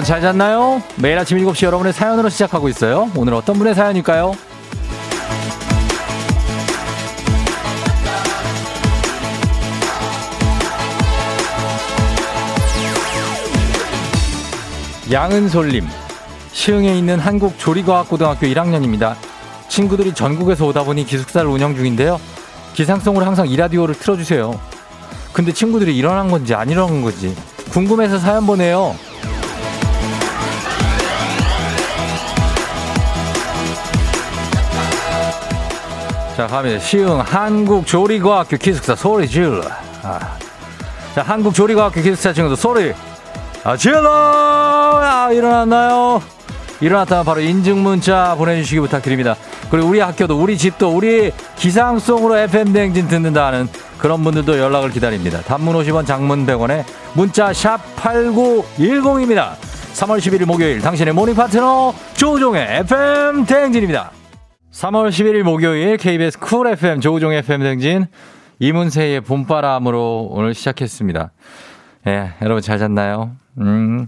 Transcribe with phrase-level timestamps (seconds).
[0.00, 0.82] 여러분 잘 잤나요?
[0.96, 3.10] 매일 아침 7시 여러분의 사연으로 시작하고 있어요.
[3.14, 4.32] 오늘 어떤 분의 사연일까요?
[15.10, 15.86] 양은솔님,
[16.52, 19.16] 시흥에 있는 한국조리과학고등학교 1학년입니다.
[19.68, 22.18] 친구들이 전국에서 오다 보니 기숙사를 운영 중인데요.
[22.72, 24.58] 기상송으로 항상 이 라디오를 틀어주세요.
[25.34, 27.36] 근데 친구들이 일어난 건지 안 일어난 건지
[27.70, 28.96] 궁금해서 사연 보내요.
[36.40, 36.78] 자, 갑니다.
[36.78, 39.60] 시흥 한국조리과학교 기숙사 소리 질러.
[40.02, 40.38] 아.
[41.14, 42.94] 자, 한국조리과학교 기숙사 친구들 소리.
[43.62, 44.08] 아, 질러!
[44.10, 46.22] 아, 일어났나요?
[46.80, 49.36] 일어났다면 바로 인증 문자 보내주시기 부탁드립니다.
[49.70, 53.68] 그리고 우리 학교도, 우리 집도, 우리 기상송으로 FM대행진 듣는다 하는
[53.98, 55.42] 그런 분들도 연락을 기다립니다.
[55.42, 59.56] 단문 50원, 장문 100원에 문자 샵 8910입니다.
[59.92, 64.12] 3월 11일 목요일 당신의 morning 파트너 조우종의 FM 대행진입니다.
[64.80, 68.06] 3월 11일 목요일 KBS 쿨 FM 조우종 FM 대행진
[68.60, 71.32] 이문세의 봄바람으로 오늘 시작했습니다.
[72.06, 73.32] 예, 여러분 잘 잤나요?
[73.58, 74.06] 음.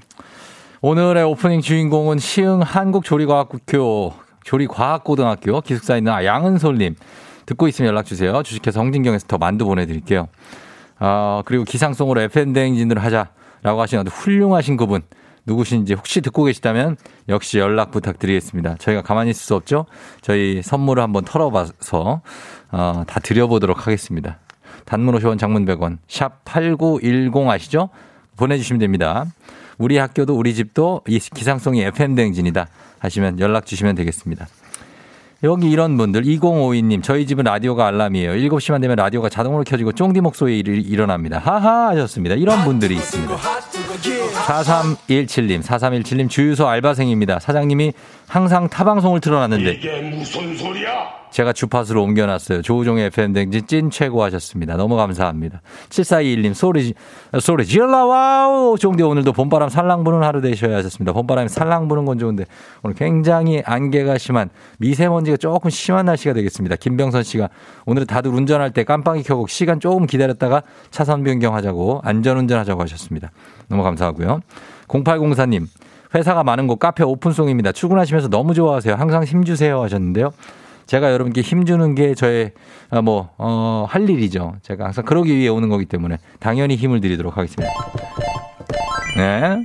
[0.80, 6.94] 오늘의 오프닝 주인공은 시흥 한국조리과학교 조리과학고등학교 기숙사에 있는 양은솔님
[7.44, 8.42] 듣고 있으면 연락 주세요.
[8.42, 10.28] 주식회사 홍진경에서 더 만두 보내드릴게요.
[11.00, 15.02] 어, 그리고 기상송으로 FM 대행진을 하자라고 하시는 훌륭하신 그분
[15.46, 16.96] 누구신지 혹시 듣고 계시다면
[17.28, 18.76] 역시 연락 부탁드리겠습니다.
[18.78, 19.86] 저희가 가만히 있을 수 없죠?
[20.20, 22.22] 저희 선물을 한번 털어봐서
[22.70, 24.38] 어, 다 드려보도록 하겠습니다.
[24.84, 27.88] 단문 50원 장문 100원 샵 8910 아시죠?
[28.36, 29.26] 보내주시면 됩니다.
[29.78, 34.46] 우리 학교도 우리 집도 이 기상송이 FM 대행진이다 하시면 연락 주시면 되겠습니다.
[35.44, 38.32] 여기 이런 분들 2052님 저희 집은 라디오가 알람이에요.
[38.34, 41.38] 7시만 되면 라디오가 자동으로 켜지고 쫑디 목소리 일어납니다.
[41.38, 42.36] 하하 하셨습니다.
[42.36, 43.36] 이런 분들이 있습니다.
[43.36, 47.40] 4317님 4317님 주유소 알바생입니다.
[47.40, 47.92] 사장님이
[48.28, 51.21] 항상 타방송을 틀어놨는데 이게 무슨 소리야?
[51.32, 52.60] 제가 주파수로 옮겨놨어요.
[52.62, 54.76] 조우종의 FM댕진 찐 최고 하셨습니다.
[54.76, 55.62] 너무 감사합니다.
[55.88, 56.92] 7421님, 소리,
[57.40, 58.76] 소리 질러 wow!
[58.78, 61.12] 쫑디 오늘도 봄바람 살랑 부는 하루 되셔야 하셨습니다.
[61.14, 62.44] 봄바람이 살랑 부는 건 좋은데
[62.82, 66.76] 오늘 굉장히 안개가 심한 미세먼지가 조금 심한 날씨가 되겠습니다.
[66.76, 67.48] 김병선 씨가
[67.86, 73.32] 오늘 다들 운전할 때 깜빡이 켜고 시간 조금 기다렸다가 차선 변경하자고 안전운전 하자고 하셨습니다.
[73.68, 74.40] 너무 감사하고요.
[74.88, 75.66] 0804님,
[76.14, 77.72] 회사가 많은 곳 카페 오픈 중입니다.
[77.72, 78.94] 출근하시면서 너무 좋아하세요.
[78.96, 80.30] 항상 힘주세요 하셨는데요.
[80.92, 82.52] 제가 여러분께 힘주는 게 저의
[82.90, 84.56] 어, 뭐, 어, 할 일이죠.
[84.60, 87.72] 제가 항상 그러기 위해 오는 거기 때문에 당연히 힘을 드리도록 하겠습니다.
[89.16, 89.64] 네.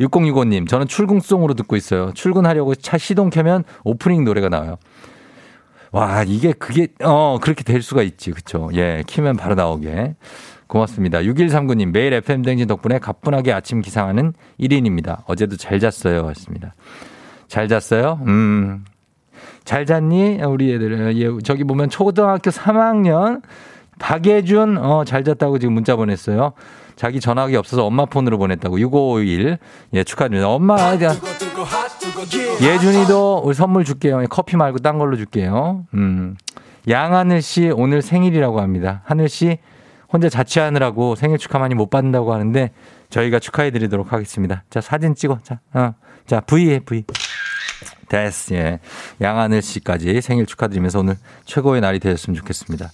[0.00, 2.10] 6065님, 저는 출근송으로 듣고 있어요.
[2.14, 4.76] 출근하려고 차 시동 켜면 오프닝 노래가 나와요.
[5.92, 8.32] 와, 이게 그게, 어, 그렇게 될 수가 있지.
[8.32, 8.68] 그쵸.
[8.74, 10.16] 예, 키면 바로 나오게.
[10.66, 11.20] 고맙습니다.
[11.20, 15.22] 6139님, 매일 FM댕진 덕분에 가뿐하게 아침 기상하는 1인입니다.
[15.26, 16.26] 어제도 잘 잤어요.
[16.26, 16.74] 하셨습니다.
[17.46, 18.18] 잘 잤어요?
[18.26, 18.84] 음,
[19.66, 20.40] 잘 잤니?
[20.44, 21.16] 우리 애들.
[21.18, 23.42] 예, 저기 보면 초등학교 3학년
[23.98, 26.52] 박예준, 어, 잘 잤다고 지금 문자 보냈어요.
[26.94, 28.80] 자기 전화기 없어서 엄마 폰으로 보냈다고.
[28.80, 29.58] 6551.
[29.92, 30.48] 예, 축하드립니다.
[30.48, 30.76] 엄마,
[32.62, 34.24] 예준이도 우리 선물 줄게요.
[34.30, 35.84] 커피 말고 딴 걸로 줄게요.
[35.94, 36.36] 음.
[36.88, 39.02] 양하늘 씨 오늘 생일이라고 합니다.
[39.04, 39.58] 하늘 씨
[40.12, 42.70] 혼자 자취하느라고 생일 축하 많이 못 받는다고 하는데
[43.10, 44.62] 저희가 축하해 드리도록 하겠습니다.
[44.70, 45.40] 자, 사진 찍어.
[45.42, 45.94] 자, 어.
[46.24, 47.04] 자, V에 V.
[48.08, 48.54] 됐어.
[48.54, 48.80] 예.
[49.20, 52.90] 양하늘 씨까지 생일 축하드리면서 오늘 최고의 날이 되었으면 좋겠습니다.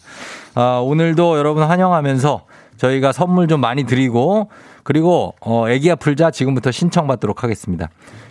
[0.54, 2.46] 아, 오늘도 여러분 환영하면서
[2.76, 4.50] 저희가 선물 좀 많이 드리고
[4.82, 7.88] 그리고 어 애기야 풀자 지금부터 신청받도록 하겠습니다.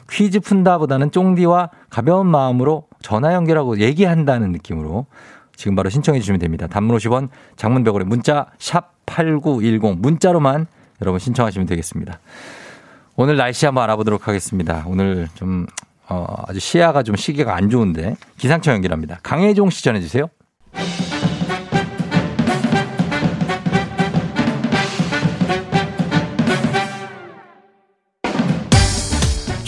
[0.10, 5.06] 퀴즈 푼다보다는 쫑디와 가벼운 마음으로 전화 연결하고 얘기한다는 느낌으로
[5.56, 6.68] 지금 바로 신청해 주시면 됩니다.
[6.68, 10.68] 단문 50원, 장문 100원에 문자 샵 8910 문자로만
[11.02, 12.20] 여러분 신청하시면 되겠습니다.
[13.16, 14.84] 오늘 날씨 한번 알아보도록 하겠습니다.
[14.88, 15.66] 오늘 좀
[16.10, 19.20] 어, 아주 시야가 좀 시계가 안 좋은데 기상청 연결합니다.
[19.24, 20.30] 강혜종 씨 전해주세요.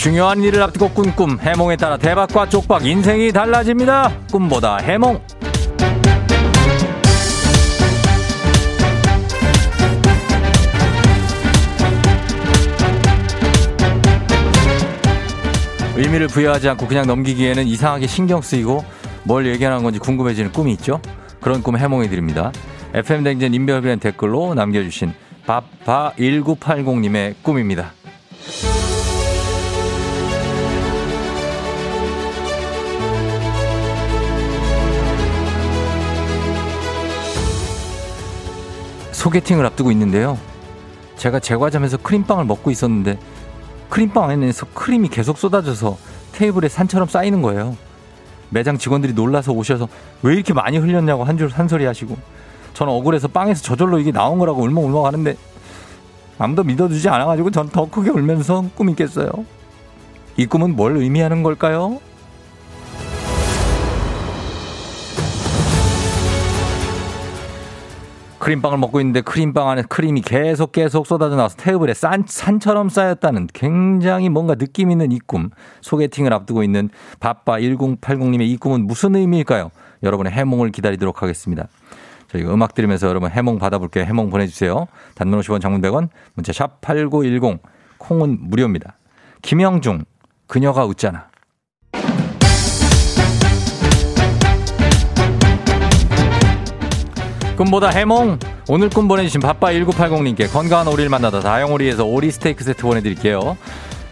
[0.04, 4.12] 중요한 일을 앞두고 꾼 꿈, 해몽에 따라 대박과 쪽박, 인생이 달라집니다.
[4.34, 5.22] 꿈보다 해몽.
[16.04, 18.84] 의미를 부여하지 않고 그냥 넘기기에는 이상하게 신경 쓰이고
[19.24, 21.00] 뭘 얘기하는 건지 궁금해지는 꿈이 있죠?
[21.40, 22.52] 그런 꿈 해몽해 드립니다.
[22.94, 25.14] FM댕진 인별그램 댓글로 남겨주신
[25.48, 27.94] 바바1980님의 꿈입니다.
[39.14, 40.38] 소개팅을 앞두고 있는데요.
[41.16, 43.18] 제가 제과점에서 크림빵을 먹고 있었는데
[43.94, 45.98] 크림빵 안에서 크림이 계속 쏟아져서
[46.32, 47.78] 테이블에 산처럼 쌓이는 거예요.
[48.50, 49.88] 매장 직원들이 놀라서 오셔서
[50.24, 52.18] 왜 이렇게 많이 흘렸냐고 한 줄 한 소리 하시고
[52.74, 55.36] 저는 억울해서 빵에서 저절로 이게 나온 거라고 울먹울먹 하는데
[56.40, 59.30] 아무도 믿어주지 않아가지고 전 더 크게 울면서 꿈이 깼어요.
[60.38, 62.00] 이 꿈은 뭘 의미하는 걸까요?
[68.44, 74.28] 크림빵을 먹고 있는데 크림빵 안에 크림이 계속 계속 쏟아져 나와서 테이블에 산, 산처럼 쌓였다는 굉장히
[74.28, 75.50] 뭔가 느낌 있는 이 꿈.
[75.80, 76.90] 소개팅을 앞두고 있는
[77.22, 79.72] 바빠 1080님의 이 꿈은 무슨 의미일까요?
[80.04, 81.70] 여러분의 해몽을 기다리도록 하겠습니다.
[82.28, 84.04] 저희가 음악 들으면서 여러분 해몽 받아볼게요.
[84.04, 84.88] 해몽 보내주세요.
[85.16, 87.62] 단문 50원 장문 100원, 문자 샵 8910,
[87.98, 88.98] 콩은 무료입니다.
[89.42, 90.04] 김영중,
[90.48, 91.30] 그녀가 웃잖아.
[97.56, 98.40] 꿈보다 해몽.
[98.68, 103.58] 오늘 꿈 보내주신 바빠 1980님께 건강한 오리를 만나다 다영오리에서 오리 스테이크 세트 보내드릴게요.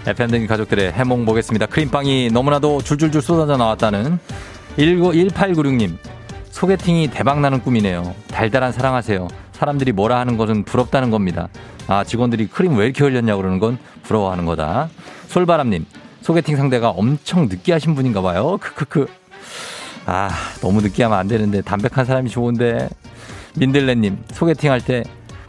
[0.06, 1.66] FM등 가족들의 해몽 보겠습니다.
[1.66, 4.20] 크림빵이 너무나도 줄줄줄 쏟아져 나왔다는
[4.78, 5.98] 1896님.
[6.52, 8.14] 소개팅이 대박나는 꿈이네요.
[8.30, 9.28] 달달한 사랑하세요.
[9.54, 11.48] 사람들이 뭐라 하는 것은 부럽다는 겁니다.
[11.88, 14.90] 아 직원들이 크림 왜 이렇게 흘렸냐고 그러는 건 부러워하는 거다.
[15.30, 15.86] 솔바람님.
[16.22, 18.60] 소개팅 상대가 엄청 느끼하신 분인가 봐요.
[18.62, 19.08] 크크크.
[20.06, 20.30] 아
[20.62, 22.90] 너무 느끼하면 안 되는데 담백한 사람이 좋은데
[23.56, 25.04] 민들레님, 소개팅 할 때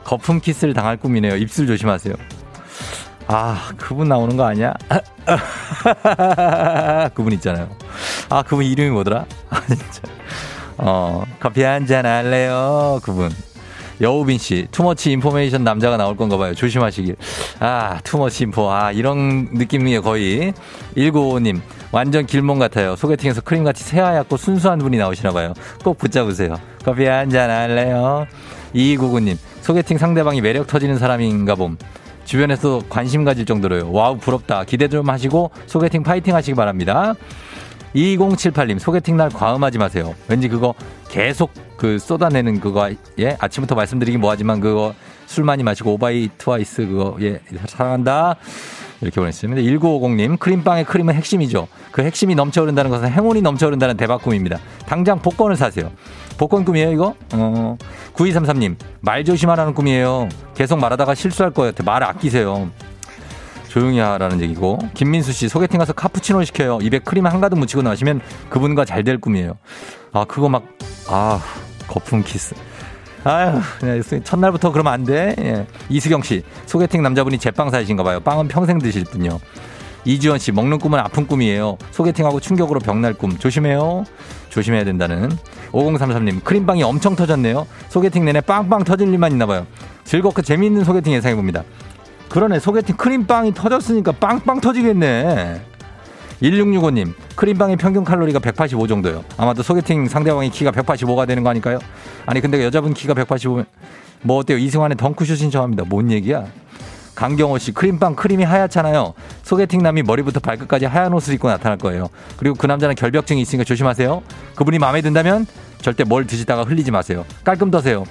[0.05, 1.37] 거품 키스를 당할 꿈이네요.
[1.37, 2.15] 입술 조심하세요.
[3.29, 4.75] 아, 그분 나오는 거 아니야?
[7.15, 7.69] 그분 있잖아요.
[8.29, 9.25] 아, 그분 이름이 뭐더라?
[10.79, 12.99] 어, 커피 한 잔 할래요?
[13.05, 13.31] 그분.
[14.03, 16.55] 여우빈 씨, too much information 남자가 나올 건가 봐요.
[16.55, 17.15] 조심하시길.
[17.61, 18.71] 아, too much info.
[18.71, 20.53] 아, 이런 느낌이에요, 거의.
[20.97, 21.61] 1955님,
[21.93, 22.97] 완전 길몽 같아요.
[22.97, 25.55] 소개팅에서 크림같이 새하얗고 순수한 분이 나오시나 봐요.
[25.85, 26.57] 꼭 붙잡으세요.
[26.85, 28.27] 커피 한잔 할래요?
[28.75, 31.79] 2299님, 소개팅 상대방이 매력 터지는 사람인가 봄.
[32.25, 33.93] 주변에서 관심 가질 정도로요.
[33.93, 34.65] wow, 부럽다.
[34.65, 37.15] 기대 좀 하시고 소개팅 파이팅 하시기 바랍니다.
[37.95, 40.15] 2078님, 소개팅 날 과음하지 마세요.
[40.27, 40.75] 왠지 그거
[41.09, 41.53] 계속
[41.83, 42.89] 그 쏟아내는 그거,
[43.19, 43.37] 예?
[43.41, 44.95] 아침부터 말씀드리긴 뭐하지만 그거
[45.27, 48.37] 술 많이 마시고 오바이 트와이스 그거, 예, 사랑한다.
[49.01, 49.63] 이렇게 보냈습니다.
[49.63, 51.67] 1950님, 크림빵의 크림은 핵심이죠.
[51.91, 54.61] 그 핵심이 넘쳐흐른다는 것은 행운이 넘쳐흐른다는 대박 꿈입니다.
[54.87, 55.91] 당장 복권을 사세요.
[56.39, 57.17] 복권 꿈이에요, 이거?
[57.35, 57.77] 어.
[58.15, 60.29] 9233님, 말 조심하라는 꿈이에요.
[60.55, 61.73] 계속 말하다가 실수할 거예요.
[61.85, 62.71] 말 아끼세요.
[63.67, 64.79] 조용히 하라는 얘기고.
[64.95, 66.79] 김민수 씨, 소개팅 가서 카푸치노 시켜요.
[66.81, 68.21] 입에 크림 한가득 묻히고 나시면
[68.51, 69.55] 그분과 잘 될 꿈이에요.
[70.13, 70.63] 아, 그거 막,
[71.09, 71.41] 아,
[71.93, 72.55] 거품 키스.
[73.25, 73.61] 아유,
[74.25, 75.35] 첫날부터 그러면 안 돼.
[75.39, 75.67] 예.
[75.91, 78.19] 이수경 씨, 소개팅 남자분이 제빵 사이신가 봐요.
[78.21, 79.39] 빵은 평생 드실 분요.
[80.05, 81.77] 이지원 씨, 먹는 꿈은 아픈 꿈이에요.
[81.93, 83.39] 소개팅하고 충격으로 병날 꿈.
[83.39, 84.05] 조심해요.
[84.49, 85.31] 조심해야 된다는.
[85.71, 87.67] 5033님, 크림빵이 엄청 터졌네요.
[87.89, 89.67] 소개팅 내내 빵빵 터질 일만 있나 봐요.
[90.05, 91.63] 즐겁고 재미있는 소개팅 예상해봅니다.
[92.31, 95.61] 그러네, 소개팅 크림빵이 터졌으니까 빵빵 터지겠네.
[96.43, 99.25] 1665님, 크림빵의 평균 칼로리가 185 정도요.
[99.37, 101.79] 아마도 소개팅 상대방의 키가 185가 되는 거 아닐까요?
[102.27, 103.67] 아니, 근데 여자분 키가 185면
[104.23, 104.59] 뭐 어때요?
[104.59, 105.85] 이승환의 덩크슛 신청합니다.
[105.87, 106.45] 뭔 얘기야?
[107.15, 109.15] 강경호 씨, 크림빵 크림이 하얗잖아요.
[109.43, 112.09] 소개팅 남이 머리부터 발끝까지 하얀 옷을 입고 나타날 거예요.
[112.39, 114.23] 그리고 그 남자는 결벽증이 있으니까 조심하세요.
[114.57, 115.47] 그분이 마음에 든다면
[115.81, 117.25] 절대 뭘 드시다가 흘리지 마세요.
[117.45, 118.05] 깔끔 떠세요.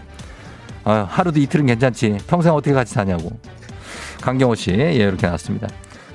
[0.83, 2.19] 아, 하루 이틀은 괜찮지.
[2.27, 3.31] 평생 어떻게 같이 사냐고.
[4.21, 5.67] 강경호 씨, 예, 이렇게 나왔습니다.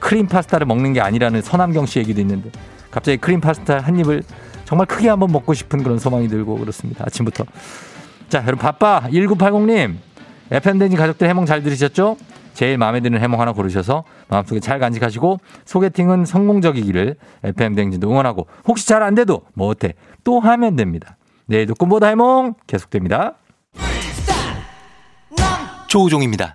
[0.07, 2.49] 크림 파스타를 먹는 게 아니라는 서남경 씨 얘기도 있는데
[2.93, 4.23] 갑자기 크림 파스타 한 입을
[4.65, 7.03] 정말 크게 한번 먹고 싶은 그런 소망이 들고 그렇습니다.
[7.05, 7.45] 아침부터.
[8.29, 9.97] 자, 여러분 바빠 1980님
[10.53, 12.17] FM댕진 가족들 해몽 잘 들으셨죠?
[12.55, 19.03] 제일 마음에 드는 해몽 하나 고르셔서 마음속에 잘 간직하시고 소개팅은 성공적이기를 FM댕진도 응원하고 혹시 잘
[19.03, 21.17] 안 돼도 뭐 어때 또 하면 됩니다.
[21.47, 23.35] 내일도 꿈보다 해몽 계속됩니다.
[25.89, 26.55] 조우종입니다.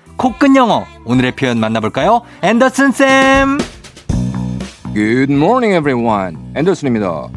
[0.21, 0.85] 코끝 영어.
[1.03, 2.21] 오늘의 표현 만나볼까요?
[2.43, 3.57] 앤더슨 쌤.
[4.93, 6.37] Good morning, everyone.
[6.55, 7.27] 앤더슨입니다.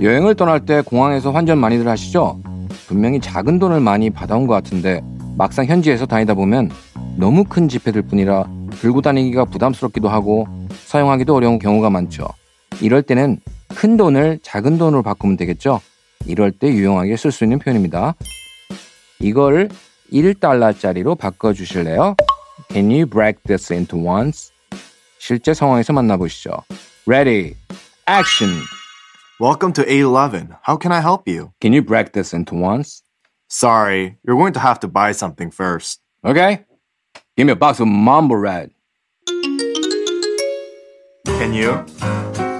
[0.00, 2.40] 여행을 떠날 때 공항에서 환전 많이들 하시죠?
[2.86, 5.02] 분명히 작은 돈을 많이 받아온 것 같은데
[5.36, 6.70] 막상 현지에서 다니다 보면
[7.18, 8.46] 너무 큰 지폐들 뿐이라
[8.80, 10.46] 들고 다니기가 부담스럽기도 하고
[10.86, 12.26] 사용하기도 어려운 경우가 많죠.
[12.80, 15.82] 이럴 때는 큰 돈을 작은 돈으로 바꾸면 되겠죠?
[16.26, 18.14] 이럴 때 유용하게 쓸 수 있는 표현입니다.
[19.20, 19.68] 이걸
[20.11, 22.15] 1달러짜리로 바꿔주실래요?
[22.69, 24.51] Can you break this into ones?
[25.19, 26.63] 실제 상황에서 만나보시죠.
[27.05, 27.55] Ready,
[28.07, 28.63] action.
[29.39, 30.55] Welcome to 811.
[30.63, 31.51] How can I help you?
[31.61, 33.03] Can you break this into ones?
[33.49, 36.01] Sorry, you're going to have to buy something first.
[36.25, 36.65] Okay?
[37.37, 38.71] Give me a box of Mambo Red.
[41.25, 41.85] Can you?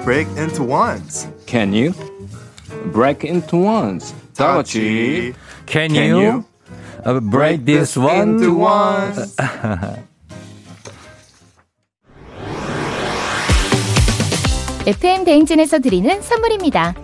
[0.05, 1.27] Break into ones.
[1.47, 1.93] Can you?
[2.93, 4.13] Break into ones.
[4.35, 5.33] 다 같이.
[5.65, 6.41] Can, Can you, you uh,
[7.04, 8.20] Break this one?
[8.20, 9.36] into ones.
[14.86, 16.94] FM 대행진에서 드리는 선물입니다.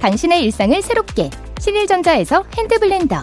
[0.00, 3.22] 당신의 일상을 새롭게 신일전자에서 핸드블렌더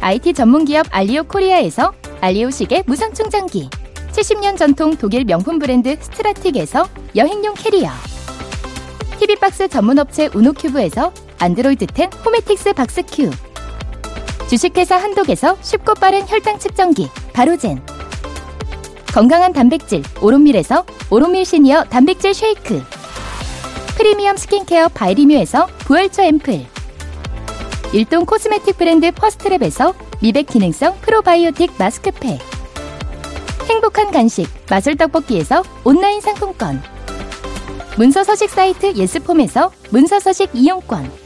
[0.00, 3.70] IT 전문기업 알리오 코리아에서 알리오 시계 무선 충전기
[4.12, 7.88] 70년 전통 독일 명품 브랜드 스트라틱에서 여행용 캐리어
[9.20, 13.30] TV박스 전문업체 우노큐브에서 안드로이드 10 호메틱스 박스큐
[14.48, 17.84] 주식회사 한독에서 쉽고 빠른 혈당 측정기 바로젠.
[19.12, 22.82] 건강한 단백질 오롯밀에서 오롯밀 시니어 단백질 쉐이크.
[23.96, 26.66] 프리미엄 스킨케어 바이리뮤에서 부활초 앰플.
[27.92, 32.38] 일동 cosmetic 브랜드 퍼스트랩에서 미백 기능성 프로바이오틱 마스크팩.
[33.68, 36.82] 행복한 간식 마술 떡볶이에서 온라인 상품권.
[37.96, 41.25] 문서 서식 사이트 예스폼에서 문서 서식 이용권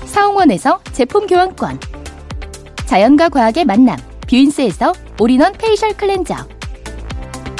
[0.11, 1.79] 사홍원에서 제품 교환권.
[2.85, 3.97] 자연과 과학의 만남
[4.29, 6.35] 뷰인스에서 all-in-one facial 클렌저.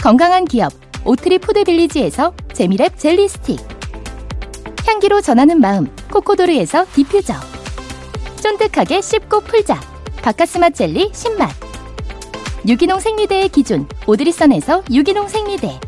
[0.03, 0.73] 건강한 기업
[1.05, 3.59] 오트리 푸드빌리지에서 재미랩 젤리 스틱.
[4.85, 7.33] 향기로 전하는 마음 코코도르에서 디퓨저.
[8.41, 9.79] 쫀득하게 씹고 풀자
[10.21, 11.49] 박카스맛 젤리 신맛.
[12.67, 15.79] 유기농 생리대의 기준 오드리선에서 유기농 생리대.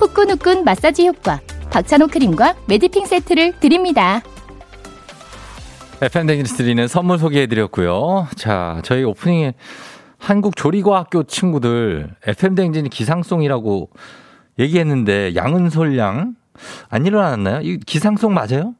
[0.00, 4.20] 후끈후끈 마사지 효과 박찬호 크림과 매디핑 세트를 드립니다.
[6.02, 8.28] FM 댕진스 드리는 선물 소개해드렸고요.
[8.36, 9.54] 자, 저희 오프닝에
[10.18, 13.90] 한국 조리과학교 친구들 FM 댕진이 기상송이라고
[14.58, 16.34] 얘기했는데 양은솔 양
[16.88, 17.60] 안 일어났나요?
[17.62, 18.74] 이 기상송 맞아요?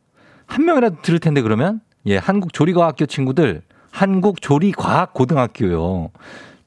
[0.47, 6.11] 한 명이라도 들을 텐데 그러면 예, 한국 조리과학교 친구들 한국 조리과학 고등학교요.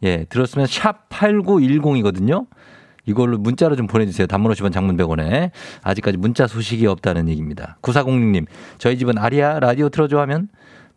[0.04, 2.48] 예, 들었으면 샵 8910이거든요.
[3.08, 4.28] 이걸로 문자로 좀 보내주세요.
[4.28, 5.50] 단문 50원 장문 100원에.
[5.82, 7.78] 아직까지 문자 소식이 없다는 얘기입니다.
[7.82, 8.46] 9406님,
[8.78, 10.50] 저희 집은 아리아 라디오 틀어줘 하면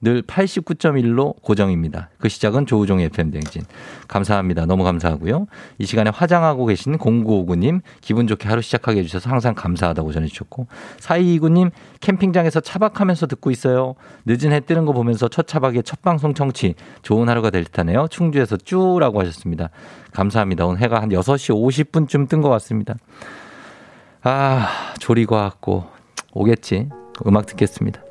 [0.03, 2.09] 늘 89.1로 고정입니다.
[2.19, 3.63] 그 시작은 조우종의 FM 댕진.
[4.09, 4.65] 감사합니다.
[4.65, 5.47] 너무 감사하고요.
[5.79, 10.67] 이 시간에 화장하고 계신 0959님 기분 좋게 하루 시작하게 해주셔서 항상 감사하다고 전해주셨고
[11.01, 13.95] 4229님 캠핑장에서 차박하면서 듣고 있어요.
[14.25, 18.09] 늦은 해 뜨는 거 보면서 첫 차박에 첫 방송 청취 좋은 하루가 될 듯하네요.
[18.09, 19.69] 충주에서 쭈라고 하셨습니다.
[20.13, 20.65] 감사합니다.
[20.67, 22.95] 오늘 해가 한 6시 50분쯤 뜬 것 같습니다.
[24.23, 25.85] 아 조리과 학고
[26.33, 26.89] 오겠지.
[27.27, 28.10] 음악 듣겠습니다.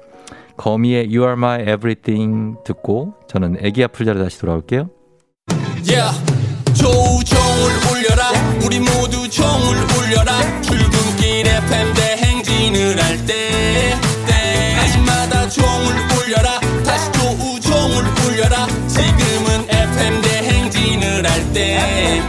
[0.60, 4.90] 거미의 You Are My Everything 듣고 저는 애기 아플 자로 다시 돌아올게요.
[5.88, 6.12] Yeah.
[6.74, 8.32] 조우종을 울려라.
[8.66, 10.62] 우리 모두 종을 울려라.
[10.62, 13.96] 출근길 FM 대행진을 할 때
[14.28, 16.60] 때마다 종을 울려라.
[16.84, 18.68] 다시 조우종을 울려라.
[18.88, 22.22] 지금은 FM 대행진을 할때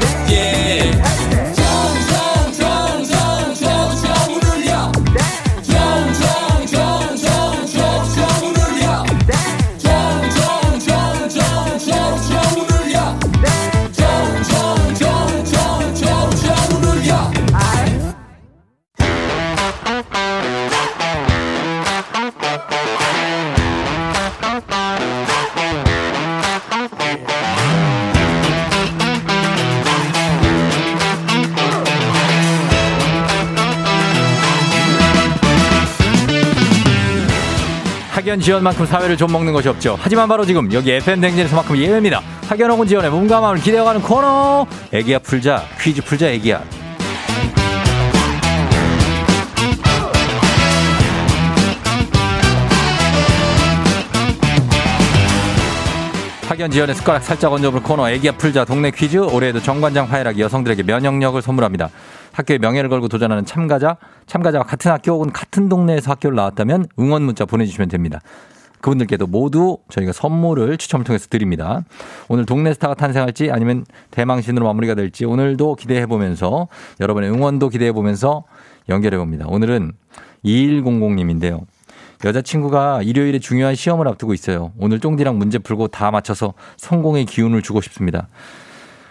[38.30, 39.98] 학연 지원만큼 사회를 좀 먹는 것이 없죠.
[40.00, 42.22] 하지만 바로 지금 여기 FM 댕진에서만큼 예외입니다.
[42.46, 44.68] 학연 혹은 지원의 몸과 마음을 기대어가는 코너.
[44.92, 46.62] 애기야 풀자 퀴즈 풀자 애기야.
[56.46, 61.42] 학연 지원의 숟가락 살짝 얹어볼 코너 애기야 풀자 동네 퀴즈 올해에도 정관장 화이락이 여성들에게 면역력을
[61.42, 61.90] 선물합니다.
[62.32, 63.96] 학교의 명예를 걸고 도전하는 참가자,
[64.26, 68.20] 참가자와 같은 학교 혹은 같은 동네에서 학교를 나왔다면 응원 문자 보내주시면 됩니다.
[68.80, 71.82] 그분들께도 모두 저희가 선물을 추첨을 통해서 드립니다.
[72.28, 76.68] 오늘 동네 스타가 탄생할지 아니면 대망신으로 마무리가 될지 오늘도 기대해 보면서
[77.00, 78.44] 여러분의 응원도 기대해 보면서
[78.88, 79.44] 연결해 봅니다.
[79.48, 79.92] 오늘은
[80.44, 81.60] 2100님인데요.
[82.24, 84.72] 여자친구가 일요일에 중요한 시험을 앞두고 있어요.
[84.78, 88.28] 오늘 쫑디랑 문제 풀고 다 맞춰서 성공의 기운을 주고 싶습니다.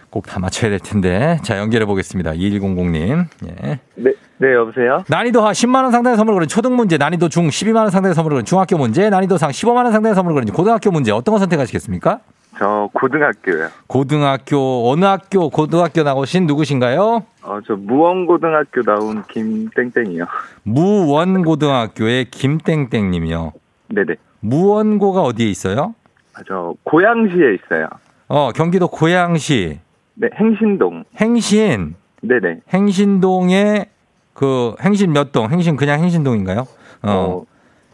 [0.10, 1.38] 꼭 다 맞춰야 될 텐데.
[1.44, 2.32] 자, 연결해 보겠습니다.
[2.32, 3.26] 2100님.
[3.48, 3.80] 예.
[3.96, 5.04] 네, 네, 여보세요?
[5.08, 8.78] 난이도 하 10만원 상당의 선물을 거는 초등 문제, 난이도 중 12만원 상당의 선물을 거는 중학교
[8.78, 11.12] 문제, 난이도 상 15만원 상당의 선물을 거는 고등학교 문제.
[11.12, 12.20] 어떤 거 선택하시겠습니까?
[12.58, 13.70] 저 고등학교요.
[13.88, 17.24] 고등학교, 어느 학교, 고등학교 나오신 누구신가요?
[17.44, 20.26] 어, 저 무원고등학교 나온 김땡땡이요.
[20.64, 23.54] 무원고등학교의 김땡땡님이요.
[23.90, 24.16] 네네.
[24.42, 25.96] 무원고가 어디에 있어요?
[26.34, 27.88] 아, 저 고양시에 있어요.
[28.28, 29.80] 어, 경기도 고양시,
[30.22, 31.06] 네, 행신동.
[31.20, 32.60] 행신, 네네.
[32.74, 33.86] 행신동에
[34.34, 35.50] 그 행신 몇 동?
[35.50, 36.68] 행신 그냥 행신동인가요?
[37.04, 37.44] 어,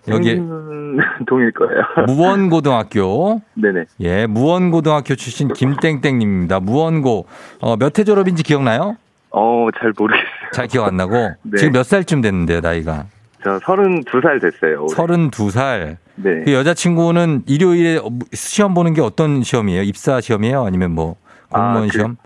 [0.07, 0.35] 여기
[1.27, 1.83] 동일 거예요.
[2.07, 3.41] 무원고등학교.
[3.53, 3.85] 네네.
[3.99, 6.61] 예, 무원고등학교 출신 김땡땡님입니다.
[6.61, 7.27] 무원고
[7.61, 8.97] 어, 몇회 졸업인지 기억나요?
[9.29, 10.25] 어, 잘 모르겠어요.
[10.51, 11.57] 잘 기억 안 나고 네.
[11.57, 13.05] 지금 몇 살쯤 됐는데요, 나이가?
[13.43, 14.85] 저 32살 됐어요.
[14.85, 14.95] 올해.
[14.95, 15.97] 32살.
[16.15, 16.41] 네.
[16.43, 17.99] 그 여자친구는 일요일에
[18.33, 19.83] 시험 보는 게 어떤 시험이에요?
[19.83, 20.65] 입사 시험이에요?
[20.65, 21.17] 아니면 뭐
[21.55, 22.17] 공무원 아, 그- 시험?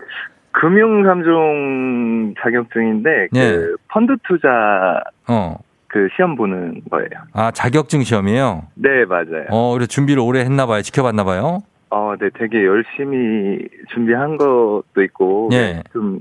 [0.52, 3.58] 금융 3종 자격증인데 그 예.
[3.88, 5.56] 펀드 투자 어.
[5.86, 7.08] 그 시험 보는 거예요.
[7.32, 8.64] 아, 자격증 시험이에요?
[8.74, 9.46] 네, 맞아요.
[9.50, 10.82] 어, 그래 준비를 오래 했나 봐요.
[10.82, 11.62] 지켜봤나 봐요.
[11.90, 13.58] 어, 네, 되게 열심히
[13.92, 15.82] 준비한 것도 있고, 예.
[15.92, 16.20] 좀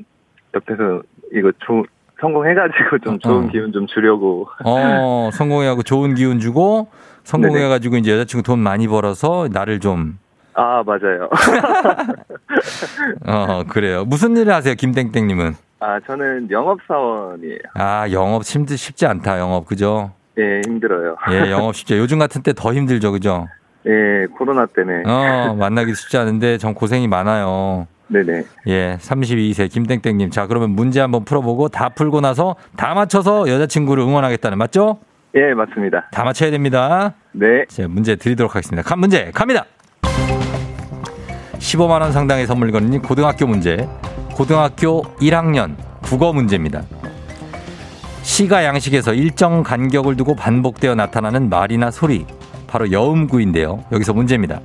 [0.55, 1.01] 옆에서
[1.33, 1.83] 이거 조,
[2.19, 3.49] 성공해가지고 좀 좋은 어.
[3.49, 4.47] 기운 좀 주려고.
[4.65, 6.87] 어, 성공해가고 좋은 기운 주고
[7.23, 10.17] 성공해가지고 이제 여자친구 돈 많이 벌어서 나를 좀
[10.61, 11.29] 아, 맞아요.
[13.25, 14.03] 어, 그래요.
[14.05, 15.55] 무슨 일을 하세요, 김땡땡님은?
[15.79, 17.59] 아, 저는 영업사원이에요.
[17.75, 19.65] 아, 영업 힘들, 쉽지 않다, 영업.
[19.65, 20.11] 그죠?
[20.37, 21.15] 예, 힘들어요.
[21.31, 21.97] 예, 영업 쉽죠.
[21.97, 23.47] 요즘 같은 때 더 힘들죠, 그죠?
[23.87, 25.03] 예, 코로나 때문에.
[25.05, 27.87] 어, 만나기 쉽지 않은데 전 고생이 많아요.
[28.07, 28.43] 네네.
[28.67, 30.29] 예, 32세 김땡땡님.
[30.31, 34.99] 자, 그러면 문제 한번 풀어보고 다 풀고 나서 다 맞춰서 여자친구를 응원하겠다는, 맞죠?
[35.35, 36.09] 예, 맞습니다.
[36.11, 37.13] 다 맞춰야 됩니다.
[37.31, 37.63] 네.
[37.69, 38.81] 자, 문제 드리도록 하겠습니다.
[38.87, 39.63] 간 문제 갑니다.
[41.59, 43.87] 15만 원 상당의 선물 거는 고등학교 문제.
[44.33, 46.83] 고등학교 1학년 국어 문제입니다.
[48.23, 52.25] 시가 양식에서 일정 간격을 두고 반복되어 나타나는 말이나 소리.
[52.67, 53.83] 바로 여음구인데요.
[53.91, 54.61] 여기서 문제입니다.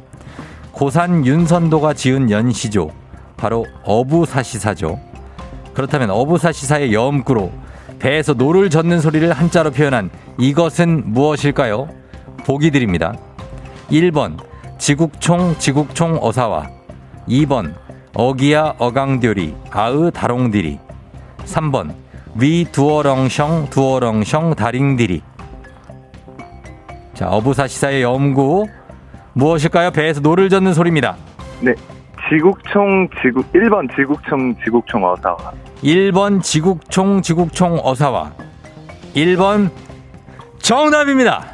[0.73, 2.91] 고산 윤선도가 지은 연시조.
[3.37, 4.99] 바로 어부사시사죠.
[5.75, 7.53] 그렇다면 어부사시사의 여음구로
[7.99, 11.89] 배에서 노를 젓는 소리를 한자로 표현한 이것은 무엇일까요?
[12.47, 13.15] 보기 드립니다.
[13.91, 14.37] 1번
[14.79, 16.69] 지국총 지국총 어사와
[17.29, 17.75] 2번
[18.15, 20.79] 어기야 어강됴리 아으 다롱디리
[21.45, 21.95] 3번
[22.37, 25.23] 위 두어렁셩 두어렁셩 다링디리
[27.15, 28.67] 자 어부사시사의 여음구
[29.35, 29.91] 무엇일까요?
[29.91, 31.17] 배에서 노를 젓는 소리입니다.
[31.61, 31.75] 네.
[32.31, 35.53] 지국총, 지국, 1번 지국총, 지국총 어사와.
[35.83, 38.33] 1번 지국총 지국총 어사와
[39.15, 39.71] 1번
[40.59, 41.45] 정답입니다.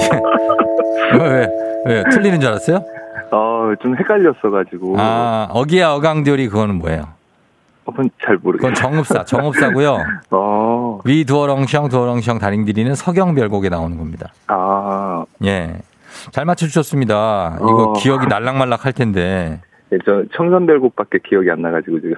[0.00, 1.18] 예.
[1.18, 1.48] 왜, 왜,
[1.84, 2.82] 왜, 틀리는 줄 알았어요?
[3.30, 4.96] 어, 좀 헷갈렸어가지고.
[4.98, 7.02] 아, 어기야 어강들이 그거는 뭐예요?
[7.84, 8.74] 어, 그건 잘 그건 모르겠어요.
[8.74, 9.98] 정읍사, 정읍사고요.
[10.30, 14.32] 어, 위 두어렁셩 두어렁셩 다링들이는 서경별곡에 나오는 겁니다.
[14.46, 15.76] 아, 예.
[16.30, 17.56] 잘 맞춰주셨습니다.
[17.60, 17.92] 이거 어.
[17.94, 19.60] 기억이 날락말락 할 텐데.
[19.90, 22.14] 네, 저 청선별곡밖에 기억이 안 나가지고 지금.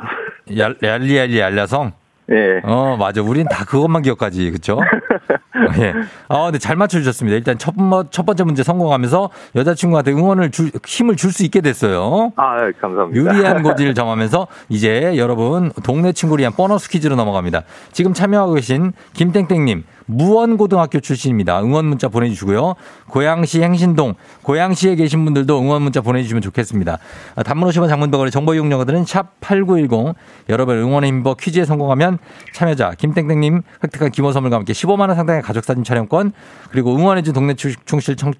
[0.58, 1.92] 얄, 얄리얄리 얄라성?
[2.32, 2.60] 예.
[2.64, 3.22] 어, 맞아.
[3.22, 4.50] 우린 다 그것만 기억하지.
[4.52, 4.78] 그쵸?
[5.78, 5.92] 예.
[6.28, 7.36] 아, 근데 잘 맞춰주셨습니다.
[7.36, 12.32] 일단 첫, 번- 첫 번째 문제 성공하면서 여자친구한테 응원을 줄, 힘을 줄 수 있게 됐어요.
[12.36, 13.20] 아, 예, 감사합니다.
[13.20, 17.62] 유리한 고지를 정하면서 이제 여러분 동네 친구를 위한 보너스 퀴즈로 넘어갑니다.
[17.92, 21.62] 지금 참여하고 계신 김땡땡님 무원고등학교 출신입니다.
[21.62, 22.74] 응원 문자 보내주시고요.
[23.08, 26.98] 고양시 행신동 고양시에 계신 분들도 응원 문자 보내주시면 좋겠습니다.
[27.36, 30.14] 아, 단문 50원 장문병원의 정보 이용료들은 샵8910
[30.48, 32.18] 여러분 응원의 힘버 퀴즈에 성공하면
[32.52, 36.32] 참여자 김땡땡님 획득한 기본 선물과 함께 15만 원 상당의 가족사진 촬영권
[36.70, 38.32] 그리고 응원해준 동네 출- 충실 청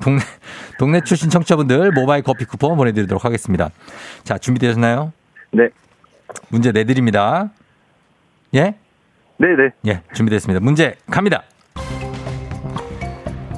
[0.00, 0.20] 동네
[0.78, 3.70] 동네 출신 청취자분들 모바일 커피 쿠폰 보내드리도록 하겠습니다.
[4.24, 5.12] 자 준비되셨나요?
[5.52, 5.68] 네.
[6.48, 7.50] 문제 내드립니다.
[8.54, 8.74] 예?
[9.38, 9.70] 네네.
[9.86, 10.60] 예, 준비됐습니다.
[10.60, 11.42] 문제 갑니다.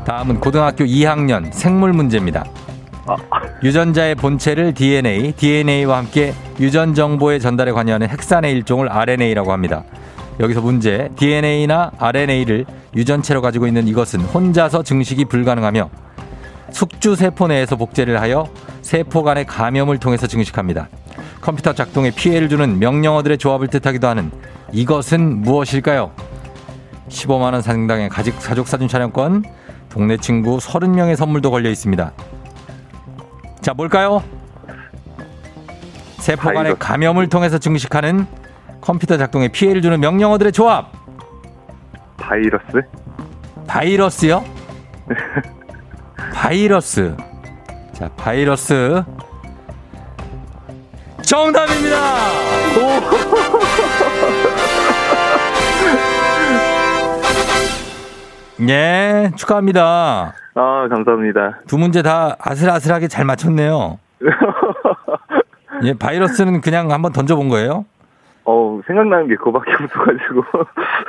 [0.07, 2.45] 다음은 고등학교 2학년 생물 문제입니다.
[3.07, 3.17] 아,
[3.63, 9.85] 유전자의 본체를 DNA, DNA와 함께 유전 정보의 전달에 관여하는 핵산의 일종을 RNA라고 합니다.
[10.41, 12.65] 여기서 문제, DNA나 RNA를
[12.97, 15.91] 유전체로 가지고 있는 이것은 혼자서 증식이 불가능하며
[16.71, 18.49] 숙주 세포 내에서 복제를 하여
[18.83, 20.89] 세포 간의 감염을 통해서 증식합니다.
[21.41, 24.31] 컴퓨터 작동에 피해를 주는 명령어들의 조합을 뜻하기도 하는
[24.75, 26.11] 이것은 무엇일까요?
[27.09, 29.45] 15만 원 상당의 가족 사족 사진 촬영권,
[29.89, 32.13] 동네 친구 30명의 선물도 걸려 있습니다.
[33.61, 34.23] 자, 뭘까요?
[36.19, 36.75] 세포 간의.
[36.79, 38.27] 감염을 통해서 증식하는
[38.81, 40.91] 컴퓨터 작동에 피해를 주는 명령어들의 조합.
[42.17, 42.83] 바이러스?
[43.69, 44.45] 바이러스요?
[46.35, 47.17] 바이러스.
[47.93, 49.05] 자, 바이러스.
[51.23, 51.97] 정답입니다!
[58.69, 60.35] 예, 축하합니다.
[60.55, 61.61] 아, 감사합니다.
[61.67, 63.99] 두 문제 다 아슬아슬하게 잘 맞췄네요.
[65.85, 67.85] 예, 바이러스는 그냥 한번 던져본 거예요?
[68.47, 70.45] 어 생각나는 게 그거밖에 없어가지고.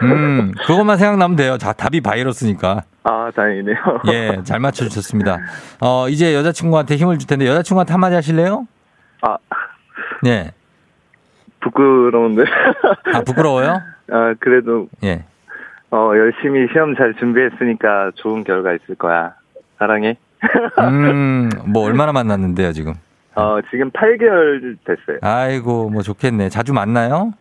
[0.03, 1.57] 음, 그것만 생각나면 돼요.
[1.57, 2.83] 자, 답이 바이러스니까.
[3.03, 3.75] 아, 다행이네요.
[4.07, 5.37] 예, 잘 맞춰주셨습니다.
[5.81, 8.65] 어, 이제 여자친구한테 힘을 줄 텐데, 여자친구한테 한마디 하실래요?
[9.21, 9.37] 아,
[10.25, 10.51] 예.
[11.59, 12.45] 부끄러운데.
[13.13, 13.81] 아, 부끄러워요?
[14.11, 15.25] 아, 그래도, 예.
[15.91, 19.33] 어, 열심히 시험 잘 준비했으니까 좋은 결과 있을 거야.
[19.77, 20.17] 사랑해.
[20.79, 22.93] 음, 뭐, 얼마나 만났는데요, 지금?
[23.35, 25.19] 어, 지금 8개월 됐어요.
[25.21, 26.49] 아이고, 뭐, 좋겠네.
[26.49, 27.33] 자주 만나요?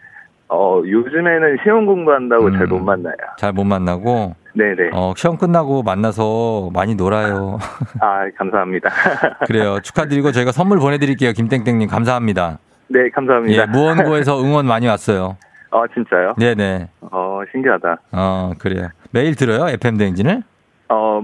[0.49, 2.53] 어, 요즘에는 시험 공부한다고 음.
[2.59, 3.15] 잘못 만나요.
[3.39, 4.91] 잘 못 만나고, 네네.
[4.93, 7.59] 어, 시험 끝나고 만나서 많이 놀아요.
[8.01, 8.89] 아, 감사합니다.
[9.47, 9.81] 그래요.
[9.83, 11.33] 축하드리고 저희가 선물 보내드릴게요.
[11.33, 12.59] 김땡땡님, 감사합니다.
[12.89, 13.63] 네, 감사합니다.
[13.63, 15.37] 예, 무원고에서 응원 많이 왔어요.
[15.75, 16.35] 아, 진짜요?
[16.39, 16.89] 네네.
[17.01, 17.97] 어, 신기하다.
[18.13, 18.89] 어, 그래요.
[19.11, 19.69] 매일 들어요?
[19.69, 20.43] FM대행진을?
[20.89, 21.21] 어,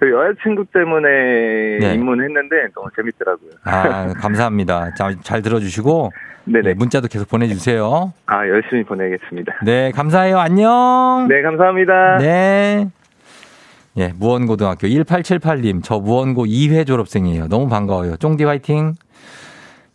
[0.00, 1.08] 그 여자친구 때문에
[1.80, 1.94] 네.
[1.94, 3.50] 입문했는데 너무 재밌더라고요.
[3.64, 4.94] 아, 감사합니다.
[4.94, 6.12] 자, 잘 들어주시고,
[6.44, 6.70] 네네.
[6.70, 8.14] 예, 문자도 계속 보내주세요.
[8.24, 9.60] 아, 열심히 보내겠습니다.
[9.64, 10.38] 네, 감사해요.
[10.38, 11.26] 안녕.
[11.28, 12.18] 네, 감사합니다.
[12.18, 12.88] 네.
[13.98, 17.48] 예, 무원고등학교 1878님, 저 무원고 2회 졸업생이에요.
[17.48, 18.16] 너무 반가워요.
[18.16, 18.94] 쫑디 화이팅.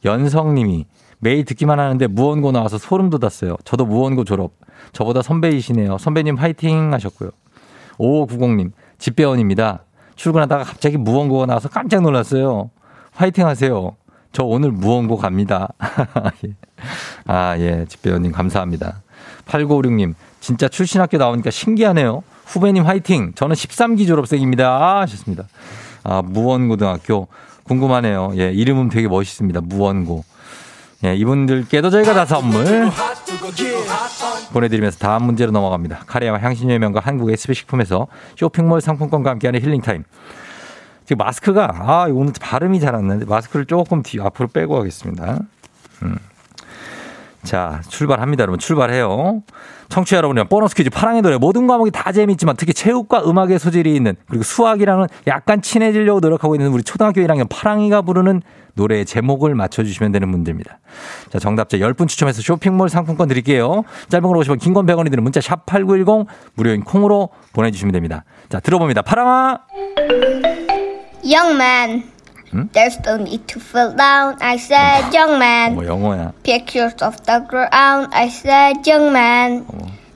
[0.04, 0.86] 연성님이
[1.20, 3.58] 매일 듣기만 하는데 무원고 나와서 소름 돋았어요.
[3.64, 4.52] 저도 무원고 졸업.
[4.92, 5.98] 저보다 선배이시네요.
[5.98, 7.32] 선배님 화이팅 하셨고요.
[7.98, 9.84] 5590님, 집배원입니다.
[10.16, 12.70] 출근하다가 갑자기 무원고가 나와서 깜짝 놀랐어요.
[13.14, 13.96] 화이팅 하세요.
[14.32, 15.70] 저 오늘 무원고 갑니다.
[16.46, 16.54] 예.
[17.26, 17.86] 아, 예.
[17.88, 19.02] 집배원님 감사합니다.
[19.46, 22.24] 8956님, 진짜 출신 학교 나오니까 신기하네요.
[22.46, 23.34] 후배님 화이팅!
[23.34, 24.70] 저는 13기 졸업생입니다.
[24.70, 25.46] 아, 하셨습니다.
[26.04, 27.28] 아, 무원고등학교.
[27.64, 28.34] 궁금하네요.
[28.38, 29.62] 예, 이름은 되게 멋있습니다.
[29.62, 30.24] 무원고.
[31.04, 32.90] 예, 이분들께도 저희가 다 선물
[34.54, 36.04] 보내드리면서 다음 문제로 넘어갑니다.
[36.08, 40.04] 카레와 향신료의 명가 한국 SB식품에서 쇼핑몰 상품권과 함께하는 힐링타임.
[41.06, 45.40] 지금 마스크가, 아, 오늘 발음이 잘 안 나는데 마스크를 조금 뒤, 앞으로 빼고 하겠습니다.
[46.04, 46.18] 음.
[47.46, 48.60] 자, 출발합니다, 여러분.
[48.60, 49.44] 출발해요.
[49.90, 54.16] 청취자 여러분, 보너스 퀴즈 파랑의 노래 모든 과목이 다 재미있지만 특히 체육과 음악의 소질이 있는
[54.28, 58.42] 그리고 수학이랑은 약간 친해지려고 노력하고 있는 우리 초등학교 1학년 파랑이가 부르는
[58.74, 60.80] 노래의 제목을 맞춰주시면 되는 문제입니다.
[61.30, 63.84] 자, 정답자 10분 추첨해서 쇼핑몰 상품권 드릴게요.
[64.10, 68.26] 짧은 걸 오시면 긴건 100원이 드는 문자 샵 8910 무료인 콩으로 보내주시면 됩니다.
[68.50, 69.04] 자, 들어봅니다.
[69.04, 69.60] 파랑아!
[71.56, 72.04] Man,
[72.56, 72.72] Hmm?
[72.72, 74.38] there's no need to feel down.
[74.40, 76.32] I said, young man, 뭐 영어야.
[76.44, 78.08] pictures of the ground.
[78.16, 79.66] I said, young man,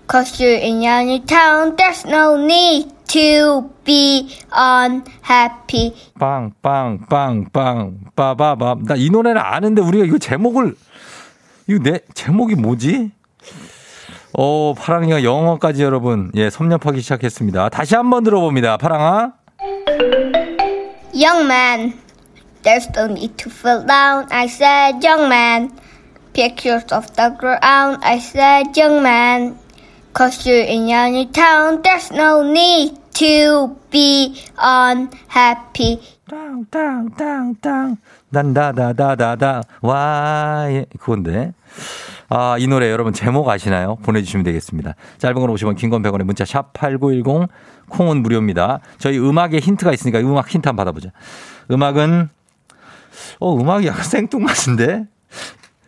[0.08, 1.76] cause you're in your town.
[1.76, 5.92] There's no need to be unhappy.
[6.18, 8.86] 빵, 빵, 빵, 빵, 빠바밤.
[8.88, 10.76] 나 이 노래를 아는데 우리가 이거 제목을,
[11.68, 13.12] 이거 내, 제목이 뭐지?
[14.38, 17.68] 어, 파랑이가 영어까지 여러분, 예, 섭렵하기 시작했습니다.
[17.68, 18.78] 다시 한번 들어봅니다.
[18.78, 19.34] 파랑아.
[21.14, 21.94] Young man,
[22.64, 24.28] there's no need to feel down.
[24.32, 25.72] I said, young man,
[26.34, 28.00] pictures of the ground.
[28.04, 29.58] I said, young man,
[30.14, 31.82] cause you're in your town.
[31.82, 36.00] There's no need to be unhappy.
[36.30, 37.98] 땅, 땅, 땅, 땅.
[38.30, 39.64] 난다다다다다.
[39.82, 41.54] 와, 예, 그건데.
[42.30, 43.96] 아, 이 노래 여러분 제목 아시나요?
[44.04, 44.94] 보내주시면 되겠습니다.
[45.18, 47.50] 짧은 걸 오시면 긴건 100원에 문자 샵 8910
[47.90, 48.82] 콩은 무료입니다.
[49.00, 51.10] 저희 음악에 힌트가 있으니까 음악 힌트 한번 받아보자.
[51.72, 52.30] 음악은,
[53.40, 55.06] 어, 음악이 약간 생뚱맞은데?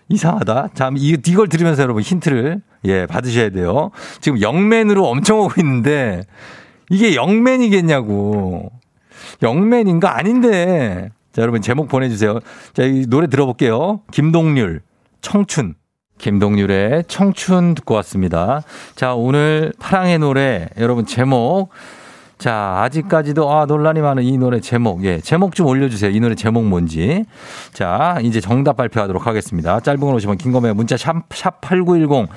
[0.10, 0.70] 이상하다.
[0.74, 3.92] 자, 이, 이걸 들으면서 여러분 힌트를, 예, 받으셔야 돼요.
[4.20, 6.24] 지금 영맨으로 엄청 오고 있는데,
[6.90, 8.72] 이게 영맨이겠냐고.
[9.42, 10.18] 영맨인가?
[10.18, 11.10] 아닌데.
[11.32, 12.40] 자, 여러분 제목 보내주세요.
[12.74, 14.02] 자, 이 노래 들어볼게요.
[14.12, 14.82] 김동률,
[15.22, 15.76] 청춘.
[16.18, 18.62] 김동률의 청춘 듣고 왔습니다.
[18.96, 21.70] 자, 오늘 파랑의 노래, 여러분 제목.
[22.42, 25.04] 자, 아직까지도 아, 논란이 많은 이 노래 제목.
[25.04, 26.10] 예, 제목 좀 올려주세요.
[26.10, 27.24] 이 노래 제목 뭔지.
[27.72, 29.80] 자, 이제 정답 발표하도록 하겠습니다.
[29.80, 32.28] 짧은 걸 오시면 긴 거면 문자 샵, 샵 8910.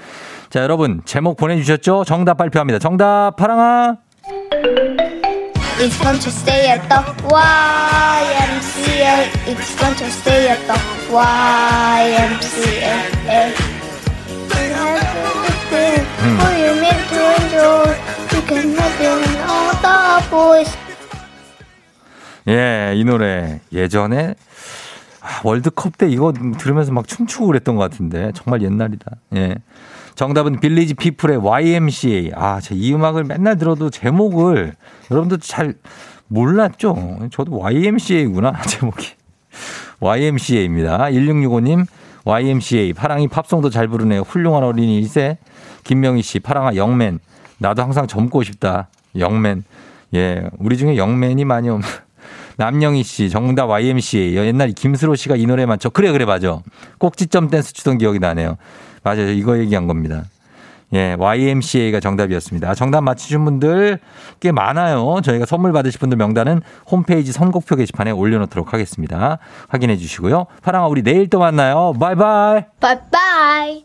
[0.51, 2.05] 자, 여러분, 제목 보내주셨죠?
[2.05, 2.81] 정답 발표합니다.
[2.81, 3.97] 정답, 파랑아.
[5.81, 9.31] It's fun to stay at the YMCA.
[9.47, 12.93] It's fun to stay at the YMCA.
[13.27, 13.55] And
[22.49, 24.35] 예, 이 노래 예전에
[25.21, 29.11] 아, 월드컵 때 이거 들으면서 막 춤추고 그랬던 것 같은데 정말 옛날이다.
[29.37, 29.57] 예.
[30.15, 32.33] 정답은 빌리지 피플의 YMCA.
[32.35, 34.75] 아, 제가 이 음악을 맨날 들어도 제목을
[35.11, 35.75] 여러분도 잘
[36.29, 37.29] 몰랐죠?
[37.33, 39.09] 저도 YMCA구나, 제목이.
[40.01, 40.99] YMCA입니다.
[40.99, 41.87] 1665님,
[42.25, 42.93] YMCA.
[42.93, 44.21] 파랑이 팝송도 잘 부르네요.
[44.23, 45.39] 훌륭한 어린이 1세.
[45.85, 47.19] 김명희 씨, 파랑아 영맨.
[47.65, 48.89] 나도 항상 젊고 싶다.
[49.19, 49.65] 영맨.
[50.15, 51.81] 예, 우리 중에 영맨이 많이 없
[52.59, 54.37] 남영희 씨, 정답 YMCA.
[54.37, 55.89] 옛날에 김수로 씨가 이 노래만 쳐.
[55.89, 56.61] 그래, 그래, 맞아.
[56.99, 58.59] 꼭지점 댄스 추던 기억이 나네요.
[59.03, 59.31] 맞아요.
[59.31, 60.25] 이거 얘기한 겁니다.
[60.93, 62.75] 예, YMCA가 정답이었습니다.
[62.75, 63.99] 정답 맞히신 분들
[64.41, 65.21] 꽤 많아요.
[65.23, 69.39] 저희가 선물 받으실 분들 명단은 홈페이지 선곡표 게시판에 올려놓도록 하겠습니다.
[69.69, 70.47] 확인해 주시고요.
[70.63, 71.95] 파랑아, 우리 내일 또 만나요.
[71.99, 72.65] 바이바이.
[72.79, 73.85] Play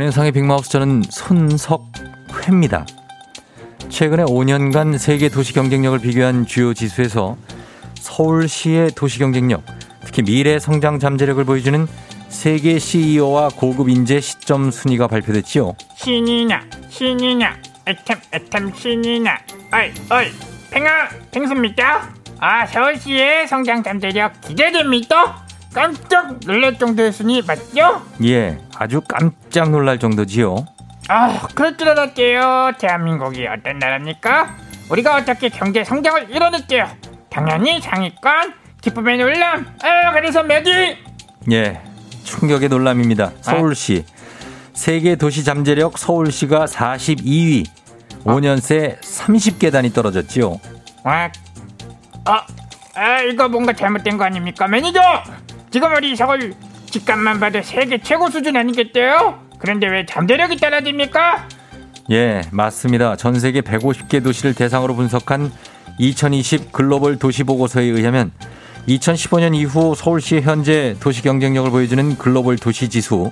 [0.00, 2.86] 안현상의 빅마우스 저는 손석회입니다.
[3.90, 7.36] 최근에 5년간 세계 도시 경쟁력을 비교한 주요 지수에서
[7.96, 9.62] 서울시의 도시 경쟁력,
[10.06, 11.86] 특히 미래 성장 잠재력을 보여주는
[12.30, 15.74] 세계 CEO와 고급 인재 시점 순위가 발표됐지요.
[15.96, 19.38] 신이냐 신이냐 애템 애템 신이냐
[19.70, 20.30] 어이 어이
[20.70, 22.14] 팽아 팽수입니까?
[22.38, 26.76] 아 서울시의 성장 잠재력 기대됩니다 깜짝 놀랄
[27.12, 28.02] 순위 맞죠?
[28.24, 30.56] 예, 아주 깜짝 놀랄 정도지요.
[31.08, 34.56] 아 그럴 줄 알았대요 대한민국이 어떤 나라입니까?
[34.90, 36.88] 우리가 어떻게 경제 성장을 이뤄냈대요
[37.30, 40.96] 당연히 상위권 기쁨의 놀람 아 그래서 몇위
[41.50, 41.80] 예,
[42.24, 43.32] 충격의 놀람입니다.
[43.40, 44.04] 서울시.
[44.72, 47.66] 세계 도시 잠재력 서울시가 42위.
[48.24, 50.60] 5년 새 30계단이 떨어졌지요.
[51.04, 51.30] 와,
[52.26, 52.46] 아,
[52.94, 55.00] 아, 이거 뭔가 잘못된 거 아닙니까, 매니저?
[55.70, 56.52] 지금 우리 서울
[56.86, 59.38] 집값만 봐도 세계 최고 수준 아니겠대요?
[59.58, 61.46] 그런데 왜 잠재력이 떨어집니까?
[62.10, 63.14] 예, 맞습니다.
[63.14, 65.52] 전 세계 150개 도시를 대상으로 분석한
[65.98, 68.32] 2020 글로벌 도시 보고서에 의하면
[68.88, 73.30] 2015년 이후 서울시의 현재 도시 경쟁력을 보여주는 글로벌 도시 지수,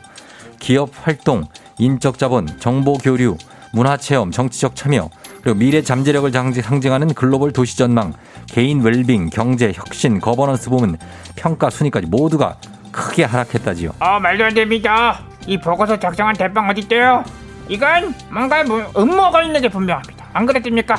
[0.61, 1.44] 기업 활동,
[1.79, 3.37] 인적 자본, 정보 교류,
[3.72, 5.11] 문화 체험, 정치적 참여,
[5.42, 8.12] 그리고 미래 잠재력을 상징하는 글로벌 도시 전망,
[8.51, 10.97] 개인 웰빙, 경제, 혁신, 거버넌스 부문,
[11.37, 12.57] 평가 순위까지 모두가
[12.91, 13.93] 크게 하락했다지요.
[14.01, 15.21] 아, 말도 안 됩니다.
[15.47, 17.25] 이 보고서 작성한 대빵 어딨대요?
[17.69, 20.27] 이건 뭔가 뭐 음모가 있는 게 분명합니다.
[20.33, 20.97] 안 그랬습니까?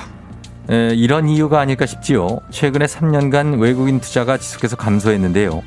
[0.70, 2.40] 에, 이런 이유가 아닐까 싶지요.
[2.52, 5.64] 최근에 3년간 외국인 투자가 지속해서 감소했는데요.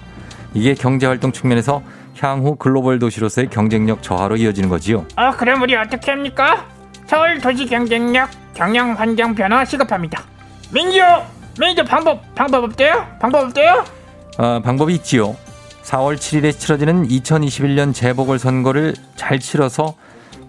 [0.54, 1.82] 이게 경제활동 측면에서
[2.20, 5.04] 향후 글로벌 도시로서의 경쟁력 저하로 이어지는 거지요.
[5.16, 6.66] 아, 그럼 우리 어떻게 합니까?
[7.06, 10.22] 서울 도시 경쟁력 경영 환경 변화 시급합니다.
[10.70, 11.00] 민주,
[11.58, 13.06] 민주 방법 방법 없대요?
[13.20, 13.84] 방법 없대요?
[14.38, 15.36] 아, 방법이 있지요.
[15.84, 19.94] 4월 7일에 치러지는 2021년 재보궐 선거를 잘 치러서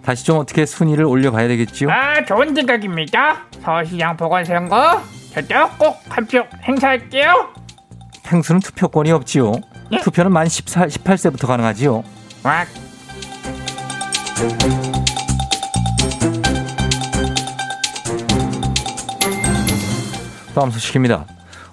[0.05, 1.89] 다시 좀 어떻게 순위를 올려봐야 되겠지요.
[1.89, 3.43] 아, 좋은 생각입니다.
[3.63, 5.01] 서울시장 보궐선거
[5.33, 7.49] 저도 꼭 한 표 행사할게요.
[8.23, 9.53] 펭수는 투표권이 없지요.
[9.91, 9.99] 예?
[9.99, 12.03] 투표는 만 14, 18세부터 가능하지요.
[12.43, 12.65] 와,
[20.53, 21.25] 다음 소식입니다.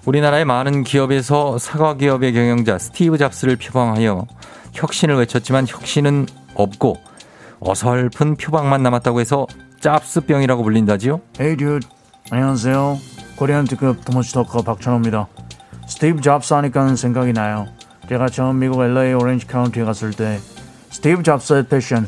[0.05, 4.25] 우리나라의 많은 기업에서 사과 기업의 경영자 스티브 잡스를 표방하여
[4.73, 6.97] 혁신을 외쳤지만 혁신은 없고
[7.59, 9.45] 어설픈 표방만 남았다고 해서
[9.81, 11.21] 짭스병이라고 불린다지요.
[11.39, 11.87] Hey dude,
[12.31, 12.97] 안녕하세요.
[13.35, 15.27] 코리안 특급 too much talker 박찬호입니다.
[15.87, 17.67] 스티브 잡스 하니까 생각이 나요.
[18.09, 20.39] 제가 처음 미국 LA 오렌지 카운티에 갔을 때
[20.89, 22.07] 스티브 잡스의 패션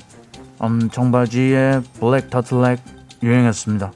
[0.63, 2.79] 음, 청바지에 블랙 터틀넥
[3.21, 3.91] 유행했습니다.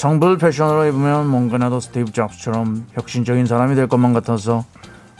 [0.00, 4.64] 청블 패션으로 입으면 뭔가 나도 스티브 잡스처럼 혁신적인 사람이 될 것만 같아서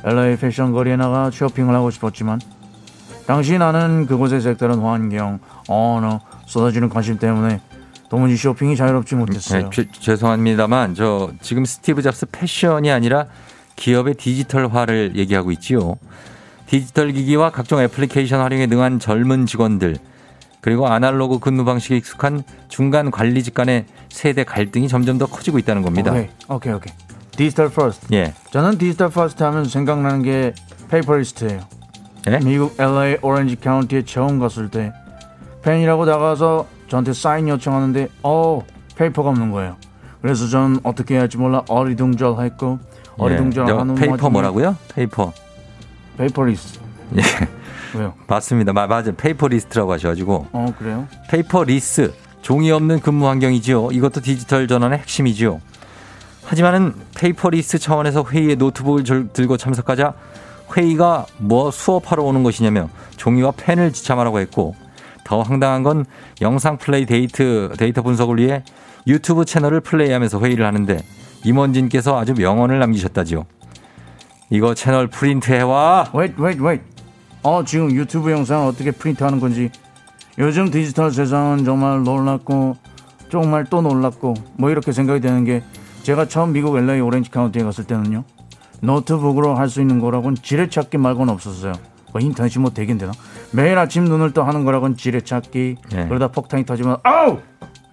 [0.04, 2.40] LA 패션 거리에 나가 쇼핑을 하고 싶었지만
[3.26, 5.38] 당시 나는 그곳의 색다른 환경,
[5.68, 7.60] 언어, 쏟아지는 관심 때문에
[8.08, 9.64] 도무지 쇼핑이 자유롭지 못했어요.
[9.64, 13.26] 네, 죄- 죄송합니다만 저 지금 스티브 잡스 패션이 아니라
[13.76, 15.96] 기업의 디지털화를 얘기하고 있지요.
[16.64, 19.98] 디지털 기기와 각종 애플리케이션 활용에 능한 젊은 직원들
[20.60, 26.10] 그리고 아날로그 근무 방식에 익숙한 중간 관리직 간의 세대 갈등이 점점 더 커지고 있다는 겁니다.
[26.12, 26.92] 오케이, 오케이, 오케이.
[27.32, 28.12] digital first.
[28.14, 28.34] 예.
[28.50, 30.52] 저는 digital first 하면 생각나는 게
[30.90, 31.60] paperless예요.
[32.28, 32.38] 예?
[32.40, 34.92] 미국 LA 오렌지 카운티에 처음 갔을 때
[35.62, 38.62] 팬이라고 나가서 저한테 사인 요청하는데 어
[38.96, 39.76] paper가 없는 거예요.
[40.20, 42.78] 그래서 저는 어떻게 해야 할지 몰라 어리둥절했고
[43.16, 44.00] 어리둥절하는 예.
[44.00, 44.76] 페이퍼 뭐라고요?
[44.94, 45.32] 페이퍼.
[46.18, 46.80] 페이퍼리스트.
[47.16, 47.22] 예.
[47.94, 48.14] 왜요?
[48.26, 48.72] 맞습니다.
[48.72, 49.14] 마- 맞아요.
[49.16, 51.06] paperless라고 하셔가지고 어 그래요?
[51.28, 53.90] paperless 종이 없는 근무 환경이지요.
[53.92, 55.60] 이것도 디지털 전환의 핵심이지요.
[56.44, 60.14] 하지만은 paperless 차원에서 회의에 노트북을 절- 들고 참석하자
[60.76, 64.74] 회의가 뭐 수업하러 오는 것이냐며 종이와 펜을 지참하라고 했고
[65.24, 66.04] 더 황당한 건
[66.40, 68.64] 영상 플레이 데이트 데이터 분석을 위해
[69.06, 71.02] 유튜브 채널을 플레이하면서 회의를 하는데
[71.44, 73.44] 임원진께서 아주 명언을 남기셨다지요.
[74.50, 76.10] 이거 채널 프린트 해와.
[76.14, 76.84] wait, wait, wait.
[77.42, 79.70] 어, 지금 유튜브 영상 어떻게 프린트하는 건지.
[80.38, 82.76] 요즘 디지털 세상은 정말 놀랍고
[83.30, 85.62] 정말 또 놀랍고 뭐 이렇게 생각이 되는 게
[86.02, 88.24] 제가 처음 미국 LA 오렌지 카운티에 갔을 때는요.
[88.82, 91.72] 노트북으로 할 수 있는 거라고는 지뢰찾기 말고는 없었어요.
[92.12, 93.12] 뭐 인터넷이 뭐 되긴 되나?
[93.52, 95.76] 매일 아침 눈을 떠 하는 거라고는 지뢰찾기.
[95.94, 96.04] 예.
[96.06, 97.38] 그러다 폭탄이 터지면 아우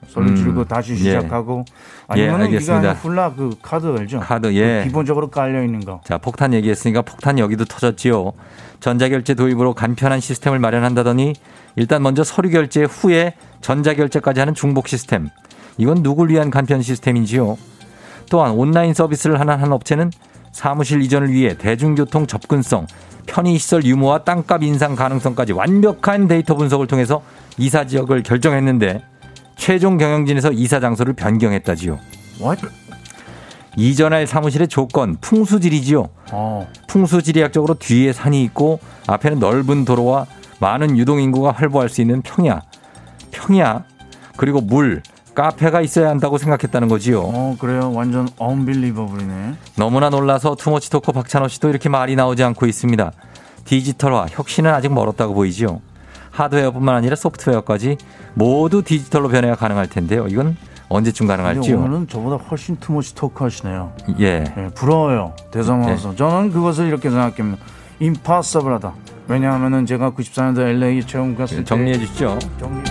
[0.07, 0.97] 소리 음, 지르고 다시 예.
[0.97, 1.73] 시작하고 예,
[2.07, 2.75] 아니면 은 이거 알겠습니다.
[2.75, 4.19] 아니면 훌라 그 카드 알죠?
[4.19, 4.79] 카드, 예.
[4.79, 6.01] 그 기본적으로 깔려 있는 거.
[6.03, 8.33] 자, 폭탄 얘기했으니까 폭탄 여기도 터졌지요.
[8.79, 11.33] 전자결제 도입으로 간편한 시스템을 마련한다더니
[11.75, 15.29] 일단 먼저 서류 결제 후에 전자결제까지 하는 중복 시스템.
[15.77, 17.57] 이건 누굴 위한 간편 시스템인지요.
[18.29, 20.11] 또한 온라인 서비스를 하는 한 업체는
[20.51, 22.87] 사무실 이전을 위해 대중교통 접근성,
[23.27, 27.21] 편의시설 유무와 땅값 인상 가능성까지 완벽한 데이터 분석을 통해서
[27.57, 29.03] 이사 지역을 결정했는데
[29.57, 31.99] 최종 경영진에서 이사 장소를 변경했다지요.
[32.41, 32.67] What?
[33.75, 36.07] 이전할 사무실의 조건, 풍수질이지요.
[36.31, 36.67] 어.
[36.87, 40.25] 풍수지리학적으로 뒤에 산이 있고 앞에는 넓은 도로와
[40.59, 42.61] 많은 유동 인구가 활보할 수 있는 평야.
[43.31, 43.83] 평야.
[44.35, 45.03] 그리고 물,
[45.35, 47.21] 카페가 있어야 한다고 생각했다는 거지요.
[47.21, 52.65] 어 그래요 완전 unbelievable이네 너무나 놀라서 too much talker 박찬호 씨도 이렇게 말이 나오지 않고
[52.65, 53.11] 있습니다.
[53.63, 55.81] 디지털화, 혁신은 아직 멀었다고 보이지요.
[56.37, 57.97] 하드웨어뿐만 아니라 소프트웨어까지
[58.33, 60.27] 모두 디지털로 변해야 가능할 텐데요.
[60.27, 60.55] 이건
[60.89, 61.79] 언제쯤 가능할지요?
[61.79, 64.45] 오늘은 저보다 훨씬 too much talk 하시네요 예.
[64.57, 67.61] 예, 부러워요 대성어서 저는 그것을 이렇게 생각합니다
[67.99, 68.93] 임파서블하다
[69.27, 72.39] 왜냐하면은 제가 94년도 LA 처음 갔을 때 정리해 주시죠.
[72.57, 72.81] 정리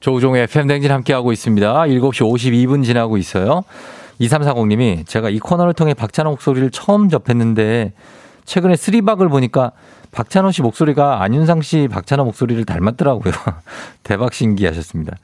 [0.00, 1.72] 조우종의 FM댕진 함께하고 있습니다.
[1.72, 3.64] 7시 52분 지나고 있어요.
[4.20, 7.92] 2340님이 제가 이 코너를 통해 박찬호 목소리를 처음 접했는데
[8.44, 9.72] 최근에 쓰리박을 보니까
[10.10, 13.32] 박찬호 씨 목소리가 안윤상 씨 박찬호 목소리를 닮았더라고요.
[14.02, 15.16] 대박 신기하셨습니다.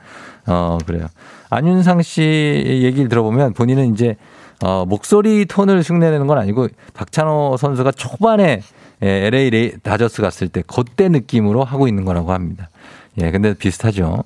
[0.47, 1.07] 어, 그래요.
[1.51, 4.17] 안윤상 씨 얘기를 들어보면 본인은 이제
[4.63, 8.61] 어, 목소리 톤을 흉내내는 건 아니고 박찬호 선수가 초반에
[9.03, 12.69] 예, LA 레이, 다저스 갔을 때 그때 느낌으로 하고 있는 거라고 합니다.
[13.21, 14.25] 예, 근데 비슷하죠.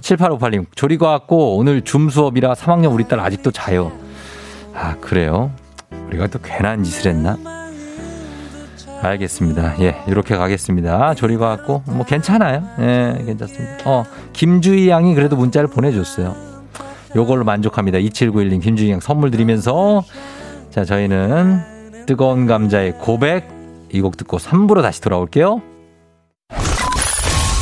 [0.00, 3.92] 7858님, 조리과 왔고 오늘 줌 수업이라 3학년 우리 딸 아직도 자요.
[4.74, 5.50] 아, 그래요?
[6.08, 7.36] 우리가 또 괜한 짓을 했나?
[9.02, 9.80] 알겠습니다.
[9.80, 11.14] 예, 이렇게 가겠습니다.
[11.14, 12.62] 조리과 왔고, 뭐 괜찮아요.
[12.80, 13.78] 예, 괜찮습니다.
[13.84, 16.34] 어, 김주희 양이 그래도 문자를 보내줬어요.
[17.16, 17.98] 요걸로 만족합니다.
[17.98, 20.04] 2791님, 김주희 양 선물 드리면서,
[20.70, 23.48] 자, 저희는 뜨거운 감자의 고백,
[23.92, 25.60] 이 곡 듣고 3부로 다시 돌아올게요.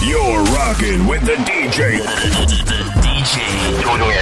[0.00, 2.00] You're rocking with the DJ.
[3.02, 4.16] DJ 조종의.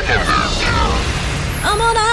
[1.70, 2.00] 어머나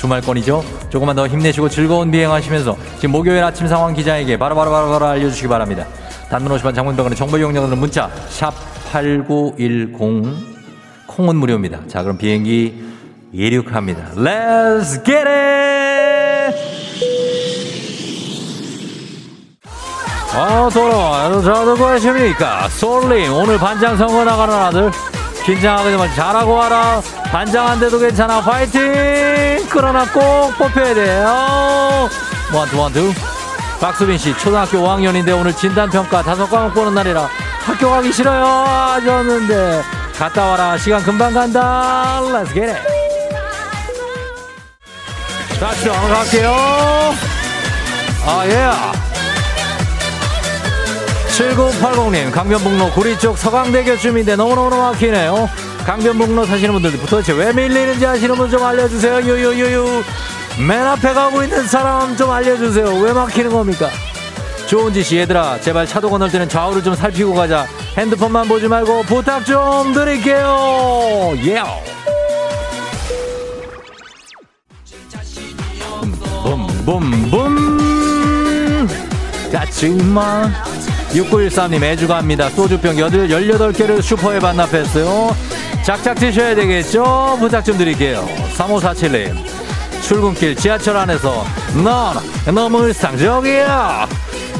[0.00, 0.64] 주말권이죠.
[0.88, 5.46] 조금만 더 힘내시고 즐거운 비행하시면서 지금 목요일 아침 상황 기장에게 바로 바로 바로 바로 알려주시기
[5.46, 5.86] 바랍니다.
[6.30, 8.52] 단문 50원 장문병원의 정보 이용료는 문자 샵
[8.90, 9.92] 8910
[11.06, 11.80] 콩은 무료입니다.
[11.86, 12.82] 자 그럼 비행기
[13.32, 14.12] 이륙합니다.
[14.16, 16.56] Let's get it!
[20.34, 22.68] 어서 자 누구 하십니까?
[22.70, 24.90] 솔님 오늘 반장 선거 나가는 아들
[25.44, 27.00] 긴장하지 말고 잘하고 와라.
[27.30, 28.40] 반장 안 돼도 괜찮아.
[28.40, 29.66] 파이팅!
[29.70, 32.08] 그러나 꼭 뽑혀야 돼요.
[32.52, 33.12] 원투 원투.
[33.80, 37.28] 박수빈 씨, 초등학교 5학년인데 오늘 진단평가 다섯 과목 보는 날이라
[37.64, 38.44] 학교 가기 싫어요.
[38.44, 39.82] 하셨는데.
[40.18, 40.76] 갔다 와라.
[40.76, 42.20] 시간 금방 간다.
[42.22, 42.80] Let's get it.
[45.58, 46.50] 다시 넘어갈게요.
[48.26, 48.99] 아, 예.
[51.40, 55.48] 7980님, 강변북로 구리 쪽 서강대교쯤인데 너무너무 막히네요.
[55.86, 59.20] 강변북로 사시는 분들 도대체 왜 밀리는지 아시는 분 좀 알려주세요.
[59.22, 60.02] 유유유유.
[60.68, 62.94] 맨 앞에 가고 있는 사람 좀 알려주세요.
[63.00, 63.88] 왜 막히는 겁니까?
[64.66, 67.66] 조은지 씨, 얘들아, 제발 차도 건널 때는 좌우를 좀 살피고 가자.
[67.96, 71.32] 핸드폰만 보지 말고 부탁 좀 드릴게요.
[71.46, 71.62] 예.
[76.84, 77.78] 붐붐붐
[79.52, 80.50] 까치마
[81.12, 82.50] 6913님 애주가합니다.
[82.50, 85.34] 소주병 18개를 슈퍼에 반납했어요.
[85.84, 87.36] 작작 드셔야 되겠죠?
[87.40, 88.28] 부탁 좀 드릴게요.
[88.56, 89.36] 3547님
[90.02, 91.44] 출근길 지하철 안에서
[91.82, 94.08] 넌 너무 일상적이야.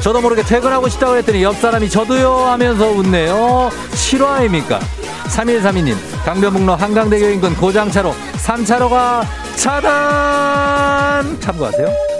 [0.01, 3.69] 저도 모르게 퇴근하고 싶다고 했더니 옆 사람이 저도요 하면서 웃네요.
[3.93, 4.79] 실화입니까?
[5.27, 5.95] 3132님
[6.25, 9.25] 강변북로 한강대교 인근 고장차로 3차로가
[9.55, 11.39] 차단!
[11.39, 12.10] 참고하세요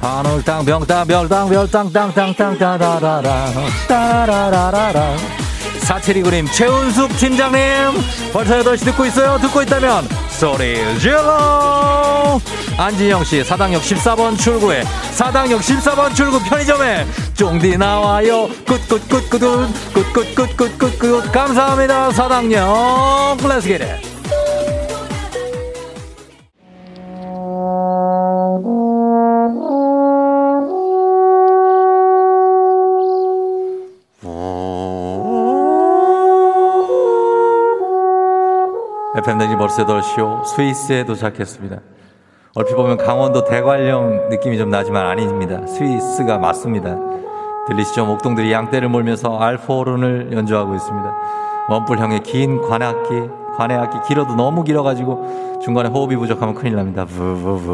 [0.00, 3.46] 하늘 땅 병땅 별땅 별땅 땅땅땅 따라라라
[3.88, 5.16] 따라라라라
[5.88, 7.58] 사체리그림 최은숙 팀장님.
[8.30, 9.38] 벌써 8시 듣고 있어요.
[9.38, 12.38] 듣고 있다면 소리 질러.
[12.76, 14.82] 안진영씨 사당역 14번 출구에
[15.12, 18.48] 사당역 14번 출구 편의점에 쫑디 나와요.
[18.66, 22.10] 굿굿굿굿굿 굿굿굿굿굿굿 감사합니다.
[22.12, 23.38] 사당역.
[23.48, 24.17] let's get it
[39.28, 41.76] FM댕지 8시오 스위스에 도착했습니다.
[42.54, 45.66] 얼핏 보면 강원도 대관령 느낌이 좀 나지만 아닙니다.
[45.66, 46.96] 스위스가 맞습니다.
[47.66, 48.06] 들리시죠?
[48.06, 51.14] 목동들이 양떼를 몰면서 알포론을 연주하고 있습니다.
[51.68, 57.04] 원뿔형의 긴 관악기, 관해악기 길어도 너무 길어가지고 중간에 호흡이 부족하면 큰일 납니다.
[57.04, 57.68] 부부부부부부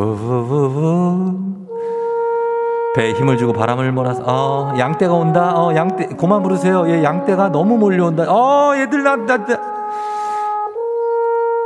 [2.96, 5.52] 배에 힘을 주고 바람을 몰아서 어 양떼가 온다.
[5.57, 6.88] 어 양떼 그만 부르세요.
[6.90, 8.24] 얘 양떼가 너무 몰려온다.
[8.26, 9.74] 어 얘들 나, 나, 나.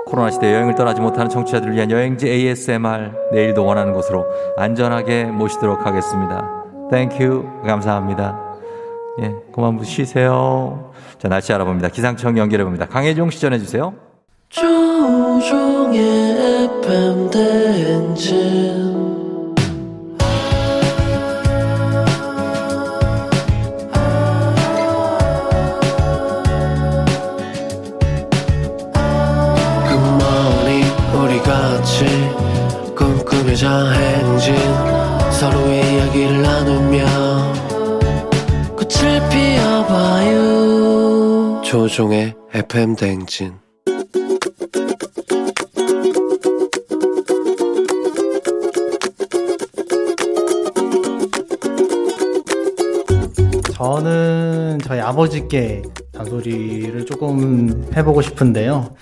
[0.08, 6.50] 코로나 시대 여행을 떠나지 못하는 청취자들을 위한 여행지 ASMR 내일도 원하는 곳으로 안전하게 모시도록 하겠습니다.
[6.90, 8.40] thank you 감사합니다.
[9.20, 10.92] 예, 그만 쉬세요.
[11.18, 11.88] 자 날씨 알아봅니다.
[11.88, 12.86] 기상청 연결해 봅니다.
[12.86, 13.92] 강혜종 씨 전해 주세요.
[14.48, 16.00] 조종의
[16.82, 18.87] FM 대행진
[33.58, 34.54] 꿈꾸며자 행진
[35.32, 37.04] 서로의 이야기를 나누며
[38.76, 40.40] 꽃을 피워봐요
[41.64, 43.54] 조종의 FM 대행진
[53.72, 55.82] 저는 저희 아버지께
[56.14, 58.94] 잔소리를 조금 해보고 싶은데요.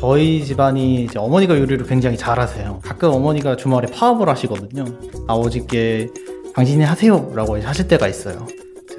[0.00, 2.80] 저희 집안이 이제 어머니가 요리를 굉장히 잘하세요.
[3.00, 4.84] 가끔 어머니가 주말에 파업을 하시거든요.
[5.26, 6.10] 아버지께
[6.54, 8.46] 당신이 하세요라고 하실 때가 있어요.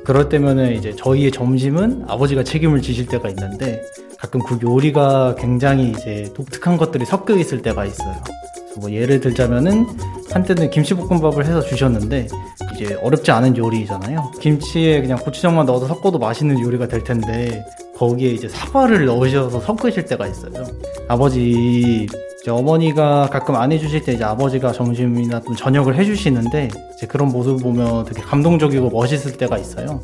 [0.04, 3.84] 그럴 때면은 이제 저희의 점심은 아버지가 책임을 지실 때가 있는데
[4.18, 8.16] 가끔 그 요리가 굉장히 이제 독특한 것들이 섞여 있을 때가 있어요.
[8.80, 9.86] 뭐 예를 들자면은
[10.32, 12.28] 한때는 김치볶음밥을 해서 주셨는데
[12.74, 14.32] 이제 어렵지 않은 요리잖아요.
[14.40, 17.64] 김치에 그냥 고추장만 넣어서 섞어도 맛있는 요리가 될 텐데
[17.98, 20.66] 거기에 이제 사과를 넣으셔서 섞으실 때가 있어요.
[21.08, 22.08] 아버지
[22.42, 27.62] 이제 어머니가 가끔 안 해주실 때 이제 아버지가 점심이나 좀 저녁을 해주시는데 이제 그런 모습
[27.62, 30.02] 보면 되게 감동적이고 멋있을 때가 있어요.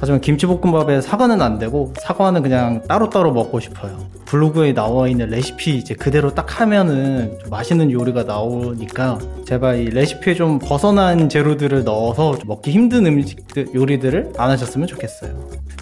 [0.00, 3.98] 하지만 김치볶음밥에 사과는 안 되고 사과는 그냥 따로따로 먹고 싶어요.
[4.26, 10.34] 블로그에 나와 있는 레시피 이제 그대로 딱 하면은 좀 맛있는 요리가 나오니까 제발 이 레시피에
[10.34, 15.32] 좀 벗어난 재료들을 넣어서 좀 먹기 힘든 음식들 요리들을 안 하셨으면 좋겠어요.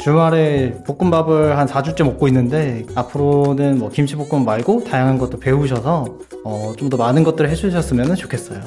[0.00, 6.06] 주말에 볶음밥을 한 4주째 먹고 있는데 앞으로는 뭐 김치볶음 말고 다양한 것도 배우셔서
[6.44, 8.60] 어, 좀 더 많은 것들을 해주셨으면 좋겠어요.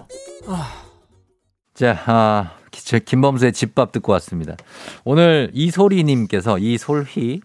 [1.80, 4.58] 자, 아, 제 김범수의 집밥 듣고 왔습니다.
[5.06, 7.40] 오늘 이소리님께서 이솔희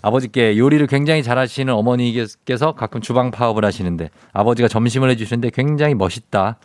[0.00, 6.58] 아버지께 요리를 굉장히 잘하시는 어머니께서 가끔 주방 파업을 하시는데 아버지가 점심을 해주시는데 굉장히 멋있다.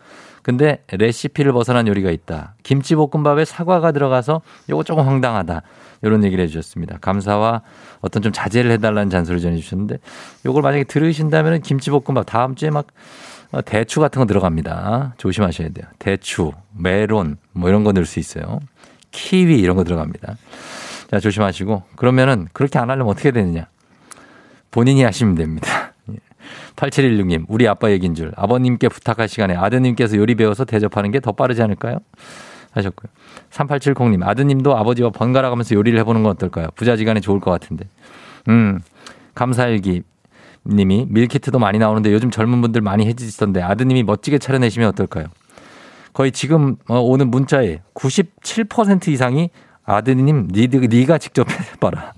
[0.43, 2.53] 근데 레시피를 벗어난 요리가 있다.
[2.62, 5.64] 김치볶음밥에 사과가 들어가서 요거 조금 황당하다.
[6.03, 6.99] 이런 얘기를 해주셨습니다.
[7.01, 7.64] 감사와
[8.01, 9.97] 어떤 좀 자제를 해달라는 잔소리를 전해주셨는데
[10.45, 12.91] 요걸 만약에 들으신다면 김치볶음밥 다음 주에 막 어,
[13.66, 15.16] 대추 같은 거 들어갑니다.
[15.18, 15.88] 조심하셔야 돼요.
[15.97, 18.60] 대추, 메론 뭐 이런 거 넣을 수 있어요.
[19.12, 20.36] 키위 이런 거 들어갑니다.
[21.10, 23.68] 자, 조심하시고 그러면은 그렇게 안 하려면 어떻게 되느냐?
[24.72, 25.93] 본인이 하시면 됩니다.
[26.76, 28.32] 8716님, 우리 아빠 얘기인 줄.
[28.36, 31.97] 아버님께 부탁할 시간에 아드님께서 요리 배워서 대접하는 게 더 빠르지 않을까요?
[32.72, 33.12] 하셨고요.
[33.50, 36.68] 3870님, 아드님도 아버지와 번갈아 가면서 요리를 해보는 건 어떨까요?
[36.76, 37.86] 부자지간에 좋을 것 같은데.
[38.47, 38.80] 음,
[39.34, 40.04] 감사일기
[40.70, 45.26] 님이 밀키트도 많이 나오는데 요즘 젊은 분들 많이 해주시던데 아드님이 멋지게 차려내시면 어떨까요?
[46.13, 49.49] 거의 지금 어, 오는 문자에 97% 이상이
[49.86, 52.13] 아드님 니, 네가 직접 해봐라.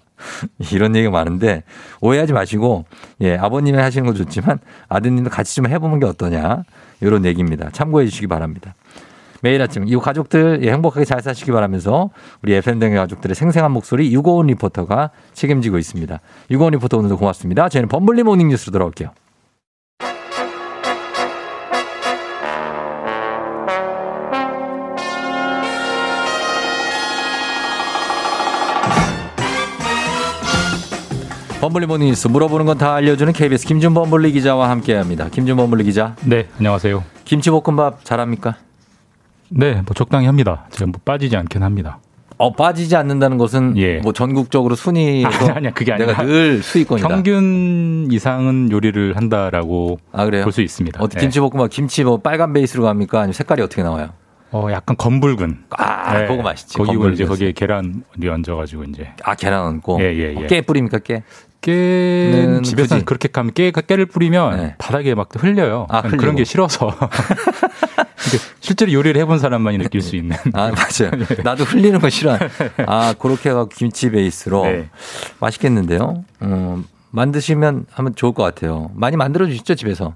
[0.72, 1.64] 이런 얘기가 많은데
[1.99, 2.86] 오해하지 마시고
[3.22, 6.64] 예 아버님이 하시는 건 좋지만 아드님도 같이 좀 해보는 게 어떠냐
[6.99, 7.70] 이런 얘기입니다.
[7.72, 8.76] 참고해 주시기 바랍니다.
[9.42, 12.10] 매일 아침 이 가족들 예, 행복하게 잘 사시기 바라면서
[12.44, 16.20] 우리 FM댕의 가족들의 생생한 목소리 유고원 리포터가 책임지고 있습니다.
[16.52, 17.70] 유고원 리포터 오늘도 고맙습니다.
[17.70, 19.10] 저희는 범블리 모닝 뉴스로 돌아올게요.
[31.62, 35.30] 범블리 모닝 뉴스 물어보는 건 다 알려주는 KBS 김준 범블리 기자와 함께합니다.
[35.30, 36.16] 김준 범블리 기자.
[36.26, 37.04] 네, 안녕하세요.
[37.26, 38.56] 김치볶음밥 잘합니까?
[39.54, 40.66] 네, 뭐 적당히 합니다.
[40.72, 41.99] 제가 뭐 빠지지 않긴 합니다.
[42.38, 45.49] 어 빠지지 않는다는 것은 뭐 전국적으로 순위에서 예.
[45.49, 47.08] 아니, 아니야 그게 아니라 내가 늘 수익권이다.
[47.08, 50.26] 평균 이상은 요리를 한다라고 아?
[50.26, 50.99] 볼 수 있습니다.
[51.04, 51.26] 어떻게 네.
[51.26, 53.20] 김치볶음밥 김치 뭐 빨간 베이스로 갑니까?
[53.20, 54.10] 아니면 색깔이 어떻게 나와요?
[54.54, 55.66] 어 약간 검붉은.
[55.78, 56.78] 아, 그거 맛있지.
[56.78, 57.26] 거기 검붉은 이제.
[57.26, 57.93] 거기에 계란이
[58.28, 59.10] 얹어가지고 이제.
[59.24, 59.99] 아 계란 얹고.
[60.02, 60.47] 예, 예, 예.
[60.47, 61.22] 깨 뿌립니까 깨?
[61.62, 65.86] 깨는 는 집에서 그렇게 하면 깨 깨를 뿌리면 바닥에 막 흘려요.
[65.89, 66.36] 아, 그런.
[66.36, 66.89] 게 싫어서.
[68.59, 70.36] 실제로 요리를 해본 사람만이 느낄 수 있는.
[70.53, 71.11] 아 맞아요.
[71.43, 72.38] 나도 흘리는 거 싫어.
[72.88, 74.89] 아 그렇게 해서 김치 베이스로 네.
[75.39, 76.24] 맛있겠는데요.
[76.43, 78.91] 음, 만드시면 하면 좋을 것 같아요.
[78.93, 80.13] 많이 만들어 주시죠 집에서.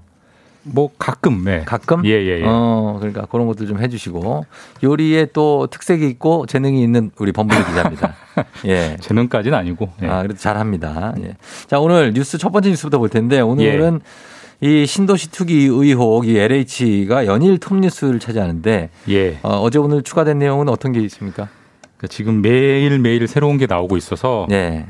[0.68, 1.62] 뭐 가끔, 네.
[1.64, 2.04] 가끔?
[2.04, 2.44] 예, 예, 예.
[2.44, 4.46] 어, 그러니까 그런 것들 좀 해주시고
[4.82, 8.14] 요리에 또 특색이 있고 재능이 있는 우리 범블리 기자입니다.
[8.66, 8.96] 예.
[9.00, 9.92] 재능까지는 아니고.
[10.02, 10.08] 예.
[10.08, 11.14] 아, 그래도 잘합니다.
[11.22, 11.36] 예.
[11.68, 14.00] 자, 오늘 뉴스 첫 번째 뉴스부터 볼 텐데 오늘은
[14.60, 19.38] 이 신도시 투기 의혹 이 LH가 연일 톱뉴스를 차지하는데 예.
[19.42, 21.48] 어, 제 오늘 추가된 내용은 어떤 게 있습니까?
[21.96, 24.86] 그러니까 지금 매일 매일 새로운 게 나오고 있어서 네.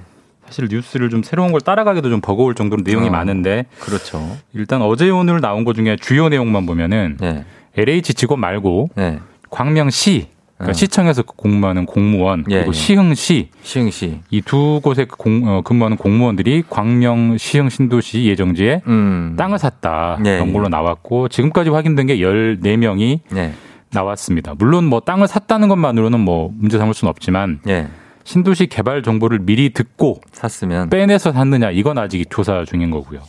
[0.47, 4.37] 사실 뉴스를 좀 새로운 걸 따라가기도 좀 버거울 정도로 내용이 어, 많은데 그렇죠.
[4.55, 7.45] 일단 어제 오늘 나온 것 중에 주요 내용만 보면은 네.
[7.77, 9.19] LH 직원 말고 네.
[9.51, 10.73] 광명시 그러니까 어.
[10.73, 12.73] 시청에서 공무하는 공무원 예, 그리고 예.
[12.73, 19.35] 시흥시 시흥시 이 두 곳에 공- 어, 근무하는 공무원들이 광명 시흥 신도시 예정지에 음.
[19.37, 20.53] 땅을 샀다 예, 그런 예.
[20.53, 23.53] 걸로 나왔고 지금까지 확인된 게 14명이 네.
[23.93, 24.55] 나왔습니다.
[24.59, 27.89] 물론 뭐 땅을 샀다는 것만으로는 뭐 문제 삼을 수는 없지만 예.
[28.25, 33.21] 신도시 개발 정보를 미리 듣고 샀으면 빼내서 샀느냐 이건 아직 조사 중인 거고요.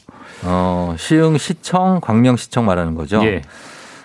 [0.44, 3.22] 어, 시흥 시청, 광명 시청 말하는 거죠.
[3.24, 3.42] 예.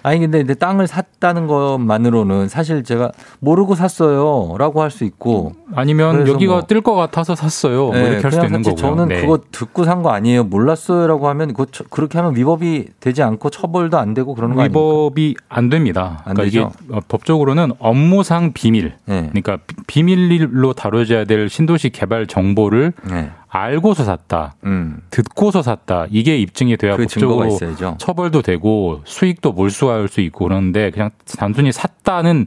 [0.03, 6.53] 아니 근데 이제 땅을 샀다는 것만으로는 사실 제가 모르고 샀어요라고 할 수 있고 아니면 여기가
[6.53, 7.87] 뭐- 뜰것 같아서 샀어요.
[7.87, 8.77] 뭐 네, 이렇게 할 수도 있는 거고요.
[8.77, 9.21] 저는 네.
[9.23, 10.45] 그거 듣고 산 거 아니에요.
[10.45, 14.79] 몰랐어요라고 하면 처- 그렇게 하면 위법이 되지 않고 처벌도 안 되고 그러는 거 아닙니까?
[14.81, 16.23] 위법이 안 됩니다.
[16.25, 16.73] 안 그러니까 되죠?
[16.85, 18.95] 이게 어, 법적으로는 업무상 비밀.
[19.07, 19.29] 네.
[19.31, 23.31] 그러니까 비- 비밀로 다뤄져야 될 신도시 개발 정보를 네.
[23.55, 24.55] 알고서 샀다.
[24.65, 25.03] 음.
[25.11, 26.07] 듣고서 샀다.
[26.11, 27.59] 이게 입증이 돼야 그 법적으로.
[27.99, 32.47] 처벌도 되고 수익도 몰수할 수 있고 그러는데 그냥 단순히 샀다는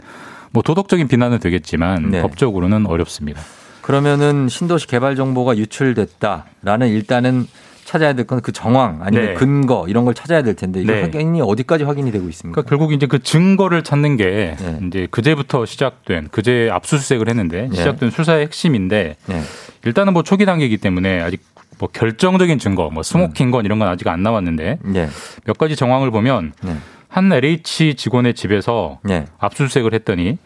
[0.50, 2.22] 뭐 도덕적인 비난은 되겠지만 네.
[2.24, 3.40] 법적으로는 어렵습니다.
[3.82, 7.46] 그러면은 신도시 개발 정보가 유출됐다라는 일단은
[7.86, 9.34] 찾아야 될 건 그 정황 아니면 네.
[9.36, 11.02] 근거 이런 걸 찾아야 될 텐데 이게 네.
[11.02, 12.62] 확인이 어디까지 확인이 되고 있습니까?
[12.62, 14.80] 그러니까 결국 이제 그 증거를 찾는 게 네.
[14.88, 17.76] 이제 그제부터 시작된 그제 압수수색을 했는데 네.
[17.76, 19.42] 시작된 수사의 핵심인데 네.
[19.86, 21.42] 일단은 뭐 초기 단계이기 때문에 아직
[21.78, 25.08] 뭐 결정적인 증거, 뭐 smoking gun 이런 건 아직 안 나왔는데 네.
[25.46, 26.76] 몇 가지 정황을 보면 네.
[27.08, 29.26] 한 LH 직원의 집에서 네.
[29.38, 30.38] 압수수색을 했더니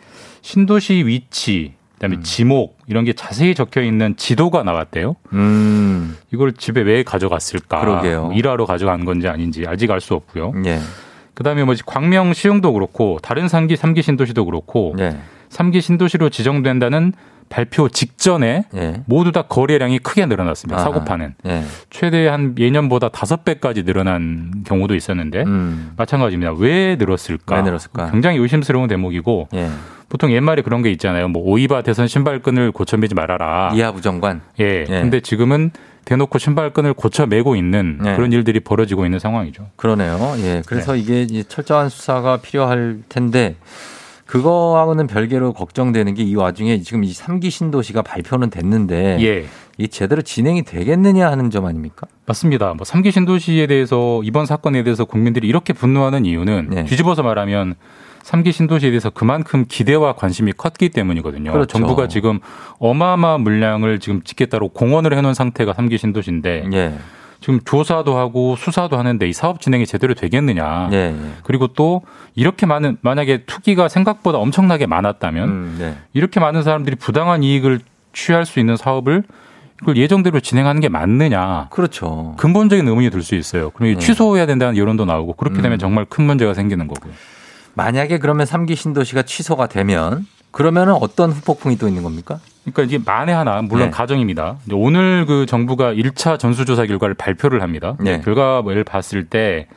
[0.42, 2.24] 신도시 위치, 그다음에 음.
[2.24, 5.18] 지목 이런 게 자세히 적혀 있는 지도가 나왔대요.
[5.34, 6.16] 음.
[6.34, 7.82] 이걸 집에 왜 가져갔을까?
[7.82, 8.24] 그러게요.
[8.28, 10.54] 뭐 일하러 가져간 건지 아닌지 아직 알 수 없고요.
[10.64, 10.80] 네.
[11.34, 15.18] 그다음에 뭐 광명 시흥도 그렇고 다른 삼기 삼기 신도시도 그렇고 네.
[15.50, 17.12] 삼기 신도시로 지정된다는
[17.50, 19.04] 발표 직전에 네.
[19.08, 20.82] 모두 다 거래량이 크게 늘어났습니다.
[20.82, 21.66] 사고파는 네.
[21.90, 25.92] 최대 한 예년보다 다섯 배까지 늘어난 경우도 있었는데 음.
[25.98, 26.54] 마찬가지입니다.
[26.54, 27.58] 왜 늘었을까?
[27.58, 28.12] 왜 늘었을까?
[28.12, 29.70] 굉장히 의심스러운 대목이고 예.
[30.10, 31.28] 보통 옛말에 그런 게 있잖아요.
[31.30, 33.72] 뭐 오이밭에선 신발끈을 고쳐 매지 말아라.
[33.76, 34.42] 이하 부 정관.
[34.60, 34.84] 예.
[34.86, 35.72] 근데 지금은
[36.06, 38.16] 대놓고 신발끈을 고쳐 매고 있는 예.
[38.16, 39.68] 그런 일들이 벌어지고 있는 상황이죠.
[39.76, 40.18] 그러네요.
[40.40, 40.64] 예.
[40.66, 43.56] 그래서 이게 이제 철저한 수사가 필요할 텐데
[44.26, 49.46] 그거하고는 별개로 걱정되는 게 이 와중에 지금 이 3기 신도시가 발표는 됐는데 예.
[49.78, 52.06] 이게 제대로 진행이 되겠느냐 하는 점 아닙니까?
[52.26, 52.74] 맞습니다.
[52.76, 56.86] 뭐 3기 신도시에 대해서 이번 사건에 대해서 국민들이 이렇게 분노하는 이유는 네.
[56.86, 57.76] 뒤집어서 말하면
[58.30, 61.52] 3기 신도시에 대해서 그만큼 기대와 관심이 컸기 때문이거든요.
[61.52, 61.66] 그렇죠.
[61.78, 62.40] 정부가 지금
[62.78, 66.94] 어마어마한 물량을 지금 짓겠다고 공언을 해놓은 상태가 3기 신도시인데 예.
[67.42, 70.90] 지금 조사도 하고 수사도 하는데 이 사업 진행이 제대로 되겠느냐.
[70.92, 70.96] 예.
[70.96, 71.16] 예.
[71.44, 72.02] 그리고 또
[72.36, 75.98] 이렇게 많은 만약에 투기가 생각보다 엄청나게 많았다면 음, 네.
[76.14, 77.80] 이렇게 많은 사람들이 부당한 이익을
[78.14, 79.24] 취할 수 있는 사업을
[79.78, 81.68] 그걸 예정대로 진행하는 게 맞느냐.
[81.72, 82.36] 그렇죠.
[82.38, 83.70] 근본적인 의문이 들 수 있어요.
[83.72, 84.00] 그럼 네.
[84.00, 85.80] 취소해야 된다는 여론도 나오고 그렇게 되면 음.
[85.80, 87.14] 정말 큰 문제가 생기는 거고요.
[87.80, 92.40] 만약에 그러면 3기 신도시가 취소가 되면 그러면은 어떤 후폭풍이 또 있는 겁니까?
[92.66, 93.90] 그러니까 이게 만에 하나 물론 네.
[93.90, 94.58] 가정입니다.
[94.74, 97.96] 오늘 그 정부가 1차 전수조사 결과를 발표를 합니다.
[98.02, 98.20] 네.
[98.20, 99.68] 결과를 봤을 때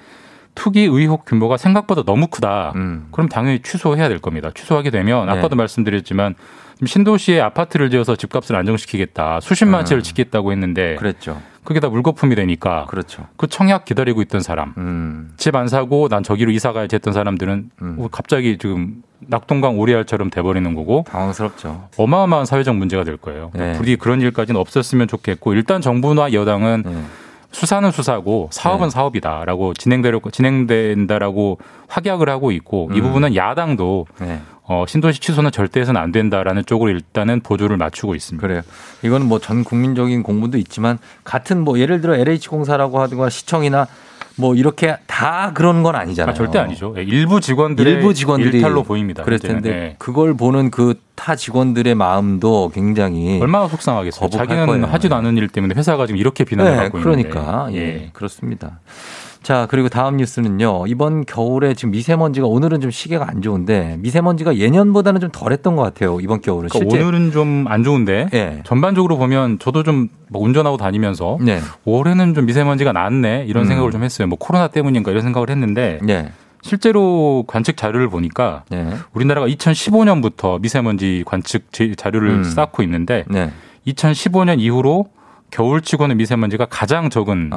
[0.56, 2.72] 투기 의혹 규모가 생각보다 너무 크다.
[2.74, 3.06] 음.
[3.12, 4.50] 그럼 당연히 취소해야 될 겁니다.
[4.52, 5.32] 취소하게 되면 네.
[5.32, 6.34] 아까도 말씀드렸지만
[6.74, 9.38] 지금 신도시에 아파트를 지어서 집값을 안정시키겠다.
[9.40, 9.84] 수십만 음.
[9.84, 11.40] 채를 짓겠다고 했는데 그랬죠.
[11.64, 13.26] 그게 다 물거품이 되니까 그렇죠.
[13.36, 15.32] 그 청약 기다리고 있던 사람 음.
[15.36, 21.04] 집안 사고 난 저기로 이사 가야지 했던 사람들은 어, 갑자기 지금 낙동강 오리알처럼 돼버리는 거고
[21.08, 21.88] 당황스럽죠.
[21.96, 23.52] 어마어마한 사회적 문제가 될 거예요.
[23.54, 23.72] 네.
[23.74, 26.84] 부디 그런 일까지는 없었으면 좋겠고 일단 정부나 여당은
[27.52, 28.90] 수사는 수사고 사업은 네.
[28.90, 31.58] 사업이다라고 진행되려 진행된다라고
[31.88, 33.02] 확약을 하고 있고 이 음.
[33.02, 34.40] 부분은 야당도 네.
[34.64, 38.46] 어, 신도시 취소는 절대 해서는 안 된다라는 쪽으로 일단은 보조를 맞추고 있습니다.
[38.46, 38.62] 그래요.
[39.02, 43.88] 이거는 뭐 전 국민적인 공분도 있지만 같은 뭐 예를 들어 LH공사라고 하든가 시청이나
[44.36, 46.30] 뭐 이렇게 다 그런 건 아니잖아요.
[46.30, 46.94] 아, 절대 아니죠.
[46.96, 49.24] 예, 일부 직원들의 일부 직원들이 일탈로 보입니다.
[49.24, 49.62] 현재는.
[49.62, 49.96] 텐데 예.
[49.98, 54.28] 그걸 보는 그 타 직원들의 마음도 굉장히 얼마나 속상하겠어요.
[54.30, 54.86] 자기는 거예요.
[54.86, 57.78] 하지도 않은 일 때문에 회사가 지금 이렇게 비난을 네, 받고 그러니까 있는데.
[58.06, 58.80] 예, 그렇습니다.
[59.42, 60.84] 자 그리고 다음 뉴스는요.
[60.86, 66.20] 이번 겨울에 지금 미세먼지가 오늘은 좀 시계가 안 좋은데 미세먼지가 예년보다는 좀 덜했던 것 같아요.
[66.20, 68.60] 이번 겨울은 그러니까 실제 오늘은 좀 안 좋은데 예.
[68.64, 71.58] 전반적으로 보면 저도 좀뭐 운전하고 다니면서 네.
[71.84, 73.68] 올해는 좀 미세먼지가 낮네 이런 음.
[73.68, 74.28] 생각을 좀 했어요.
[74.28, 76.30] 뭐 코로나 때문인가 이런 생각을 했는데 네.
[76.62, 78.94] 실제로 관측 자료를 보니까 네.
[79.12, 82.44] 우리나라가 2015년부터 미세먼지 관측 제- 자료를 음.
[82.44, 83.50] 쌓고 있는데 네.
[83.88, 85.06] 2015년 이후로
[85.52, 87.50] 겨울치고는 미세먼지가 가장 적은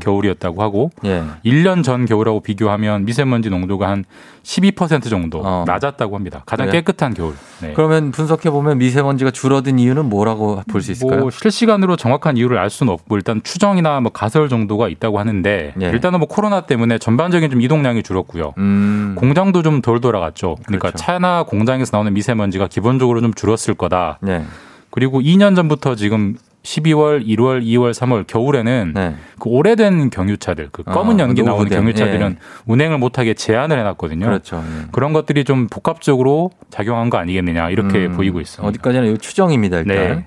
[0.00, 1.06] 겨울이었다고 하고 아.
[1.08, 1.22] 예.
[1.44, 4.04] 1년 전 겨울하고 비교하면 미세먼지 농도가 한
[4.44, 6.42] 12% 정도 낮았다고 합니다.
[6.46, 6.70] 가장 어.
[6.70, 6.82] 그래요?
[6.82, 7.34] 깨끗한 겨울.
[7.60, 7.72] 네.
[7.74, 11.20] 그러면 분석해 보면 미세먼지가 줄어든 이유는 뭐라고 볼 수 있을까요?
[11.20, 15.86] 뭐 실시간으로 정확한 이유를 알 수는 없고 일단 추정이나 뭐 가설 정도가 있다고 하는데 예.
[15.86, 18.54] 일단은 뭐 코로나 때문에 전반적인 좀 이동량이 줄었고요.
[18.58, 19.14] 음.
[19.18, 20.56] 공장도 좀 덜 돌아갔죠.
[20.66, 20.98] 그러니까 그렇죠.
[21.04, 24.18] 차나 공장에서 나오는 미세먼지가 기본적으로 좀 줄었을 거다.
[24.20, 24.44] 네.
[24.90, 28.94] 그리고 2년 전부터 지금 12월, 1월, 2월, 3월 겨울에는
[29.38, 31.22] 그 오래된 경유차들, 그 검은 네.
[31.22, 32.36] 아, 연기 나오는 노후된, 경유차들은 예.
[32.66, 34.26] 운행을 못하게 제한을 해놨거든요.
[34.26, 34.56] 그렇죠.
[34.56, 34.86] 예.
[34.92, 38.68] 그런 것들이 좀 복합적으로 작용한 거 아니겠느냐 이렇게 음, 보이고 있습니다.
[38.68, 39.96] 어디까지나 이 추정입니다, 일단.
[39.96, 40.24] 네.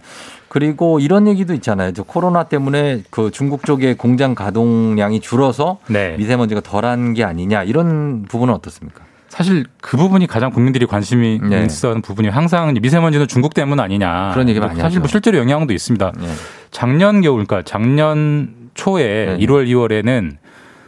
[0.47, 1.93] 그리고 이런 얘기도 있잖아요.
[1.93, 6.15] 저 코로나 때문에 그 중국 쪽의 공장 가동량이 줄어서 네.
[6.17, 9.01] 미세먼지가 덜한 게 아니냐 이런 부분은 어떻습니까?
[9.33, 11.65] 사실 그 부분이 가장 국민들이 관심이 네.
[11.65, 14.29] 있어하는 부분이 항상 미세먼지는 중국 때문 아니냐.
[14.31, 14.99] 그런 얘기 많이 사실.
[14.99, 16.13] 뭐 실제로 영향도 있습니다.
[16.19, 16.27] 네.
[16.69, 20.35] 작년 겨울, 그러니까 작년 초에 1월, 2월에는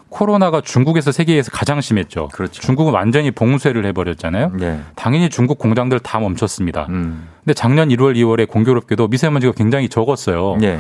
[0.10, 2.28] 코로나가 중국에서 세계에서 가장 심했죠.
[2.34, 2.62] 그렇죠.
[2.62, 4.52] 중국은 완전히 봉쇄를 해버렸잖아요.
[4.60, 4.80] 네.
[4.96, 6.86] 당연히 중국 공장들 다 멈췄습니다.
[6.90, 7.28] 음.
[7.44, 10.58] 근데 작년 1월, 2월에 공교롭게도 미세먼지가 굉장히 적었어요.
[10.62, 10.80] 네.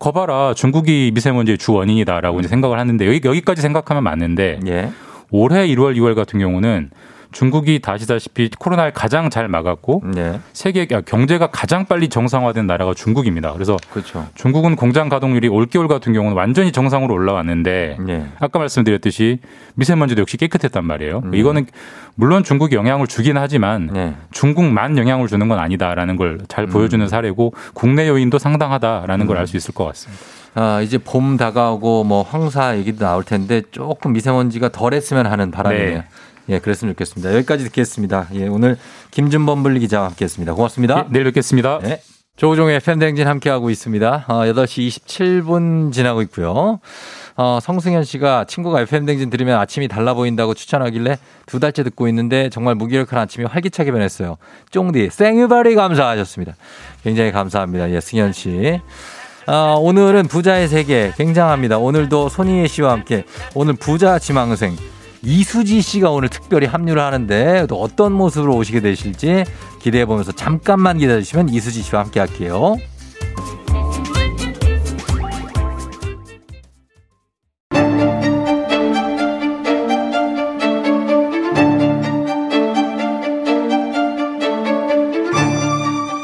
[0.00, 4.90] 거봐라 중국이 미세먼지의 주 원인이다라고 이제 생각을 하는데 여기 여기까지 생각하면 맞는데 예.
[5.34, 6.90] 올해 1월, 2월 같은 경우는
[7.32, 10.38] 중국이 다시다시피 코로나를 가장 잘 막았고 네.
[10.52, 13.52] 세계 아, 경제가 가장 빨리 정상화된 나라가 중국입니다.
[13.52, 14.28] 그래서 그렇죠.
[14.36, 18.26] 중국은 공장 가동률이 올겨울 같은 경우는 완전히 정상으로 올라왔는데 네.
[18.38, 19.40] 아까 말씀드렸듯이
[19.74, 21.22] 미세먼지도 역시 깨끗했단 말이에요.
[21.24, 21.34] 음.
[21.34, 21.66] 이거는
[22.14, 24.14] 물론 중국이 영향을 주긴 하지만 네.
[24.30, 26.70] 중국만 영향을 주는 건 아니다라는 걸잘 음.
[26.70, 30.22] 보여주는 사례고 국내 요인도 상당하다라는 걸 알 수 있을 것 같습니다.
[30.54, 35.98] 아, 이제 봄 다가오고 뭐 황사 얘기도 나올 텐데 조금 미세먼지가 덜했으면 하는 바람이네요.
[35.98, 36.04] 네.
[36.50, 37.34] 예, 그랬으면 좋겠습니다.
[37.36, 38.28] 여기까지 듣겠습니다.
[38.34, 38.76] 예, 오늘
[39.10, 40.54] 김준범 분리 기자와 함께 했습니다.
[40.54, 41.06] 고맙습니다.
[41.06, 41.80] 예, 내일 뵙겠습니다.
[41.82, 42.00] 네.
[42.36, 44.24] 조우종의 팬댕진 함께하고 있습니다.
[44.26, 46.80] 어, 8시 27분 지나고 있고요.
[47.36, 52.74] 어, 성승현 씨가 친구가 FM댕진 들으면 아침이 달라 보인다고 추천하길래 두 달째 듣고 있는데 정말
[52.74, 54.36] 무기력한 아침이 활기차게 변했어요.
[54.70, 56.56] 쫑디, 생유바리 감사하셨습니다.
[57.04, 57.90] 굉장히 감사합니다.
[57.90, 58.80] 예, 승현 씨.
[59.46, 61.78] 아, 오늘은 부자의 세계 굉장합니다.
[61.78, 63.24] 오늘도 손희애 씨와 함께
[63.54, 64.76] 오늘 부자 지망생
[65.22, 69.44] 이수지 씨가 오늘 특별히 합류를 하는데 또 어떤 모습으로 오시게 되실지
[69.80, 72.76] 기대해 보면서 잠깐만 기다려 주시면 이수지 씨와 함께 할게요.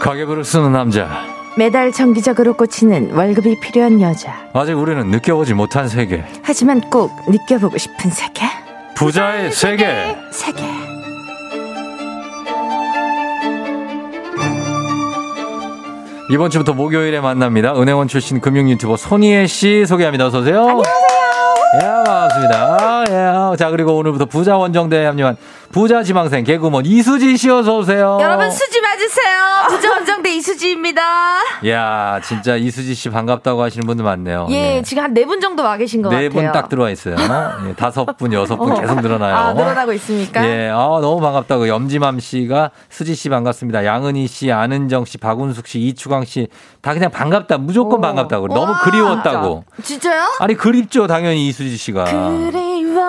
[0.01, 1.30] 가계부를 쓰는 남자.
[1.57, 4.49] 매달 정기적으로 꽂히는 월급이 필요한 여자.
[4.53, 6.25] 아직 우리는 느껴보지 못한 세계.
[6.43, 8.47] 하지만 꼭 느껴보고 싶은 세계.
[8.95, 10.17] 부자의 세계.
[10.31, 10.63] 세계.
[16.31, 17.75] 이번 주부터 목요일에 만납니다.
[17.75, 20.27] 은행원 출신 금융 유튜버 손희애 씨 소개합니다.
[20.27, 20.61] 어서 오세요.
[20.61, 20.85] 안녕하세요.
[21.73, 23.05] 예, 반갑습니다.
[23.53, 23.57] 예.
[23.57, 25.37] 자, 그리고 오늘부터 부자 원정대에 합류한
[25.73, 28.19] 부자 지망생 개그우먼 이수지 씨 어서 오세요.
[28.21, 29.41] 여러분 수지 맞으세요.
[29.69, 31.01] 부자 원정대 이수지입니다.
[31.69, 34.49] 야, 진짜 이수지 씨 반갑다고 하시는 분들 많네요.
[34.51, 36.31] 예, 지금 한 네 분 정도 와 계신 것네 같아요.
[36.31, 37.15] 분딱 들어와 있어요.
[37.69, 38.81] 예, 다섯 분, 여섯 분 어.
[38.81, 39.33] 계속 늘어나요.
[39.37, 40.45] 아, 늘어나고 있습니까?
[40.45, 41.69] 예, 아, 너무 반갑다고.
[41.69, 43.85] 염지맘 씨가 수지 씨 반갑습니다.
[43.85, 46.49] 양은희 씨, 안은정 씨, 박운숙 씨, 이추광 씨.
[46.83, 47.59] 다 그냥 반갑다.
[47.59, 48.49] 무조건 반갑다고.
[48.49, 49.65] 너무 와, 그리웠다고.
[49.85, 50.23] 진짜 요?
[50.41, 51.07] 아니, 그립죠.
[51.07, 52.05] 당연히 이수지 씨가.
[52.07, 53.05] 그리워,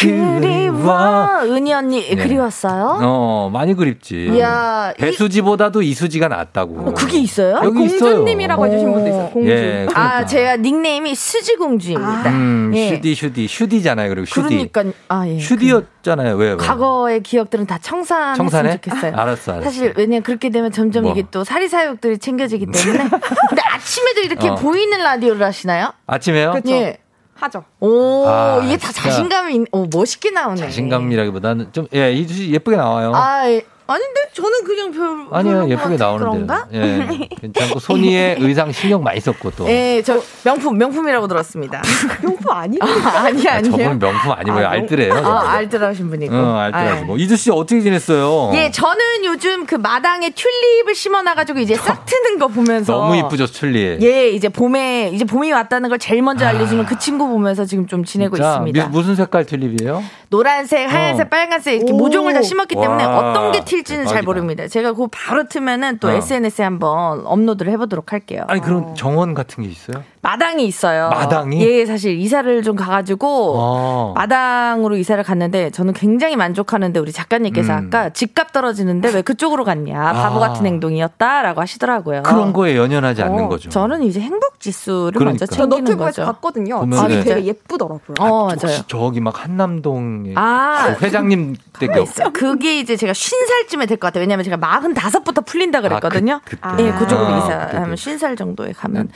[0.00, 1.42] 그리워.
[1.44, 2.16] 은희 언니 네.
[2.16, 2.98] 그리웠어요?
[3.02, 4.30] 어, 많이 그립지.
[4.34, 6.94] 이야, 이- 배수지보다도 이 수지가 낫다고.
[6.94, 7.60] 그게 있어요?
[7.62, 8.24] 여기 있어요.
[8.26, 9.30] 해주신 분도 있어요.
[9.30, 9.50] 공주.
[9.50, 10.00] 예, 그러니까.
[10.00, 12.30] 아, 제가 닉네임이 수지 공주입니다.
[12.30, 12.88] 음, 예.
[12.88, 13.46] 슈디, 슈디.
[13.48, 14.08] 슈디잖아요.
[14.08, 14.68] 그리고 슈디.
[14.70, 15.38] 그러니까 아 예.
[15.38, 16.36] 슈디였잖아요.
[16.36, 16.56] 왜, 왜?
[16.56, 18.80] 과거의 기억들은 다 청산했으면 청산해?
[18.80, 19.12] 좋겠어요.
[19.16, 19.64] 알았어, 알았어.
[19.64, 21.12] 사실 왜냐면 그렇게 되면 점점 뭐.
[21.12, 22.98] 이게 또 사리사욕들이 챙겨지기 때문에.
[23.48, 24.54] 근데 아침에도 이렇게 어.
[24.56, 25.92] 보이는 라디오를 하시나요?
[26.06, 26.54] 아침에요?
[26.68, 26.98] 예.
[27.36, 27.64] 하죠.
[27.80, 29.02] 오, 아, 이게 다 진짜.
[29.10, 30.56] 자신감이, 있- 오, 멋있게 나오네.
[30.56, 33.12] 자신감이라기보다는 좀, 예, 이수지 예쁘게 나와요.
[33.14, 33.64] 아, 예.
[33.88, 34.20] 아닌데?
[34.32, 35.26] 저는 그냥 별.
[35.30, 36.30] 아니요, 예쁘게 것 같- 나오는데.
[36.46, 36.66] 그런가?
[36.74, 37.28] 예.
[37.40, 39.68] 괜찮고, 소니의 의상 신경 많이 썼고 또.
[39.68, 41.82] 예, 저 명품, 명품이라고 들었습니다.
[42.22, 42.78] 명품 아니?
[42.80, 42.86] 아,
[43.24, 43.70] 아니, 아니요.
[43.70, 44.66] 저분 명품 아니고요.
[44.66, 45.14] 아, 알뜰해요.
[45.14, 46.34] 아, 알뜰하신 분이고.
[46.34, 47.16] 응, 알뜰하시고.
[47.18, 48.50] 이수 씨 어떻게 지냈어요?
[48.54, 52.92] 예, 저는 요즘 그 마당에 튤립을 심어놔가지고 이제 싹 트는 거 보면서.
[52.92, 53.98] 너무 이쁘죠, 튤리.
[54.02, 58.04] 예, 이제 봄에, 이제 봄이 왔다는 걸 제일 먼저 알려주는 그 친구 보면서 지금 좀
[58.04, 58.84] 지내고 자, 있습니다.
[58.88, 60.02] 미- 무슨 색깔 튤립이에요?
[60.28, 61.28] 노란색, 하얀색, 어.
[61.30, 61.96] 빨간색 이렇게 오.
[61.96, 64.26] 모종을 다 심었기 때문에 와, 어떤 게 튈지는 잘 대박이다.
[64.30, 64.68] 모릅니다.
[64.68, 66.10] 제가 그거 바로 트면은 또 어.
[66.12, 68.44] SNS에 한번 업로드를 해보도록 할게요.
[68.48, 70.02] 아니, 그럼 정원 같은 게 있어요?
[70.22, 71.08] 마당이 있어요.
[71.10, 71.60] 마당이?
[71.62, 74.12] 예, 사실 이사를 좀 가가지고 어.
[74.16, 77.86] 마당으로 이사를 갔는데 저는 굉장히 만족하는데 우리 작가님께서 음.
[77.86, 80.48] 아까 집값 떨어지는데 왜 그쪽으로 갔냐 바보 아.
[80.48, 82.22] 같은 행동이었다라고 하시더라고요.
[82.22, 83.68] 그런 거에 연연하지 않는 어, 거죠.
[83.68, 85.24] 저는 이제 행복 지수를 그러니까.
[85.30, 86.24] 먼저 저 챙기는 너튜브에서 거죠.
[86.24, 86.80] 봤거든요.
[86.80, 87.22] 보면 집이 네.
[87.24, 88.14] 되게 예쁘더라고요.
[88.18, 88.56] 어, 맞아요.
[88.62, 90.94] 혹시 저기 막 한남동에 아.
[90.98, 92.04] 그 회장님 댁에.
[92.32, 94.20] 그게 이제 제가 쉰살 쯤에 될 것 같아요.
[94.22, 96.40] 왜냐면 제가 마흔 다섯부터 풀린다 그랬거든요.
[96.44, 99.08] 그- 아, 예, 그쪽으로 아, 이사하면 쉰살 정도에 가면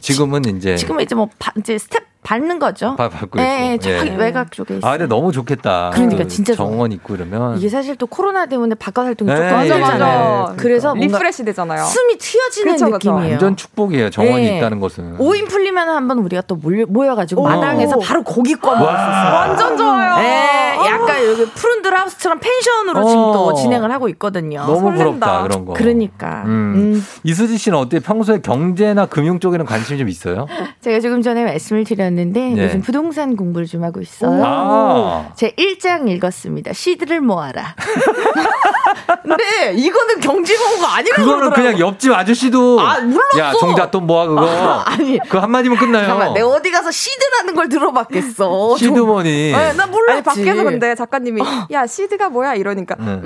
[0.00, 2.96] 지금은 이제 지금은 이제 뭐 바- 이제 스텝 밟는 거죠.
[2.96, 3.88] 바- 밟고 예, 있고.
[3.90, 4.16] 예, 예.
[4.16, 4.90] 외곽 쪽에 있어요.
[4.90, 5.90] 아, 근데 너무 좋겠다.
[5.92, 6.54] 그러니까 그 진짜.
[6.54, 10.40] 정원 있고 이러면 이게 사실 또 코로나 때문에 바깥 활동이 네, 조금 힘들잖아요.
[10.46, 10.54] 맞아.
[10.56, 11.84] 그래서 refresh 되잖아요.
[11.84, 13.10] 숨이 트여지는 그쵸, 그쵸.
[13.12, 13.32] 느낌이에요.
[13.34, 14.08] 완전 축복이에요.
[14.10, 14.56] 정원이 예.
[14.56, 15.18] 있다는 것은.
[15.18, 17.44] 5인 풀리면 한번 우리가 또 몰려, 모여 가지고 오.
[17.44, 19.34] 마당에서 바로 고기 구워 있어요.
[19.34, 20.16] 완전 좋아요.
[20.24, 23.54] 예, 약간 여기 푸른들 하우스처럼 펜션으로 지금 또 어.
[23.54, 24.60] 진행을 하고 있거든요.
[24.64, 25.04] 너무 설렌다.
[25.04, 25.72] 부럽다 그런 거.
[25.74, 26.42] 그러니까.
[26.46, 27.04] 음.
[27.22, 28.00] 이수지 씨는 어때?
[28.00, 30.46] 평소에 경제나 금융 쪽에는 관심이 좀 있어요?
[30.80, 32.64] 제가 조금 전에 말씀을 드렸는데 네.
[32.64, 34.42] 요즘 부동산 공부를 좀 하고 있어요.
[34.44, 35.32] 아.
[35.34, 36.72] 제 1장 읽었습니다.
[36.72, 37.74] 시드를 모아라.
[39.22, 41.72] 근데 이거는 경제 공부 아니라고 그거는 그러더라고요.
[41.76, 43.38] 그냥 옆집 아저씨도 아, 몰랐어.
[43.38, 44.44] 야 종잣돈 모아 그거.
[44.86, 45.18] 아니.
[45.28, 46.06] 그 한마디면 끝나요.
[46.06, 48.76] 잠깐만, 내가 어디 가서 seed라는 걸 들어봤겠어.
[48.76, 49.52] seed money.
[49.52, 50.12] 네, 나 몰랐지.
[50.12, 51.42] 아니 밖에서 근데 작가님이
[51.72, 53.20] 야 seed가 뭐야 이러니까 네.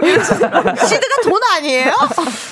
[0.86, 1.92] seed가 돈 아니에요?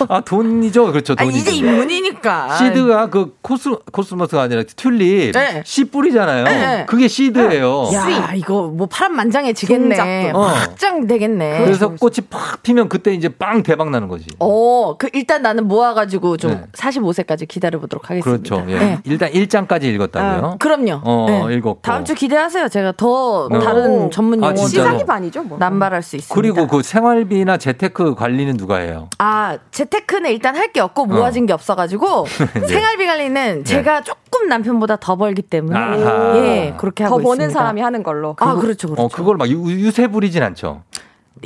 [0.08, 1.14] 아 돈이죠, 그렇죠.
[1.16, 1.38] 아, 돈이죠.
[1.38, 2.56] 이제 입문이니까.
[2.56, 5.62] seed가 그 코스 코스모스가 아니라 튤립 네.
[5.64, 6.44] 씨 뿌리잖아요.
[6.44, 6.86] 네.
[6.88, 7.90] 그게 seed예요.
[7.94, 10.30] 야, 이거 뭐 파란만장해지겠네.
[10.32, 10.40] 어.
[10.42, 11.64] 확장 되겠네.
[11.64, 14.26] 그래서 꽃이 팍 피면 그때 이제 빵 대박 나는 거지.
[14.38, 16.62] 어, 그 일단 나는 모아가지고 좀 네.
[16.72, 18.42] 45세까지 기다려 보도록 하겠습니다.
[18.56, 18.70] 그렇죠.
[18.70, 18.78] 예.
[18.78, 18.98] 네.
[19.04, 20.46] 일단 1장까지 읽었다고요.
[20.52, 21.00] 아, 그럼요.
[21.04, 21.54] 어, 네.
[21.56, 21.80] 읽었고.
[21.82, 22.68] 다음 주 기대하세요.
[22.68, 23.58] 제가 더 어.
[23.58, 24.90] 다른 전문 아, 용어 진짜로?
[24.90, 25.58] 시작이 반이죠 뭐.
[25.58, 26.34] 남발할 수 있습니다.
[26.34, 29.08] 그리고 그 생활비 나 재테크 관리는 누가 해요?
[29.18, 32.26] 아, 재테크는 일단 할 게 없고 모아진 게 없어가지고
[32.60, 32.66] 네.
[32.66, 36.36] 생활비 관리는 제가 조금 남편보다 더 벌기 때문에 아하.
[36.36, 37.58] 예 그렇게 더 하고 버는 있습니다.
[37.58, 38.36] 사람이 하는 걸로.
[38.38, 39.02] 아 그렇죠 그렇죠.
[39.02, 40.82] 어, 그걸 막 유, 유세 부리진 않죠.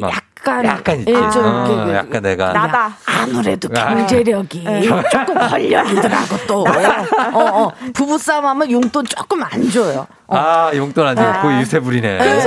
[0.00, 0.10] 막.
[0.42, 1.12] 약간 약간 있지.
[1.12, 2.96] 예, 좀 어, 이렇게 약간 내가 나다.
[3.06, 3.94] 아무래도 아.
[3.94, 4.64] 경제력이
[5.10, 6.64] 조금 걸려있더라고 또.
[7.32, 7.72] 어, 어.
[7.94, 10.06] 부부싸움 하면 용돈 조금 안 줘요.
[10.26, 11.42] 아 용돈 안 주고 아.
[11.42, 12.18] 거의 유세 부리네.
[12.18, 12.38] 네.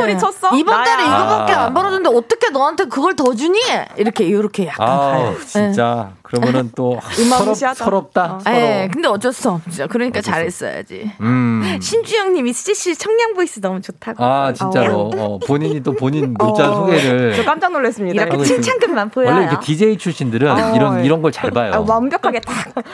[0.57, 1.03] 이번 달에.
[1.05, 1.65] 이거밖에 아.
[1.65, 3.59] 안 벌었는데 어떻게 너한테 그걸 더 주니?
[3.95, 5.35] 이렇게 이렇게 약간 아 가요.
[5.45, 6.09] 진짜
[6.39, 6.99] 그러면은 또
[7.55, 7.55] 서럽.
[7.75, 8.39] 서럽다.
[8.43, 8.61] 서러워.
[8.61, 9.87] 예, 근데 어쩔 수 없죠.
[9.87, 11.11] 그러니까 잘했어야지.
[11.21, 11.77] 음.
[11.81, 14.23] 신주영님이 수지 씨 청량 voice 너무 좋다고.
[14.23, 18.23] 아 진짜로 어, 본인이 또 본인 문자 어, 소개를 저 깜짝 놀랐습니다.
[18.23, 18.43] 이렇게.
[18.43, 19.31] 칭찬글만 보여요.
[19.33, 21.05] 원래 이렇게 DJ 출신들은 어, 이런 예.
[21.05, 21.71] 이런 걸 잘 봐요.
[21.73, 22.53] 아, 완벽하게 딱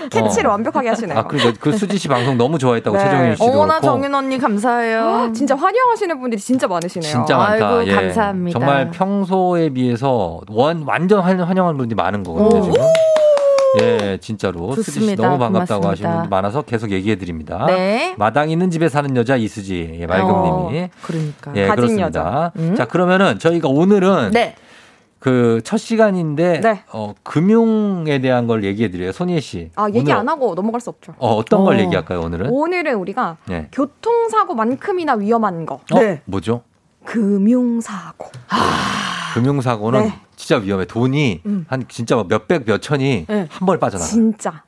[0.10, 0.52] 캐치를 어.
[0.52, 1.18] 완벽하게 하시네요.
[1.18, 3.04] 아 그리고 그 수지 씨 방송 너무 좋아했다고 네.
[3.04, 5.32] 최정윤 씨도 어머나 그렇고 정윤 언니 감사해요.
[5.36, 7.12] 진짜 환영하시는 분들이 진짜 많으시네요.
[7.12, 7.68] 진짜 많다.
[7.68, 7.94] 아이고, 예.
[7.96, 8.60] 감사합니다.
[8.60, 12.62] 정말 평소에 비해서 원 완전 환- 환영하는 분들이 많은 거거든요.
[12.64, 12.82] 지금.
[13.80, 15.16] 예, 진짜로 수지 씨.
[15.16, 15.90] 너무 반갑다고 고맙습니다.
[15.90, 17.66] 하시는 분들 많아서 계속 얘기해 드립니다.
[17.68, 18.16] 네.
[18.18, 20.84] 마당 있는 집에 사는 여자 이수지 예, 말금님이.
[20.84, 21.52] 어, 그러니까.
[21.56, 22.06] 예, 가진 그렇습니다.
[22.08, 22.52] 여자.
[22.58, 22.76] 음?
[22.76, 24.56] 자, 그러면은 저희가 오늘은 네.
[25.20, 26.84] 그첫 시간인데 네.
[26.92, 29.12] 어, 금융에 대한 걸 얘기해 드려요.
[29.12, 29.70] 손예 씨.
[29.76, 31.14] 아, 얘기 오늘 안 하고 넘어갈 수 없죠.
[31.20, 31.80] 어, 어떤 걸 어.
[31.80, 32.48] 얘기할까요, 오늘은?
[32.50, 33.68] 오늘은 우리가 네.
[33.72, 35.76] 교통사고만큼이나 위험한 거.
[35.76, 36.64] 어, 뭐죠?
[37.06, 38.30] 금융사고.
[39.36, 40.14] 금융사고는 네.
[40.42, 40.86] 진짜 위험해.
[40.86, 41.66] 돈이 음.
[41.70, 43.48] 한 진짜 막 몇백 몇천이 네.
[43.50, 44.10] 한 번에 빠져나가.
[44.10, 44.64] 진짜.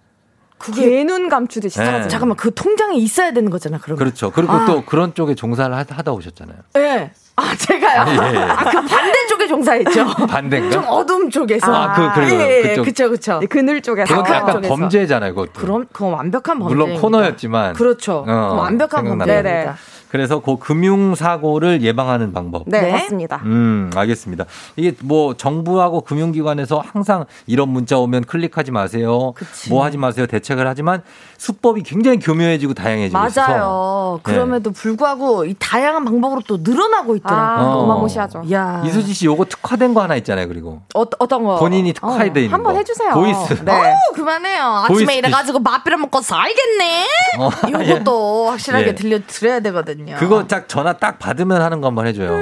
[0.73, 1.85] 개눈 감추듯이 네.
[1.85, 2.07] 사라져.
[2.07, 3.79] 잠깐만 그 통장에 있어야 되는 거잖아.
[3.81, 3.97] 그러면.
[3.97, 4.31] 그렇죠.
[4.31, 4.65] 그리고 아.
[4.65, 6.57] 또 그런 쪽에 종사를 하- 하다 오셨잖아요.
[6.77, 7.11] 예.
[7.35, 8.05] 아 제가요.
[8.07, 8.39] 예, 예.
[8.43, 10.05] 아 그 반대 쪽에 종사했죠.
[10.29, 10.69] 반대인가?
[10.69, 11.73] 좀 어두운 쪽에서.
[11.73, 12.83] 아, 그, 그, 예, 예, 그쪽.
[12.85, 13.41] 그쵸, 그쵸.
[13.49, 14.15] 그늘 쪽에서.
[14.15, 14.75] 그건 약간 쪽에서.
[14.75, 15.53] 범죄잖아요, 그것도.
[15.53, 16.75] 그럼 그건 완벽한 범죄.
[16.75, 17.73] 물론 코너였지만.
[17.73, 18.19] 그렇죠.
[18.19, 19.03] 어, 그건 완벽한.
[19.05, 19.75] 범죄입니다.
[20.13, 22.65] 그래서 그 금융 사고를 예방하는 방법.
[22.67, 22.91] 네, 네.
[22.91, 23.41] 맞습니다.
[23.45, 24.45] 음, 알겠습니다.
[24.75, 29.33] 이게 뭐 정부하고 금융기관에서 항상 이런 문자 오면 클릭하지 마세요.
[29.71, 30.27] 뭐 하지 마세요.
[30.27, 31.01] 대책을 하지만
[31.39, 33.41] 수법이 굉장히 교묘해지고 다양해지고 있어서.
[33.41, 34.19] 맞아요.
[34.23, 34.33] 네.
[34.33, 37.67] 그럼에도 불구하고 이 다양한 방법으로 또 늘어나고 있더라고요.
[37.67, 37.79] 아, 어.
[37.79, 38.43] 어마무시하죠.
[38.51, 38.83] 야.
[38.85, 40.47] 이수지 씨 요거 특화된 거 하나 있잖아요.
[40.47, 41.55] 그리고 어, 어떤 거?
[41.57, 42.77] 본인이 특화돼 있는 한번 거.
[42.77, 43.13] 해주세요.
[43.15, 43.65] voice.
[43.65, 43.71] 네.
[43.71, 44.63] 어우, 그만해요.
[44.63, 47.07] 아침에 voice 잃어가지고 맛비려 먹고 살겠네.
[47.39, 48.95] 어, 이것도 확실하게 예.
[48.95, 50.02] 들려 드려야 되거든요.
[50.17, 52.37] 그거 딱 전화 딱 받으면 하는 거 한번 해줘요.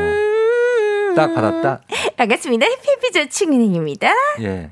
[1.16, 1.82] 딱 받았다.
[2.18, 2.66] 반갑습니다.
[2.66, 4.14] 해피피저 칭은행입니다.
[4.42, 4.72] 예.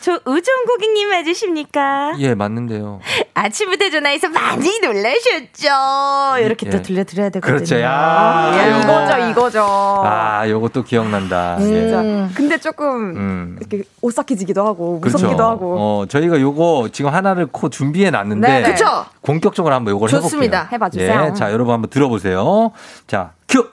[0.00, 2.14] 저 우정 고객님 맞으십니까?
[2.18, 3.00] 예, 맞는데요.
[3.44, 6.44] 아침부터 전화해서 많이 놀라셨죠?
[6.44, 6.70] 이렇게 예.
[6.70, 7.54] 또 들려드려야 되거든요.
[7.56, 7.80] 그렇죠.
[7.80, 8.80] 야, 아, 요거.
[8.80, 9.62] 이거죠, 이거죠.
[9.64, 11.56] 아, 또 기억난다.
[11.58, 12.04] 진짜.
[12.04, 12.28] 예.
[12.34, 13.56] 근데 조금 음.
[13.60, 15.18] 이렇게 오싹해지기도 하고 그렇죠.
[15.18, 15.76] 무섭기도 하고.
[15.78, 18.62] 어, 저희가 요거 지금 하나를 코 준비해 놨는데.
[18.62, 19.06] 그쵸?
[19.22, 20.68] 본격적으로 한번 요걸 좋습니다.
[20.70, 20.74] 해볼게요.
[20.74, 21.28] 해봐 주세요.
[21.30, 22.72] 예, 자, 여러분 한번 들어보세요.
[23.06, 23.68] 자, 큐.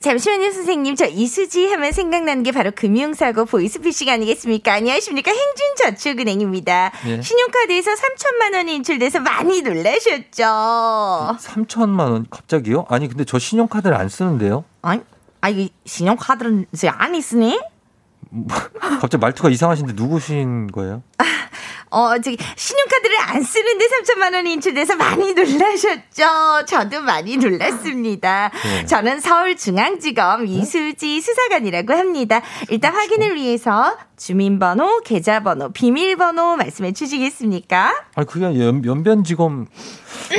[0.00, 0.96] 잠시만요, 선생님.
[0.96, 4.72] 저 이수지 하면 생각나는 게 바로 금융사고 보이스피싱 아니겠습니까?
[4.74, 5.30] 안녕하십니까?
[5.30, 6.92] 행진저축은행입니다.
[7.06, 7.22] 예.
[7.22, 10.42] 신용카드에서 3천만 원이 인출돼서 많이 놀라셨죠?
[10.42, 12.86] 3천만 원 갑자기요?
[12.88, 14.64] 아니 근데 저 신용카드를 안 쓰는데요.
[14.82, 15.00] 아니,
[15.40, 17.60] 아, 이 신용카드는 이제 안 있으니?
[19.00, 21.02] 갑자기 말투가 이상하신데 누구신 거예요?
[21.94, 26.66] 어, 저기, 신용카드를 안 쓰는데 3천만 원이 인출돼서 많이 놀라셨죠?
[26.66, 28.50] 저도 많이 놀랐습니다.
[28.64, 28.86] 네.
[28.86, 32.42] 저는 서울중앙지검 이수지 수사관이라고 합니다.
[32.68, 33.96] 일단 확인을 위해서
[34.28, 37.92] 주민번호, 계좌번호, 비밀번호 말씀해 주시겠습니까?
[38.14, 39.66] 아니 그게 연, 연변지검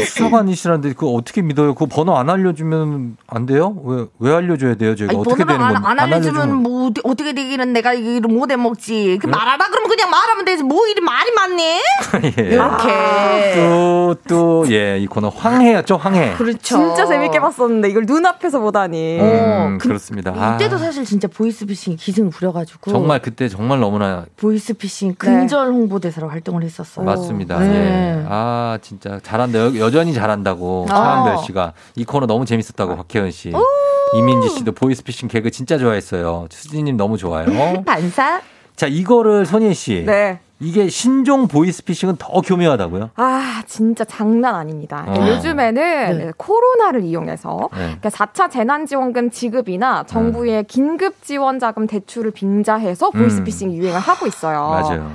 [0.05, 1.75] 수사관이시라는데 그거 어떻게 믿어요?
[1.75, 3.75] 그 번호 안 알려주면 안 돼요?
[3.83, 4.95] 왜 왜 알려줘야 돼요?
[4.95, 9.19] 저희가 아니, 어떻게 되는 안, 건안 알려주면 뭐 어디, 어떻게 되기는 내가 이를 못해 먹지.
[9.21, 10.63] 그 말하라 그러면 그냥 말하면 되지.
[10.63, 11.81] 뭐 이리 말이 많네.
[12.39, 12.43] 예.
[12.43, 13.53] 이렇게.
[13.55, 16.35] 또또 예 이 코너 황해였죠 황해.
[16.37, 16.57] 그렇죠.
[16.77, 19.19] 진짜 재밌게 봤었는데 이걸 눈앞에서 보다니.
[19.19, 20.33] 음, 그렇습니다.
[20.35, 26.63] 아, 이때도 사실 진짜 보이스피싱이 기승 부려가지고 정말 그때 정말 너무나 보이스피싱 근절 홍보대사로 활동을
[26.63, 27.05] 했었어요.
[27.05, 27.59] 맞습니다.
[27.59, 27.67] 네.
[27.67, 28.25] 예.
[28.27, 29.59] 아 진짜 잘한다.
[29.59, 30.93] 여, 여전히 잘한다고 아.
[30.93, 33.51] 차한별 씨가 이 코너 너무 재밌었다고 박혜은 씨.
[34.15, 36.47] 이민지 씨도 보이스피싱 개그 진짜 좋아했어요.
[36.49, 37.45] 수진님 너무 좋아요.
[37.85, 38.41] 반사.
[38.75, 40.03] 자 이거를 손예 씨.
[40.05, 40.39] 네.
[40.59, 43.09] 이게 신종 보이스피싱은 더 교묘하다고요?
[43.15, 45.03] 아, 진짜 장난 아닙니다.
[45.07, 45.27] 어.
[45.27, 46.31] 요즘에는 네.
[46.37, 47.77] 코로나를 이용해서 네.
[47.99, 53.19] 그러니까 4차 재난지원금 지급이나 정부의 긴급 지원 자금 대출을 빙자해서 음.
[53.19, 54.69] 보이스피싱 유행을 하고 있어요.
[54.69, 55.11] 맞아요.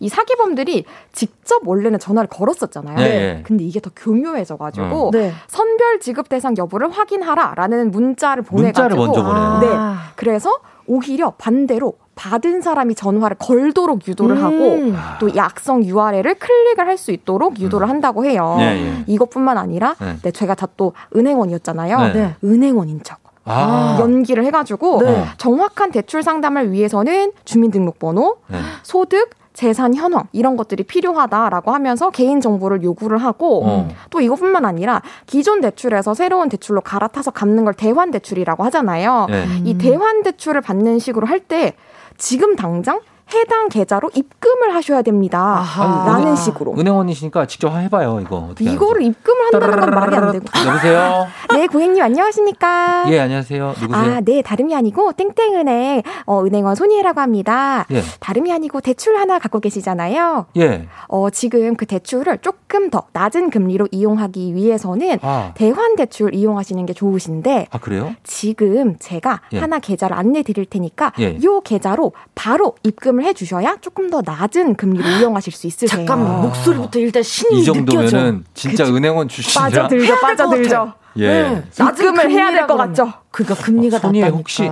[0.00, 2.96] 이 사기범들이 직접 원래는 전화를 걸었었잖아요.
[2.96, 3.42] 네, 네.
[3.44, 5.10] 근데 이게 더 교묘해져가지고 어.
[5.12, 5.32] 네.
[5.46, 9.58] 선별 지급 대상 여부를 확인하라라는 문자를 보내가지고 문자를 먼저 보내요.
[9.60, 9.76] 네.
[9.76, 10.12] 아.
[10.16, 14.42] 그래서 오히려 반대로 받은 사람이 전화를 걸도록 유도를 음.
[14.42, 18.56] 하고 또 약성 URL을 클릭을 할 수 있도록 유도를 한다고 해요.
[18.58, 19.04] 예, 예.
[19.06, 20.16] 이것뿐만 아니라 네.
[20.20, 21.98] 네, 제가 다 또 은행원이었잖아요.
[21.98, 22.12] 네.
[22.12, 22.34] 네.
[22.44, 23.18] 은행원인 척.
[23.44, 23.96] 아.
[24.00, 25.24] 연기를 해가지고 네.
[25.38, 28.58] 정확한 대출 상담을 위해서는 주민등록번호, 네.
[28.82, 33.88] 소득, 재산 현황 이런 것들이 필요하다라고 하면서 개인 정보를 요구를 하고 어.
[34.10, 39.26] 또 이것뿐만 아니라 기존 대출에서 새로운 대출로 갈아타서 갚는 걸 대환 대출이라고 하잖아요.
[39.30, 39.46] 네.
[39.64, 41.74] 이 대환 대출을 받는 식으로 할 때
[42.18, 43.00] 지금 당장
[43.34, 45.62] 해당 계좌로 입금을 하셔야 됩니다.
[46.06, 46.74] 라는 식으로.
[46.78, 50.44] 은행원이시니까 직접 해봐요 이거 어떻게 이거를 입금을 한다는 건 말이 안 되고.
[50.66, 53.04] 여보세요 네, 고객님 안녕하십니까?
[53.08, 57.84] 예 안녕하세요 누구세요 아, 네, 다름이 아니고 땡땡은행 어, 은행원 손희애라고 합니다.
[57.90, 58.02] 예.
[58.20, 60.46] 다름이 아니고 대출 하나 갖고 계시잖아요.
[60.56, 65.52] 예 어, 지금 그 대출을 조금 더 낮은 금리로 이용하기 위해서는 아.
[65.54, 69.58] 대환 대출 이용하시는 게 좋으신데 아 그래요 지금 제가 예.
[69.58, 71.38] 하나 계좌를 안내 드릴 테니까 예.
[71.44, 75.88] 요 계좌로 바로 입금 을 해 주셔야 조금 더 낮은 금리로 이용하실 수 있으세요.
[75.88, 78.44] 잠깐만 목소리부터 일단 신이 이 정도면은 느껴져.
[78.54, 80.92] 진짜 은행원 출신이라 빠져들죠, 빠져들죠.
[81.18, 83.12] 예 입금을 해야 될 것 같죠?
[83.30, 84.36] 그러니까 금리가 손이에 낮다니까.
[84.38, 84.70] 혹시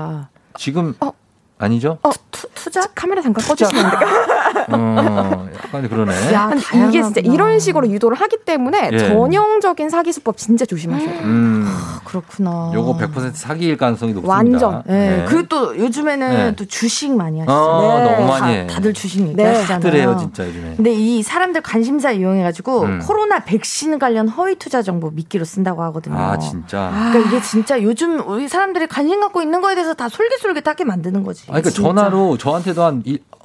[0.58, 0.94] 지금
[1.58, 4.26] 아니죠 어, 투, 투자 카메라 잠깐 꺼주시면 안 될까요?
[4.72, 6.12] 어 약간 그러네
[6.50, 8.98] 근데 이게 진짜 이런 식으로 유도를 하기 때문에 예.
[8.98, 11.22] 전형적인 사기 수법 진짜 조심하셔야 돼요.
[11.22, 11.66] 음
[12.04, 12.72] 그렇구나.
[12.74, 14.82] 요거 100% 사기일 가능성이 높습니다 완전.
[14.86, 15.16] 네.
[15.18, 15.24] 네.
[15.28, 16.56] 그리고 또 요즘에는 네.
[16.56, 17.52] 또 주식 많이 하시죠.
[17.52, 18.66] 어, 너무 많이 해.
[18.66, 19.30] 다, 들 주식 네.
[19.30, 19.80] 얘기하시잖아요.
[19.80, 22.98] 다들해요 진짜 요즘에 근데 이 사람들 관심사 이용해가지고 음.
[23.02, 26.16] 코로나 백신 관련 허위 투자 정보 미끼로 쓴다고 하거든요.
[26.16, 30.84] 아 진짜 그러니까 이게 진짜 요즘 우리 사람들이 관심 갖고 있는 거에 대해서 다 솔깃솔깃하게
[30.84, 31.45] 만드는 거지.
[31.48, 31.82] 아니, 그러니까 진짜.
[31.82, 33.02] 전화로 저한테도 한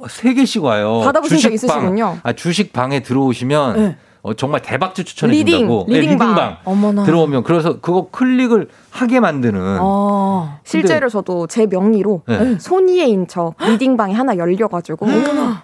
[0.10, 1.02] 세 개씩 와요.
[1.04, 1.78] 받아보신 적 주식방.
[1.78, 2.18] 있으시군요.
[2.24, 3.98] 아, 주식 방에 들어오시면 네.
[4.24, 5.86] 어, 정말 대박주 추천해 리딩, 준다고.
[5.90, 6.28] 네, 리딩방.
[6.30, 6.58] 리딩방.
[6.64, 7.04] 어머나.
[7.04, 9.78] 들어오면 그래서 그거 클릭을 하게 만드는.
[9.82, 10.60] 어.
[10.64, 12.58] 실제로 저도 제 명의로 네.
[12.60, 15.08] 손이해인 척 리딩방이 하나 열려가지고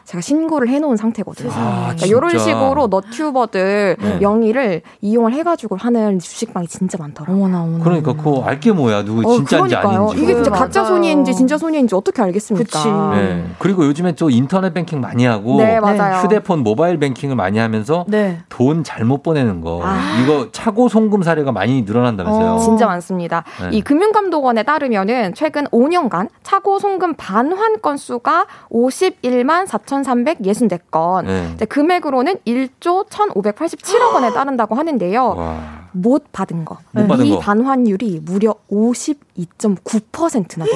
[0.06, 1.52] 제가 신고를 해놓은 상태거든요.
[1.54, 2.38] 아, 그러니까 이런.
[2.38, 4.18] 식으로 너튜버들 네.
[4.20, 7.46] 명의를 이용을 해가지고 하는 주식방이 진짜 많더라고요.
[7.46, 7.84] 어머나 어머나.
[7.84, 10.04] 그러니까 그거 알게 뭐야 누구 어, 진짜인지 그러니까요.
[10.10, 10.24] 아닌지.
[10.24, 10.64] 이게 진짜 맞아요.
[10.64, 12.66] 가짜 손이인지 진짜 손이인지 어떻게 알겠습니까?
[12.66, 12.88] 그치.
[13.20, 13.46] 네.
[13.60, 16.22] 그리고 요즘에 또 인터넷 뱅킹 많이 하고 네, 맞아요.
[16.24, 18.40] 휴대폰 모바일 뱅킹을 많이 하면서 네.
[18.50, 20.20] 돈 잘못 보내는 거 아.
[20.24, 22.54] 이거 차고 송금 사례가 많이 늘어난다면서요.
[22.54, 23.44] 어, 진짜 많습니다.
[23.62, 23.70] 네.
[23.78, 31.26] 이 금융감독원에 따르면은 최근 5년간 차고 송금 반환 건수가 51만 4,364건.
[31.26, 31.52] 네.
[31.56, 35.26] 이제 금액으로는 1조 1,587억 원에 따른다고 하는데요.
[35.36, 35.78] 와.
[35.92, 36.78] 못 받은 거.
[36.92, 37.40] 못 받은 이 거.
[37.40, 40.70] 반환율이 무려 52.9%나 됩니다.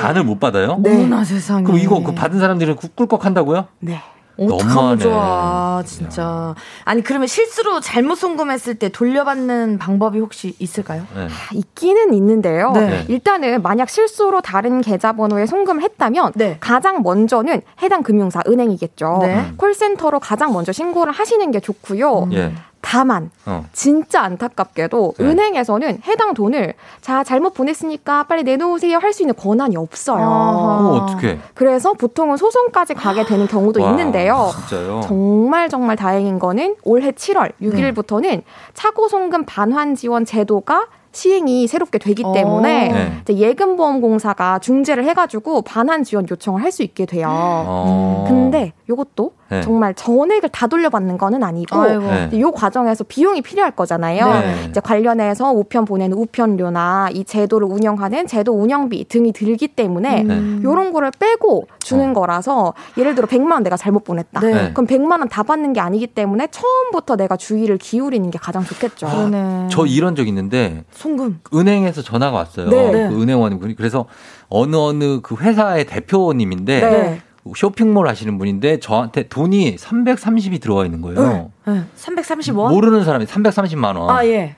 [0.00, 0.72] 반을 못 받아요?
[0.84, 1.64] 어머나 세상에.
[1.64, 3.66] 그럼 이거 그 받은 사람들은 꾸- 꿀꺽 한다고요?
[3.80, 4.00] 네.
[4.38, 5.02] 어떡하면 너무하네.
[5.02, 6.54] 좋아, 진짜.
[6.84, 11.06] 아니, 그러면 실수로 잘못 송금했을 때 돌려받는 방법이 혹시 있을까요?
[11.14, 11.28] 네.
[11.52, 12.72] 있기는 있는데요.
[12.72, 13.04] 네.
[13.08, 16.56] 일단은 만약 실수로 다른 계좌번호에 송금을 했다면 네.
[16.60, 19.18] 가장 먼저는 해당 금융사 은행이겠죠.
[19.22, 19.52] 네.
[19.56, 22.28] 콜센터로 가장 먼저 신고를 하시는 게 좋고요.
[22.32, 22.52] 예.
[22.84, 23.64] 다만 어.
[23.72, 25.24] 진짜 안타깝게도 네.
[25.24, 30.24] 은행에서는 해당 돈을 자 잘못 보냈으니까 빨리 내놓으세요 할 수 있는 권한이 없어요.
[30.24, 31.38] 어, 어떻게?
[31.54, 34.50] 그래서 보통은 소송까지 가게 되는 경우도 와, 있는데요.
[34.68, 35.00] 진짜요?
[35.04, 38.42] 정말 정말 다행인 거는 올해 7월 6일부터는
[38.74, 43.34] 차고 송금 반환 지원 제도가 시행이 새롭게 되기 때문에 네.
[43.36, 47.28] 예금보험공사가 중재를 해가지고 반환 지원 요청을 할 수 있게 돼요.
[47.30, 48.24] 어.
[48.26, 49.60] 근데 요것도 네.
[49.62, 51.84] 정말 전액을 다 돌려받는 거는 아니고.
[51.86, 52.30] 네.
[52.32, 54.26] 이 과정에서 비용이 필요할 거잖아요.
[54.40, 54.66] 네.
[54.70, 60.60] 이제 관련해서 우편 보내는 우편료나 이 제도를 운영하는 제도 운영비 등이 들기 때문에 네.
[60.62, 64.40] 요런 거를 빼고 주는 거라서 예를 들어 100만 원 내가 잘못 보냈다.
[64.40, 64.72] 네.
[64.72, 69.06] 그럼 100만 원 다 받는 게 아니기 때문에 처음부터 내가 주의를 기울이는 게 가장 좋겠죠.
[69.06, 69.68] 그러네.
[69.70, 71.40] 저 이런 적 있는데 송금.
[71.52, 72.68] 은행에서 전화가 왔어요.
[72.68, 73.08] 네.
[73.08, 74.06] 그 은행원이 그래서
[74.48, 77.20] 어느 어느 그 회사의 대표님인데 네.
[77.56, 81.50] 쇼핑몰 하시는 분인데 저한테 돈이 330이 들어와 있는 거예요.
[81.66, 81.82] 네.
[81.96, 82.70] 330원?
[82.70, 84.10] 모르는 사람이 330만 원.
[84.10, 84.56] 아, 예.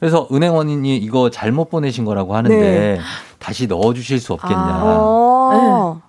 [0.00, 3.00] 그래서 은행원이 이거 잘못 보내신 거라고 하는데 네.
[3.38, 4.80] 다시 넣어 주실 수 없겠냐.
[4.82, 6.02] 어.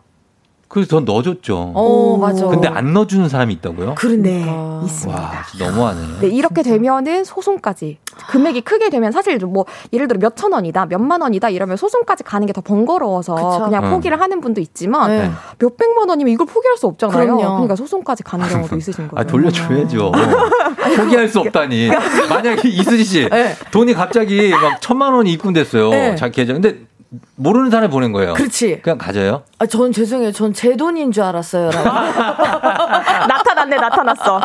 [0.75, 1.71] 그래서 전 넣어줬죠.
[1.73, 2.47] 어, 맞아.
[2.47, 3.95] 근데 안 넣어주는 사람이 있다고요?
[3.95, 4.29] 그러니까.
[4.29, 5.21] 네, 있습니다.
[5.21, 5.99] 와, 진짜 너무하네.
[6.19, 7.97] 네, 이렇게 되면은 소송까지
[8.27, 12.51] 금액이 크게 되면 사실 뭐 예를 들어 몇천 원이다, 몇만 원이다 이러면 소송까지 가는 게
[12.51, 13.63] 더 번거로워서 그쵸.
[13.65, 13.91] 그냥 음.
[13.91, 15.31] 포기를 하는 분도 있지만 네.
[15.59, 17.23] 몇 백만 원이면 이걸 포기할 수 없잖아요.
[17.37, 17.41] 그럼요.
[17.43, 19.17] 러니까 소송까지 가는 경우도 있으신 거죠.
[19.19, 20.11] 아, 돌려줘야죠.
[20.97, 21.89] 포기할 수 없다니.
[22.29, 23.55] 만약에 이수지 씨, 네.
[23.71, 25.89] 돈이 갑자기 막 천만 원이 입금됐어요.
[25.91, 26.15] 네.
[26.15, 26.51] 자기 계좌.
[26.53, 26.79] 근데
[27.35, 28.33] 모르는 사람이 보낸 거예요.
[28.33, 28.81] 그렇지.
[28.81, 29.43] 그냥 가져요?
[29.59, 30.31] 아, 전 죄송해요.
[30.31, 31.69] 전 제 돈인 줄 알았어요.
[31.71, 31.89] 라고.
[33.27, 34.41] 나타났네, 나타났어.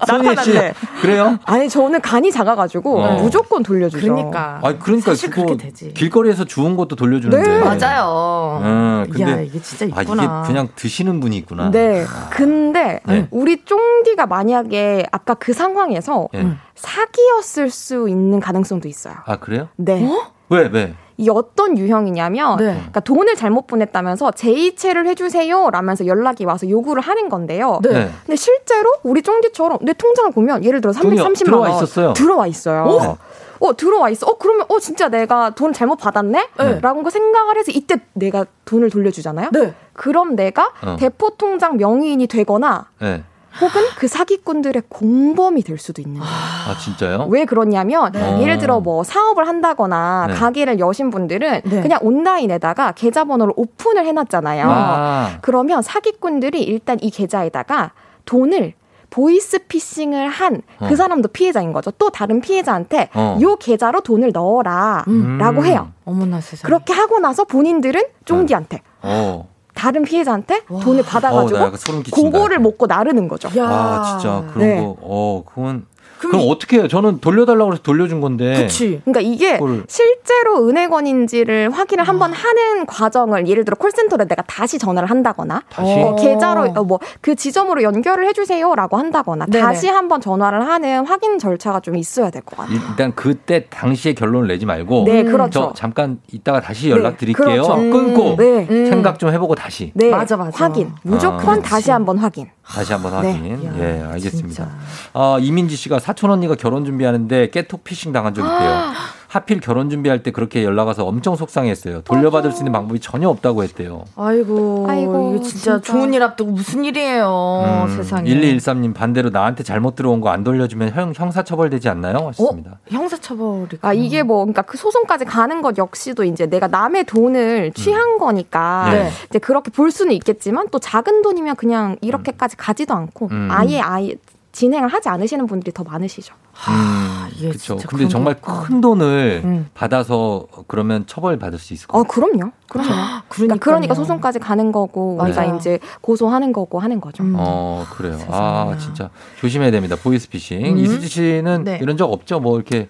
[0.00, 0.74] 나타났네.
[1.00, 1.38] 그래요?
[1.44, 3.22] 아니 저는 간이 작아가지고 어.
[3.22, 4.00] 무조건 돌려주죠.
[4.06, 4.60] 그러니까.
[4.62, 5.56] 아, 그러니까 사실 그거.
[5.94, 7.48] 길거리에서 주운 것도 돌려주는데.
[7.48, 7.58] 네.
[7.60, 8.60] 맞아요.
[8.62, 10.42] 음, 근데 야, 이게 진짜 아, 이게 있구나.
[10.46, 11.70] 그냥 드시는 분이 있구나.
[11.70, 12.04] 네.
[12.30, 13.26] 근데 네.
[13.30, 16.52] 우리 쫑디가 만약에 아까 그 상황에서 네.
[16.74, 19.14] 사기였을 수 있는 가능성도 있어요.
[19.24, 19.68] 아, 그래요?
[19.76, 20.06] 네.
[20.50, 20.94] 왜, 왜?
[21.16, 22.64] 이게 어떤 유형이냐면 네.
[22.64, 27.80] 그러니까 돈을 잘못 보냈다면서 재이체를 해주세요 라면서 연락이 와서 요구를 하는 건데요.
[27.82, 28.10] 네.
[28.26, 32.12] 근데 실제로 우리 쫑디처럼 내 통장을 보면 예를 들어 돈이 330만 들어와 원 있었어요.
[32.14, 32.82] 들어와 있어요.
[32.84, 33.18] 어?
[33.60, 34.26] 어 들어와 있어.
[34.26, 36.48] 어 그러면 어 진짜 내가 돈 잘못 받았네?
[36.58, 36.80] 네.
[36.80, 39.50] 라고 생각을 해서 이때 내가 돈을 돌려주잖아요.
[39.92, 40.96] 그럼 내가 어.
[40.98, 43.22] 대포 통장 명의인이 되거나 네.
[43.60, 46.34] 혹은 그 사기꾼들의 공범이 될 수도 있는 거예요.
[46.34, 47.26] 아 진짜요?
[47.30, 48.42] 왜 그러냐면 네.
[48.42, 50.34] 예를 들어 뭐 사업을 한다거나 네.
[50.34, 51.82] 가게를 여신 분들은 네.
[51.82, 54.66] 그냥 온라인에다가 계좌번호를 오픈을 해놨잖아요.
[54.68, 55.38] 아.
[55.42, 57.92] 그러면 사기꾼들이 일단 이 계좌에다가
[58.24, 58.74] 돈을
[59.10, 60.96] 보이스 피싱을 한그 어.
[60.96, 61.92] 사람도 피해자인 거죠.
[61.92, 63.38] 또 다른 피해자한테 어.
[63.42, 65.38] 요 계좌로 돈을 넣어라 음.
[65.38, 65.92] 라고 해요.
[66.04, 66.68] 어머나 세상에.
[66.68, 69.48] 그렇게 하고 나서 본인들은 쫑디한테 어.
[69.74, 72.30] 다른 피해자한테 돈을 어우, 나 받아가지고 끼친다.
[72.30, 73.48] 그거를 먹고 나르는 거죠.
[73.60, 74.80] 아 진짜 그런 네.
[74.80, 74.96] 거.
[75.00, 75.86] 어 그건
[76.30, 76.88] 그럼 어떻게 해요?
[76.88, 78.66] 저는 돌려달라고 해서 돌려준 건데.
[79.04, 85.10] 그러니까 이게 그걸- 실제로 은행원인지를 확인을 한번 하는 과정을 예를 들어 콜센터에 내가 다시 전화를
[85.10, 85.92] 한다거나 다시?
[85.92, 89.62] 어, 계좌로 뭐그 지점으로 연결을 해주세요라고 한다거나 네네.
[89.64, 92.76] 다시 한번 전화를 하는 확인 절차가 좀 있어야 될 것 같아요.
[92.90, 95.50] 일단 그때 당시에 결론을 내지 말고 네, 그렇죠.
[95.50, 97.46] 저 잠깐 이따가 다시 연락 드릴게요.
[97.46, 97.74] 그렇죠.
[97.74, 97.90] 음.
[97.90, 98.66] 끊고 네.
[98.70, 98.86] 음.
[98.86, 102.48] 생각 좀 해보고 다시 네, 확인 무조건 아, 다시 한번 확인.
[102.66, 103.32] 다시 한번 네.
[103.32, 103.70] 확인.
[103.78, 104.68] 예, 알겠습니다.
[105.12, 108.92] 아, 이민지 씨가 사촌 언니가 결혼 준비하는데 깨톡 피싱 당한 적 있대요.
[109.28, 112.02] 하필 결혼 준비할 때 그렇게 연락 와서 엄청 속상했어요.
[112.02, 114.04] 돌려받을 수 있는 방법이 전혀 없다고 했대요.
[114.14, 118.30] 아이고, 아이고, 이거 진짜, 좋은 일 앞두고 무슨 일이에요, 음, 세상에.
[118.30, 122.28] 1213님 반대로 나한테 잘못 들어온 거 안 돌려주면 형, 형사처벌되지 않나요?
[122.28, 122.78] 하셨습니다.
[122.88, 123.78] 형사처벌이.
[123.82, 128.88] 아 이게 뭐 그러니까 그 소송까지 가는 것 역시도 이제 내가 남의 돈을 취한 거니까
[128.92, 129.10] 네.
[129.30, 133.48] 이제 그렇게 볼 수는 있겠지만 또 작은 돈이면 그냥 이렇게까지 가지도 않고 음.
[133.50, 134.14] 아예 아예
[134.54, 136.32] 진행을 하지 않으시는 분들이 더 많으시죠.
[136.68, 137.76] 음, 그렇죠.
[137.76, 138.36] 근데 그런 정말.
[138.40, 142.88] 큰 돈을 받아서 그러면 처벌 받을 수 있을 것어 그럼요, 그럼요.
[143.28, 145.56] 그러니까, 그러니까 소송까지 가는 거고 우리가 맞아요.
[145.56, 147.24] 이제 고소하는 거고 하는 거죠.
[147.36, 148.16] 어, 그래요.
[148.28, 149.96] 아, 진짜 조심해야 됩니다.
[150.00, 150.64] 보이스피싱.
[150.64, 150.78] 음.
[150.78, 151.80] 이수지 씨는 네.
[151.82, 152.38] 이런 적 없죠?
[152.38, 152.88] 뭐 이렇게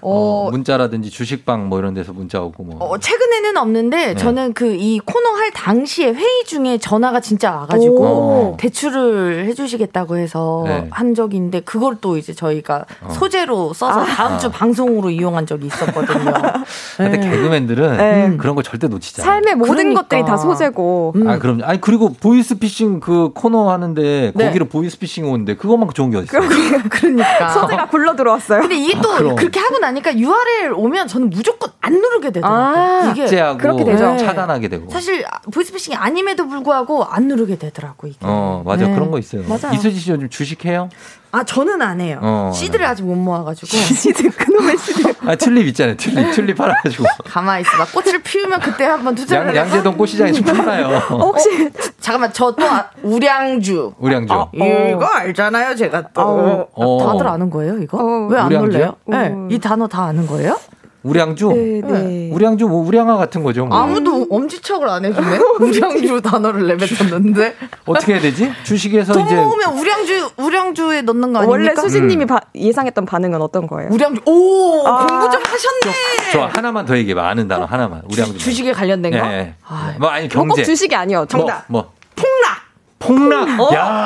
[0.00, 2.76] 어, 어, 문자라든지 주식방 뭐 이런 데서 문자 오고 뭐.
[2.84, 4.14] 어, 최근에는 없는데 네.
[4.14, 8.56] 저는 그 이 코너 할 당시에 회의 중에 전화가 진짜 와가지고 오.
[8.58, 10.86] 대출을 해주시겠다고 해서 네.
[10.90, 13.10] 한 적이 있는데 그걸 또 이제 저희가 어.
[13.10, 14.04] 소재로 써서 아.
[14.04, 14.50] 다음 주 아.
[14.50, 16.32] 방송으로 이용한 적이 있었거든요.
[16.96, 17.30] 근데 네.
[17.30, 18.36] 개그맨들은 네.
[18.38, 19.32] 그런 거 절대 놓치지 않아요.
[19.34, 20.02] 삶의 모든 그러니까.
[20.02, 21.14] 것들이 다 소재고.
[21.26, 24.44] 아, 그럼 아니 그리고 보이스피싱 그 코너 하는데 네.
[24.46, 26.48] 거기로 보이스피싱 오는데 그것만큼 좋은 게 어딨어요?
[26.88, 27.48] 그러니까.
[27.48, 28.60] 소재가 굴러 들어왔어요.
[28.60, 29.18] 근데 이게 또 아.
[29.18, 32.82] 그렇게 하고 나니까 URL 오면 저는 무조건 안 누르게 되더라고요.
[32.82, 34.16] 아, 이게 삭제하고 네.
[34.18, 34.90] 차단하게 되고.
[34.90, 38.18] 사실 보이스피싱이 아님에도 불구하고 안 누르게 되더라고 이게.
[38.22, 38.86] 어, 맞아.
[38.86, 38.94] 네.
[38.94, 39.42] 그런 거 있어요.
[39.48, 39.74] 맞아요.
[39.74, 40.88] 이수지 씨 요즘 주식해요?
[41.30, 42.18] 아 저는 안 해요.
[42.22, 43.66] 어, seed를 아직 못 모아가지고.
[43.76, 45.12] 시드 그놈의 시드.
[45.26, 45.96] 아, 튤립 있잖아요.
[45.96, 46.32] 튤립.
[46.32, 47.04] 튤립 팔아가지고.
[47.24, 47.70] 가만히 있어.
[47.76, 47.84] 봐.
[47.92, 49.66] 꽃을 피우면 그때 한번 투자를 양.
[49.66, 50.96] 양재동 꽃시장에 좀 팔아요.
[51.10, 51.70] 혹시
[52.00, 52.64] 잠깐만 저 또
[53.02, 53.92] 우량주.
[53.98, 54.32] 우량주.
[54.32, 56.66] 어, 이거 알잖아요, 제가 또.
[56.72, 57.06] 어.
[57.12, 58.26] 다들 아는 거예요, 이거?
[58.30, 58.48] 왜 안?
[58.48, 58.96] 놀래요?
[59.06, 60.58] 네, 이 단어 다 아는 거예요?
[61.02, 61.48] 우량주?
[61.48, 62.30] 네, 네.
[62.32, 63.64] 우량주 뭐 우량아 같은 거죠.
[63.66, 63.76] 뭐.
[63.78, 65.38] 아무도 엄지척을 안 해주네.
[65.60, 67.54] 우량주 단어를 내뱉었는데.
[67.86, 68.52] 어떻게 해야 되지?
[68.64, 71.50] 주식에서 돈 이제 모으면 우량주 우량주에 넣는 거 아닙니까?
[71.50, 73.90] 원래 수진님이 바- 예상했던 반응은 어떤 거예요?
[73.92, 74.22] 우량주.
[74.26, 75.06] 오 아.
[75.06, 75.96] 공부 좀 하셨네.
[76.32, 77.28] 저 하나만 더 얘기해봐.
[77.28, 78.02] 아는 단어 하나만.
[78.10, 78.38] 우량주.
[78.38, 79.18] 주 식에 관련된 거.
[79.18, 79.54] 예.
[80.00, 80.62] 뭐 아니 경제.
[80.62, 81.26] 꼭 주식이 아니요.
[81.28, 81.64] 정답.
[81.68, 81.92] 뭐, 뭐.
[82.16, 83.46] 폭락.
[83.46, 83.60] 폭락.
[83.60, 83.74] 어?
[83.74, 84.04] 야.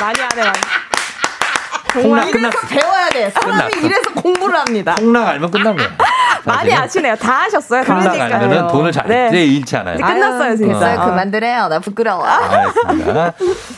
[0.00, 0.42] 많이 하네.
[0.42, 0.58] 많이.
[2.02, 2.66] 폭락 이래서 끝났어.
[2.68, 3.30] 배워야 돼.
[3.30, 3.86] 사람이 끝났어.
[3.86, 4.94] 이래서 공부를 합니다.
[4.96, 5.88] 폭락 알면 끝난 거야.
[6.44, 7.16] 많이 아시네요.
[7.16, 7.82] 다 하셨어요.
[7.82, 8.22] 하니까요.
[8.22, 9.26] 알면은 돈을 잘 네.
[9.28, 9.96] 이제 잃지 않아요.
[9.96, 10.72] 이제 끝났어요, 진짜.
[10.74, 11.00] 됐어요.
[11.00, 11.04] 아.
[11.06, 11.68] 그만두래요.
[11.68, 12.24] 나 부끄러워.
[12.24, 13.32] 알겠습니다.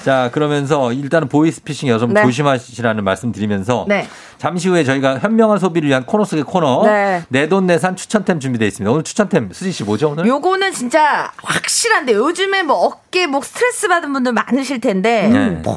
[0.05, 2.23] 자, 그러면서 일단은 보이스피싱 여러분 네.
[2.23, 4.07] 조심하시라는 말씀 드리면서 네.
[4.37, 7.23] 잠시 후에 저희가 현명한 소비를 위한 코너 속의 코너 네.
[7.29, 8.91] 내돈내산 추천템 준비되어 있습니다.
[8.91, 10.27] 오늘 추천템 수지 씨 뭐죠 오늘?
[10.27, 15.63] 요거는 진짜 확실한데 요즘에 뭐 어깨 목 스트레스 받은 분들 많으실 텐데 네.
[15.63, 15.75] 폼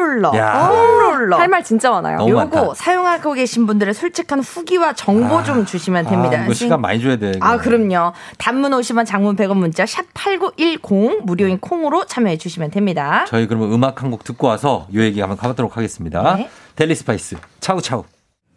[0.00, 0.68] 롤러, 야.
[0.68, 1.36] 폼롤러.
[1.38, 2.18] 할 말 진짜 많아요.
[2.18, 2.74] 너무 요거 많다.
[2.74, 6.38] 사용하고 계신 분들의 솔직한 후기와 정보 좀 주시면 됩니다.
[6.40, 7.32] 아, 이거 시간 많이 줘야 돼.
[7.36, 7.46] 이거.
[7.46, 8.12] 아, 그럼요.
[8.38, 13.24] 단문 50원, 장문 100원 문자 샵 8910 무료인 콩으로 참여해 주시면 됩니다.
[13.28, 16.34] 저희 그러면 음악 한 곡 듣고 와서 요 얘기 한번 가보도록 하겠습니다.
[16.36, 16.50] 네.
[16.74, 18.04] 델리 스파이스 차우차우.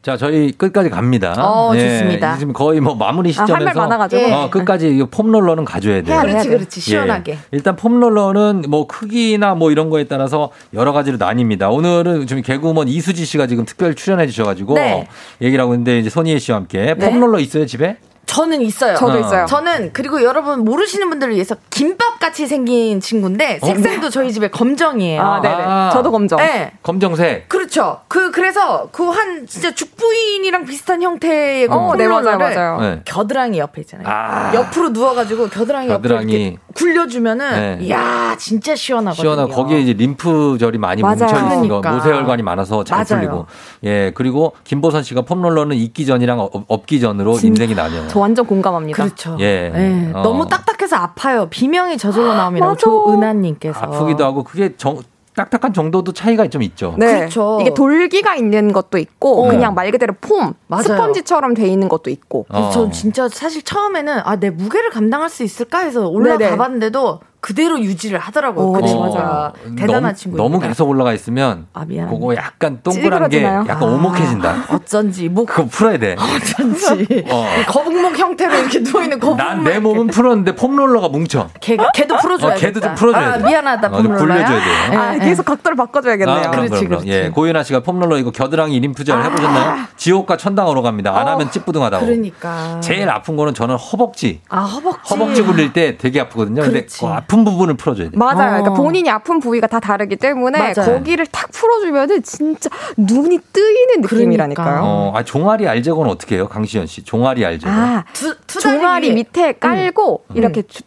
[0.04, 1.34] 자, 저희 끝까지 갑니다.
[1.38, 2.38] 어, 좋습니다.
[2.38, 4.22] 지금 거의 뭐 마무리 아, 시점에서 할말 많아가지고.
[4.22, 4.32] 예.
[4.34, 6.20] 어, 끝까지 이 foam roller는 가져야 돼요.
[6.20, 6.50] 그렇지.
[6.50, 6.82] 그렇지.
[6.82, 7.32] 시원하게.
[7.32, 7.38] 예.
[7.52, 11.72] 일단 foam roller는 뭐 크기나 뭐 이런 거에 따라서 여러 가지로 나뉩니다.
[11.72, 15.08] 오늘은 좀 개그우먼 이수지 씨가 지금 특별히 출연해 주셔가지고 네.
[15.42, 17.10] 얘기를 하고 있는데 이제 손희애 씨와 함께 네.
[17.10, 17.96] foam roller 있어요 집에?
[18.26, 18.96] 저는 있어요.
[18.96, 19.20] 저도 어.
[19.20, 19.46] 있어요.
[19.46, 25.22] 저는 그리고 여러분 모르시는 분들을 위해서 김밥 같이 생긴 친구인데 색상도 저희 집에 검정이에요.
[25.22, 25.56] 아, 네네.
[25.56, 25.90] 아.
[25.94, 26.40] 저도 검정.
[26.40, 26.72] 네.
[26.82, 27.50] 검정색.
[27.50, 28.00] 그렇죠.
[28.08, 32.80] 그, 그래서 그 한 진짜 죽부인이랑 비슷한 형태의 그 어, 네, 맞아요.
[32.80, 33.02] 네.
[33.06, 34.08] 겨드랑이 옆에 있잖아요.
[34.08, 34.52] 아.
[34.56, 36.34] 옆으로 누워가지고 겨드랑이, 옆에 겨드랑이.
[36.34, 37.86] 이렇게 굴려주면은, 네.
[37.86, 39.22] 이야, 진짜 시원하거든요.
[39.24, 41.18] 시원하고 거기에 이제 림프절이 많이 맞아요.
[41.18, 41.92] 뭉쳐 있는 거 그러니까.
[41.92, 43.06] 모세혈관이 많아서 잘 맞아요.
[43.22, 43.46] 풀리고
[43.84, 48.08] 예 그리고 김보선 씨가 foam roller는 있기 전이랑 업- 없기 전으로 인생이 나뉘어요.
[48.14, 49.04] 저 완전 공감합니다.
[49.04, 49.38] 그렇죠.
[49.40, 49.72] 예.
[49.74, 50.22] 네, 어.
[50.22, 51.48] 너무 딱딱해서 아파요.
[51.50, 52.76] 비명이 저절로 나옵니다.
[52.76, 53.80] 조은하님께서.
[53.80, 55.00] 아프기도 하고 그게 정,
[55.36, 56.94] 딱딱한 정도도 차이가 좀 있죠.
[57.00, 57.22] 네.
[57.22, 57.58] 그렇죠.
[57.60, 59.50] 이게 돌기가 있는 것도 있고 어.
[59.50, 60.84] 그냥 말 그대로 폼, 맞아요.
[60.84, 62.46] 스펀지처럼 돼 있는 것도 있고.
[62.50, 62.70] 어.
[62.72, 66.56] 전 진짜 사실 처음에는 아 내 무게를 감당할 수 있을까 해서 올라가.
[66.56, 68.72] 봤는데도 그대로 유지를 하더라고요.
[68.72, 70.38] 그 어, 친구가 대단한 친구.
[70.38, 71.84] 너무 계속 올라가 있으면 아.
[71.86, 73.66] 그거 약간 동그란 게 찌그러지나요?
[73.68, 73.92] 약간 아.
[73.92, 74.56] 오목해진다.
[74.70, 76.16] 어쩐지 목 그거 풀어야 돼.
[76.18, 77.46] 어쩐지 어.
[77.68, 79.38] 거북목 형태로 이렇게 누워 있는 거북목.
[79.46, 81.50] 난 내 몸은 풀었는데 폼롤러가 뭉쳐.
[81.60, 83.44] 걔 걔도 풀어줘야 어, 걔도 좀 풀어줘야 아, 돼.
[83.46, 84.46] 미안하다 어, 좀 폼롤러야.
[84.46, 85.00] 굴려줘야 돼요.
[85.02, 86.36] 아, 계속 각도를 바꿔줘야겠네요.
[86.38, 87.08] 아, 그럼, 그럼, 그럼.
[87.08, 89.86] 예, 고윤아 씨가 폼롤러 이거 겨드랑이 림프절 해보셨나요?
[89.98, 91.18] 지옥과 천당으로 갑니다.
[91.18, 92.04] 안 하면 찌뿌둥하다고.
[92.04, 92.08] 아.
[92.08, 92.80] 그러니까.
[92.80, 94.40] 제일 아픈 거는 저는 허벅지.
[94.48, 95.14] 아 허벅지.
[95.14, 96.62] 허벅지 굴릴 때 되게 아프거든요.
[96.62, 97.00] 근데 그렇지.
[97.02, 98.18] 그 아픈 부분을 풀어줘야 돼.
[98.18, 98.36] 맞아요.
[98.62, 98.74] 그러니까 어.
[98.76, 100.94] 본인이 아픈 부위가 다 다르기 때문에 맞아요.
[100.94, 104.82] 거기를 탁 풀어주면은 진짜 눈이 뜨이는 느낌이라니까요.
[104.84, 106.48] 어, 아, 종아리 알제거는 어떻게 해요?
[106.48, 107.04] 강시현 씨.
[107.04, 107.72] 종아리 알제거.
[107.72, 109.14] 아, 두, 투다리 종아리 위에.
[109.16, 110.38] 밑에 깔고 음.
[110.38, 110.84] 이렇게 주-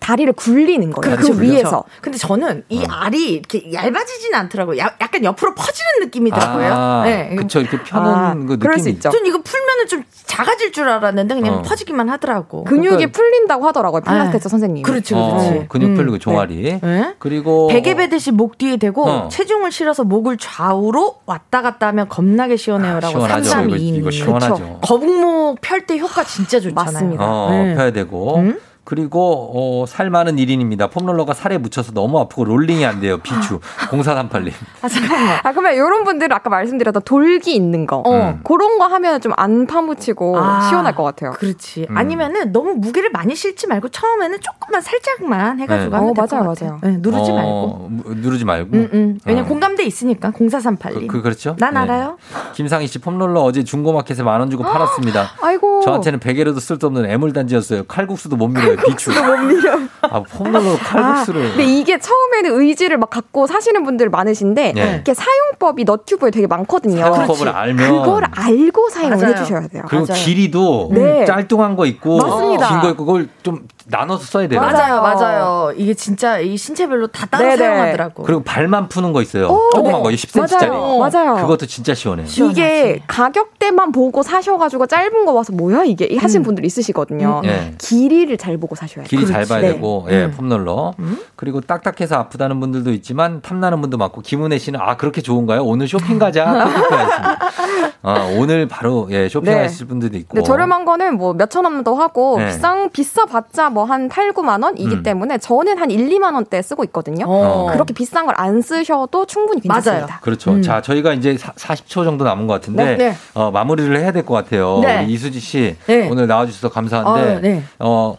[0.00, 1.16] 다리를 굴리는 거예요.
[1.16, 1.68] 그, 그렇죠, 위에서.
[1.70, 1.84] 그렇죠.
[2.00, 2.86] 근데 저는 이 어.
[2.90, 4.78] 알이 이렇게 얇아지진 않더라고요.
[4.78, 6.72] 야- 약간 옆으로 퍼지는 느낌이더라고요.
[6.72, 7.34] 아, 네.
[7.36, 7.60] 그쵸.
[7.60, 9.10] 이렇게 펴는 아, 그 그럴 느낌이 수 있죠.
[9.10, 11.62] 전 이거 풀면은 좀 작아질 줄 알았는데 그냥 어.
[11.62, 12.64] 퍼지기만 하더라고.
[12.64, 14.00] 근육이 풀린다고 하더라고요.
[14.00, 14.82] 필라테스 선생님.
[14.82, 15.66] 그렇지, 어, 그렇지.
[15.68, 15.94] 근육 음.
[15.96, 16.80] 풀리고 종아리.
[16.82, 17.14] 네.
[17.18, 19.28] 그리고 베개 베듯이 목 뒤에 대고 어.
[19.28, 23.44] 체중을 실어서 목을 좌우로 왔다 갔다 하면 겁나게 시원해요라고 시원하죠.
[23.50, 24.80] 3 3 이거, 2 이거 시원하죠.
[24.82, 26.74] 거북목 펼 때 효과 진짜 좋잖아요.
[26.74, 27.24] 맞습니다.
[27.24, 27.74] 어, 네.
[27.74, 28.36] 펴야 되고.
[28.38, 28.58] 음?
[28.84, 30.90] 그리고 어, 살 많은 1인입니다.
[30.90, 33.18] 폼롤러가 살에 묻혀서 너무 아프고 롤링이 안 돼요.
[33.18, 33.60] 비추.
[33.90, 34.52] 0438님.
[34.82, 35.38] 아 잠깐만.
[35.42, 38.02] 아, 그러면 이런 분들은 아까 말씀드렸던 돌기 있는 거.
[38.06, 38.40] 음.
[38.44, 41.30] 그런 거 하면 좀 안 파묻히고 아, 시원할 것 같아요.
[41.32, 41.86] 그렇지.
[41.88, 41.96] 음.
[41.96, 45.96] 아니면은 너무 무게를 많이 실지 말고 처음에는 조금만 살짝만 해가지고 네.
[45.96, 46.70] 하면 어, 될것 맞아요, 같아요.
[46.70, 46.80] 맞아요.
[46.82, 47.88] 네, 누르지 어, 말고.
[47.90, 48.76] 무- 누르지 말고.
[48.76, 49.20] 음, 음.
[49.24, 49.48] 왜냐면 어.
[49.48, 51.06] 공감대 있으니까 0438님.
[51.06, 51.54] 그, 그, 그 렇죠?
[51.58, 51.80] 난 네.
[51.80, 52.18] 알아요.
[52.54, 55.30] 김상희 씨 폼롤러 어제 중고마켓에 만 원 주고 팔았습니다.
[55.42, 55.80] 아이고.
[55.84, 57.84] 저한테는 베개로도 쓸데없는 애물단지였어요.
[57.84, 58.76] 칼국수도 못 밀어요.
[58.86, 59.10] 비추.
[59.10, 59.78] 못 밀려.
[60.02, 61.48] 아, 폼롤러 칼국수를.
[61.50, 64.98] 근데 이게 처음에는 의지를 막 갖고 사시는 분들 많으신데 네.
[65.00, 67.14] 이게 사용법이 너튜브에 되게 많거든요.
[67.14, 69.32] 사용법을 알면 그걸 알고 사용을 맞아요.
[69.34, 69.82] 해주셔야 돼요.
[69.88, 70.24] 그리고 맞아요.
[70.24, 71.24] 길이도 네.
[71.24, 72.18] 짤뚱한 거 있고.
[72.18, 74.60] 긴 거 있고 그걸 좀 나눠서 써야 돼요.
[74.60, 75.72] 맞아요, 맞아요.
[75.76, 77.56] 이게 진짜 이 신체별로 다 따로 네네.
[77.56, 78.22] 사용하더라고.
[78.22, 79.48] 그리고 발만 푸는 거 있어요.
[79.48, 80.16] 오, 조그만 거 네.
[80.16, 80.68] 10cm짜리.
[80.68, 80.98] 맞아요.
[80.98, 81.42] 맞아요.
[81.42, 82.26] 그것도 진짜 시원해요.
[82.50, 87.42] 이게 가격대만 보고 사셔가지고 짧은 거 와서 뭐야 이게 이 하신 분들 있으시거든요.
[87.44, 87.48] 음.
[87.48, 87.74] 예.
[87.78, 89.08] 길이를 잘 보고 사셔야 돼요.
[89.08, 89.72] 길이 잘 봐야 네.
[89.72, 90.94] 되고, 예, 폼롤러.
[91.36, 95.62] 그리고 딱딱해서 아프다는 분들도 있지만, 탐나는 분도 많고, 김은혜 씨는, 아, 그렇게 좋은가요?
[95.64, 96.68] 오늘 쇼핑 가자.
[98.02, 99.62] 아, 오늘 바로, 예, 쇼핑 네.
[99.62, 100.42] 하실 분들도 있고.
[100.42, 102.46] 저렴한 거는 뭐 몇천 원도 하고 네.
[102.46, 105.02] 비싼 비싸봤자 뭐한 8, 9만 원이기 음.
[105.02, 107.26] 때문에 저는 한 1, 2만 원대 쓰고 있거든요.
[107.28, 107.68] 어.
[107.72, 110.20] 그렇게 비싼 걸 안 쓰셔도 충분히 괜찮습니다.
[110.20, 110.60] 그렇죠.
[110.62, 113.14] 자, 저희가 이제 사, 40초 정도 남은 것 같은데, 네, 네.
[113.34, 114.80] 어, 마무리를 해야 될 것 같아요.
[114.82, 115.04] 네.
[115.04, 116.08] 우리 이수지 씨, 네.
[116.08, 117.62] 오늘 나와 주셔서 감사한데, 아, 네.
[117.78, 118.16] 어,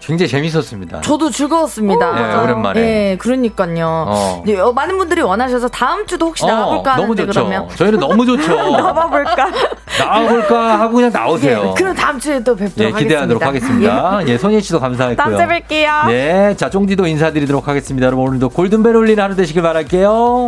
[0.00, 1.02] 굉장히 재밌었습니다.
[1.02, 2.12] 저도 즐거웠습니다.
[2.12, 2.80] 네, 오랜만에.
[2.80, 4.06] 예, 그러니까요.
[4.08, 4.42] 어.
[4.46, 7.46] 네, 어, 많은 분들이 원하셔서 다음 주도 혹시 나와볼까 너무 하는데 좋죠.
[7.46, 8.56] 그러면 저희는 너무 좋죠.
[8.56, 9.50] 나와볼까?
[9.98, 11.70] 나와볼까 하고 그냥 나오세요.
[11.70, 14.20] 예, 그럼 다음 주에 또 뵙도록 예, 기대하도록 하겠습니다.
[14.26, 15.16] 예, 손예 씨도 감사했고요.
[15.16, 16.06] 다음 주에 뵐게요.
[16.08, 18.06] 네, 자, 쫑디도 인사드리도록 하겠습니다.
[18.06, 20.46] 여러분 오늘도 골든벨 울리는 하루 되시길 바랄게요.